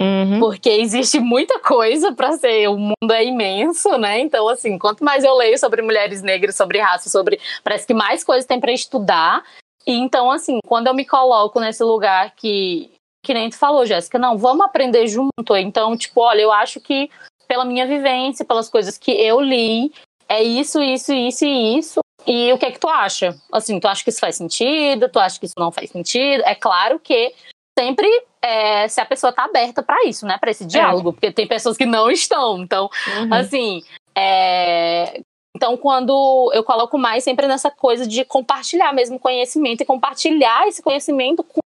[0.00, 0.38] Uhum.
[0.38, 4.20] Porque existe muita coisa para ser, o mundo é imenso, né?
[4.20, 7.40] Então, assim, quanto mais eu leio sobre mulheres negras, sobre raça, sobre.
[7.64, 9.44] Parece que mais coisas tem para estudar.
[9.86, 12.90] E então, assim, quando eu me coloco nesse lugar que.
[13.24, 15.56] Que nem tu falou, Jéssica, não, vamos aprender junto.
[15.56, 17.10] Então, tipo, olha, eu acho que
[17.48, 19.92] pela minha vivência, pelas coisas que eu li,
[20.28, 22.00] é isso, isso, isso e isso.
[22.26, 23.34] E o que é que tu acha?
[23.52, 25.08] Assim, tu acha que isso faz sentido?
[25.08, 26.42] Tu acha que isso não faz sentido?
[26.44, 27.34] É claro que
[27.76, 28.06] sempre
[28.42, 30.38] é, se a pessoa tá aberta para isso, né?
[30.38, 30.66] Para esse é.
[30.66, 31.12] diálogo, é.
[31.12, 32.62] porque tem pessoas que não estão.
[32.62, 33.34] Então, uhum.
[33.34, 33.82] assim,
[34.14, 35.20] é...
[35.56, 40.82] então quando eu coloco mais sempre nessa coisa de compartilhar mesmo conhecimento e compartilhar esse
[40.82, 41.60] conhecimento com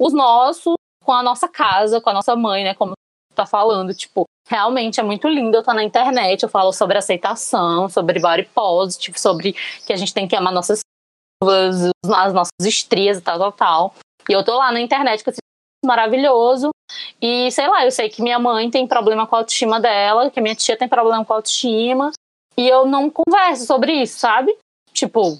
[0.00, 0.74] os nossos,
[1.04, 2.74] com a nossa casa, com a nossa mãe, né?
[2.74, 2.92] Como
[3.34, 7.88] tá falando, tipo, realmente é muito lindo eu estar na internet, eu falo sobre aceitação,
[7.88, 9.52] sobre body positive, sobre
[9.86, 10.80] que a gente tem que amar nossas
[11.40, 13.94] curvas, as nossas estrias e tal, tal, tal.
[14.28, 15.40] E eu tô lá na internet com esse
[15.84, 16.70] maravilhoso.
[17.20, 20.40] E sei lá, eu sei que minha mãe tem problema com a autoestima dela, que
[20.40, 22.12] minha tia tem problema com a autoestima.
[22.56, 24.56] E eu não converso sobre isso, sabe?
[24.92, 25.38] Tipo,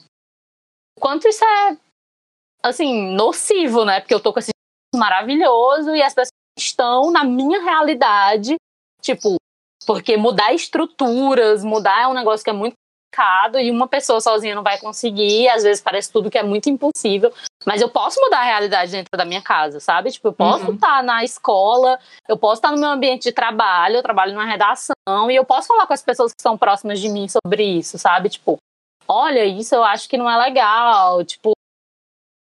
[1.01, 1.79] quanto isso é,
[2.63, 4.01] assim, nocivo, né?
[4.01, 4.51] Porque eu tô com esse
[4.95, 8.57] maravilhoso e as pessoas estão na minha realidade
[9.07, 9.37] Tipo,
[9.87, 12.75] porque mudar estruturas, mudar é um negócio que é muito
[13.17, 16.69] complicado e uma pessoa sozinha não vai conseguir, às vezes parece tudo que é muito
[16.69, 17.33] impossível,
[17.65, 20.13] mas eu posso mudar a realidade dentro da minha casa, sabe?
[20.13, 20.75] Tipo, eu posso uhum.
[20.75, 21.99] estar na escola,
[22.29, 25.69] eu posso estar no meu ambiente de trabalho, eu trabalho numa redação e eu posso
[25.69, 28.29] falar com as pessoas que estão próximas de mim sobre isso, sabe?
[28.29, 28.59] Tipo,
[29.09, 31.53] olha, isso eu acho que não é legal, tipo,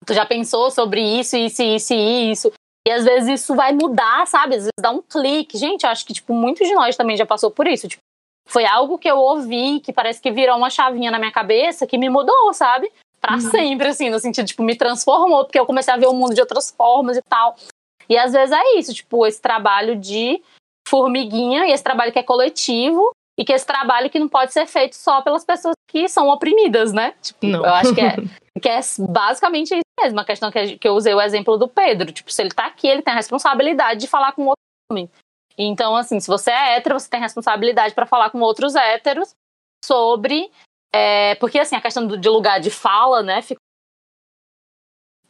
[0.05, 2.51] tu já pensou sobre isso, isso, isso e isso?
[2.87, 4.55] E às vezes isso vai mudar, sabe?
[4.55, 5.57] Às vezes dá um clique.
[5.57, 7.85] Gente, eu acho que, tipo, muitos de nós também já passou por isso.
[7.85, 8.01] Tipo,
[8.47, 11.97] foi algo que eu ouvi, que parece que virou uma chavinha na minha cabeça, que
[11.97, 12.91] me mudou, sabe?
[13.19, 13.41] Pra uhum.
[13.41, 16.41] sempre, assim, no sentido, tipo, me transformou, porque eu comecei a ver o mundo de
[16.41, 17.55] outras formas e tal.
[18.09, 20.41] E às vezes é isso, tipo, esse trabalho de
[20.87, 24.65] formiguinha e esse trabalho que é coletivo e que esse trabalho que não pode ser
[24.65, 27.13] feito só pelas pessoas que são oprimidas, né?
[27.21, 27.65] Tipo, não.
[27.65, 28.15] eu acho que é,
[28.61, 28.79] que é
[29.09, 30.19] basicamente isso mesmo.
[30.19, 32.11] A questão que, que eu usei o exemplo do Pedro.
[32.11, 34.55] Tipo, se ele tá aqui, ele tem a responsabilidade de falar com outro
[34.91, 35.09] homem.
[35.57, 39.35] Então, assim, se você é hétero, você tem responsabilidade para falar com outros héteros
[39.83, 40.51] sobre.
[40.93, 43.41] É, porque, assim, a questão do, de lugar de fala, né?
[43.41, 43.59] Fica,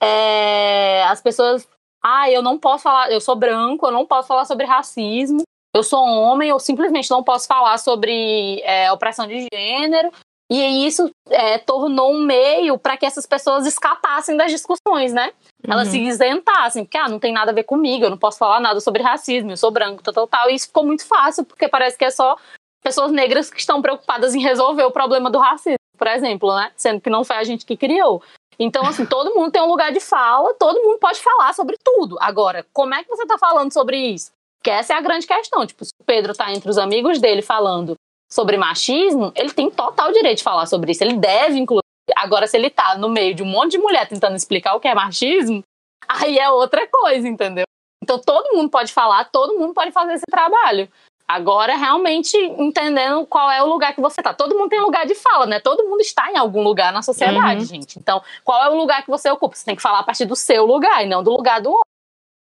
[0.01, 1.67] é, as pessoas.
[2.03, 3.11] Ah, eu não posso falar.
[3.11, 5.41] Eu sou branco, eu não posso falar sobre racismo.
[5.75, 10.11] Eu sou homem, eu simplesmente não posso falar sobre é, opressão de gênero,
[10.49, 15.33] E isso é, tornou um meio para que essas pessoas escapassem das discussões, né?
[15.67, 15.93] Elas uhum.
[15.93, 18.79] se isentassem, porque ah, não tem nada a ver comigo, eu não posso falar nada
[18.79, 20.49] sobre racismo, eu sou branco, tal, tal, tal.
[20.49, 22.37] E isso ficou muito fácil, porque parece que é só
[22.81, 26.71] pessoas negras que estão preocupadas em resolver o problema do racismo, por exemplo, né?
[26.77, 28.23] Sendo que não foi a gente que criou.
[28.57, 32.17] Então, assim, todo mundo tem um lugar de fala, todo mundo pode falar sobre tudo.
[32.21, 34.31] Agora, como é que você tá falando sobre isso?
[34.63, 35.65] Que essa é a grande questão.
[35.65, 37.95] Tipo, se o Pedro tá entre os amigos dele falando
[38.31, 41.03] sobre machismo, ele tem total direito de falar sobre isso.
[41.03, 41.83] Ele deve, inclusive.
[42.15, 44.87] Agora, se ele tá no meio de um monte de mulher tentando explicar o que
[44.87, 45.61] é machismo,
[46.07, 47.65] aí é outra coisa, entendeu?
[48.01, 50.89] Então, todo mundo pode falar, todo mundo pode fazer esse trabalho.
[51.27, 54.33] Agora, realmente entendendo qual é o lugar que você tá.
[54.33, 55.59] Todo mundo tem lugar de fala, né?
[55.59, 57.67] Todo mundo está em algum lugar na sociedade, uhum.
[57.67, 57.99] gente.
[57.99, 59.53] Então, qual é o lugar que você ocupa?
[59.53, 61.87] Você tem que falar a partir do seu lugar e não do lugar do outro.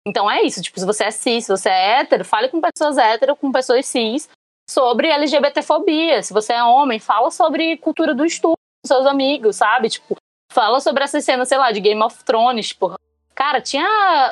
[0.08, 2.98] Então é isso, tipo, se você é cis, se você é hétero, fale com pessoas
[2.98, 4.30] hétero, com pessoas cis,
[4.70, 6.22] sobre LGBTfobia.
[6.22, 9.90] Se você é homem, fala sobre cultura do estupro com seus amigos, sabe?
[9.90, 10.16] Tipo,
[10.52, 12.94] fala sobre essa cena, sei lá, de Game of Thrones, tipo,
[13.34, 13.88] cara, tinha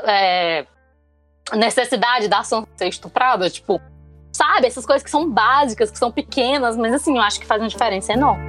[0.06, 0.66] é,
[1.54, 3.82] necessidade da ação ser estuprada, tipo,
[4.32, 4.68] sabe?
[4.68, 7.70] Essas coisas que são básicas, que são pequenas, mas assim, eu acho que faz uma
[7.70, 8.47] diferença enorme.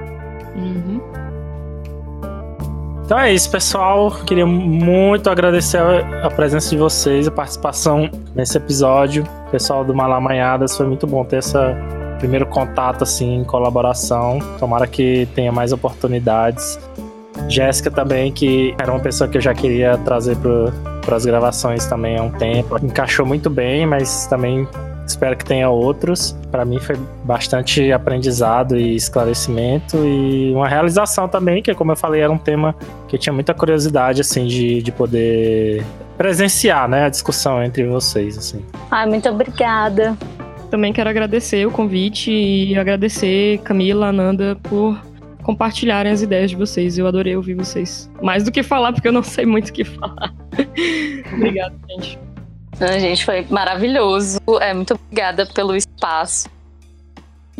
[3.09, 4.11] Então é isso, pessoal.
[4.23, 5.79] Queria muito agradecer
[6.23, 9.23] a presença de vocês, a participação nesse episódio.
[9.49, 11.57] Pessoal do Malamanhadas, foi muito bom ter esse
[12.19, 14.37] primeiro contato assim, colaboração.
[14.59, 16.79] Tomara que tenha mais oportunidades.
[17.47, 22.15] Jéssica também, que era uma pessoa que eu já queria trazer para as gravações também
[22.15, 22.77] há um tempo.
[22.77, 24.67] Encaixou muito bem, mas também
[25.09, 26.37] Espero que tenha outros.
[26.51, 32.21] Para mim foi bastante aprendizado e esclarecimento e uma realização também, que como eu falei,
[32.21, 32.75] era um tema
[33.07, 35.83] que eu tinha muita curiosidade assim de, de poder
[36.17, 38.63] presenciar, né, a discussão entre vocês assim.
[38.91, 40.15] Ai, muito obrigada.
[40.69, 45.01] Também quero agradecer o convite e agradecer Camila, Ananda por
[45.41, 46.99] compartilharem as ideias de vocês.
[46.99, 48.11] Eu adorei ouvir vocês.
[48.21, 50.31] Mais do que falar, porque eu não sei muito o que falar.
[51.33, 52.19] Obrigada, gente.
[52.79, 54.39] Não, gente, foi maravilhoso.
[54.61, 56.49] É, muito obrigada pelo espaço.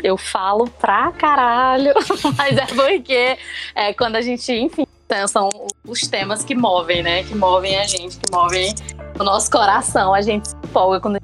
[0.02, 1.94] Eu falo pra caralho,
[2.38, 3.38] mas é porque
[3.76, 4.88] é, quando a gente, enfim,
[5.28, 5.50] são
[5.86, 7.24] os temas que movem, né?
[7.24, 8.74] Que movem a gente, que movem
[9.20, 10.14] o nosso coração.
[10.14, 11.20] A gente se empolga quando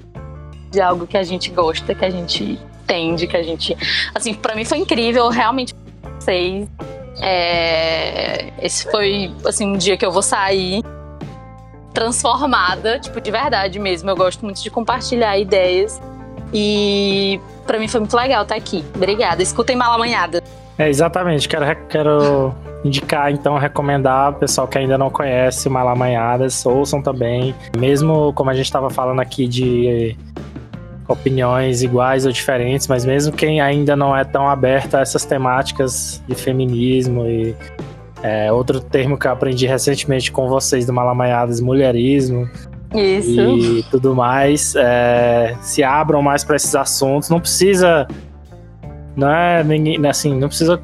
[0.70, 3.76] de algo que a gente gosta, que a gente entende, que a gente.
[4.14, 5.74] Assim, pra mim foi incrível, realmente
[6.20, 6.68] vocês.
[7.22, 10.82] É, esse foi assim um dia que eu vou sair
[11.96, 14.10] transformada, tipo, de verdade mesmo.
[14.10, 15.98] Eu gosto muito de compartilhar ideias.
[16.52, 18.84] E para mim foi muito legal estar aqui.
[18.94, 19.42] Obrigada.
[19.42, 20.42] Escutem Malamanhada.
[20.76, 21.48] É, exatamente.
[21.48, 22.54] Quero, quero
[22.84, 27.54] indicar, então, recomendar o pessoal que ainda não conhece Malamanhadas, ouçam também.
[27.78, 30.14] Mesmo como a gente estava falando aqui de
[31.08, 36.22] opiniões iguais ou diferentes, mas mesmo quem ainda não é tão aberto a essas temáticas
[36.28, 37.56] de feminismo e
[38.26, 42.50] é, outro termo que eu aprendi recentemente com vocês do Malamanhadas, mulherismo.
[42.92, 43.30] Isso.
[43.30, 44.74] E tudo mais.
[44.74, 47.30] É, se abram mais para esses assuntos.
[47.30, 48.08] Não precisa.
[49.14, 50.04] Não é ninguém.
[50.08, 50.82] Assim, não precisa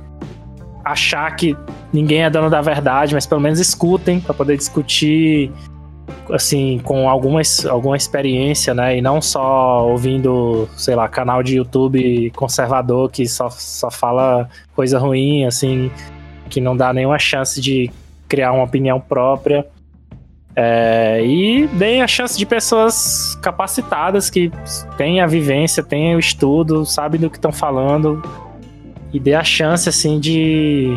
[0.84, 1.56] achar que
[1.92, 5.50] ninguém é dono da verdade, mas pelo menos escutem para poder discutir
[6.30, 8.98] assim com alguma, alguma experiência, né?
[8.98, 14.96] E não só ouvindo, sei lá, canal de YouTube conservador que só, só fala coisa
[14.98, 15.90] ruim, assim
[16.52, 17.90] que não dá nenhuma chance de
[18.28, 19.66] criar uma opinião própria.
[20.54, 24.52] É, e deem a chance de pessoas capacitadas que
[24.98, 28.22] têm a vivência, têm o estudo, sabem do que estão falando
[29.14, 30.94] e dê a chance assim de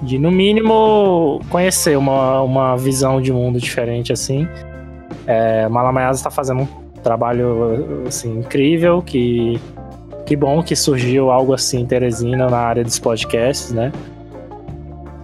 [0.00, 4.46] de no mínimo conhecer uma, uma visão de mundo diferente assim.
[5.26, 6.66] É, Malamayasa está fazendo um
[7.02, 9.60] trabalho assim incrível que
[10.24, 13.90] que bom que surgiu algo assim Teresina na área dos podcasts, né?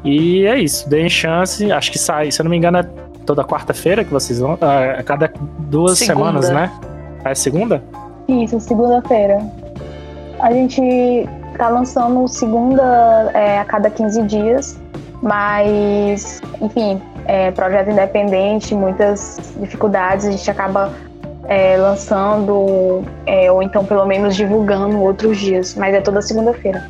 [0.05, 1.70] E é isso, deem chance.
[1.70, 2.82] Acho que sai, se eu não me engano, é
[3.27, 4.59] toda quarta-feira que vocês vão.
[4.60, 6.40] É, a cada duas segunda.
[6.43, 6.70] semanas, né?
[7.24, 7.82] É segunda?
[8.28, 9.39] Isso, segunda-feira.
[10.40, 11.28] A gente
[11.59, 14.81] tá lançando segunda é, a cada 15 dias,
[15.22, 20.90] mas, enfim, é, projeto independente, muitas dificuldades, a gente acaba
[21.44, 26.89] é, lançando, é, ou então pelo menos divulgando outros dias, mas é toda segunda-feira.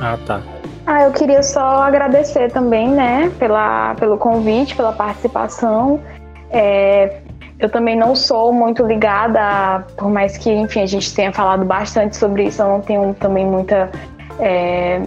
[0.00, 0.42] Ah, tá.
[0.86, 5.98] Ah, eu queria só agradecer também, né, pela, pelo convite, pela participação.
[6.50, 7.20] É,
[7.58, 12.16] eu também não sou muito ligada, por mais que, enfim, a gente tenha falado bastante
[12.16, 13.90] sobre isso, eu não tenho também muita,
[14.38, 15.00] é,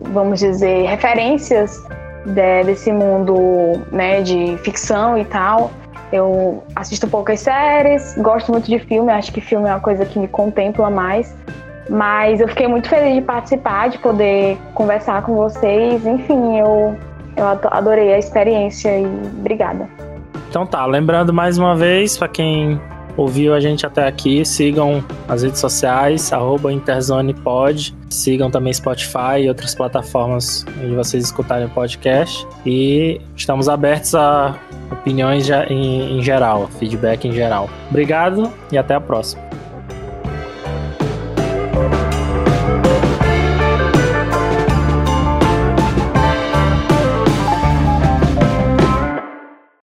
[0.00, 1.78] vamos dizer, referências
[2.24, 3.36] de, desse mundo,
[3.90, 5.70] né, de ficção e tal.
[6.10, 10.18] Eu assisto poucas séries, gosto muito de filme, acho que filme é uma coisa que
[10.18, 11.34] me contempla mais.
[11.88, 16.06] Mas eu fiquei muito feliz de participar, de poder conversar com vocês.
[16.06, 16.96] Enfim, eu,
[17.36, 19.88] eu adorei a experiência e obrigada.
[20.48, 22.78] Então tá, lembrando mais uma vez, para quem
[23.16, 29.48] ouviu a gente até aqui, sigam as redes sociais, arroba InterzonePod, sigam também Spotify e
[29.48, 32.46] outras plataformas onde vocês escutarem o podcast.
[32.64, 34.56] E estamos abertos a
[34.90, 37.68] opiniões em, em geral, feedback em geral.
[37.90, 39.42] Obrigado e até a próxima.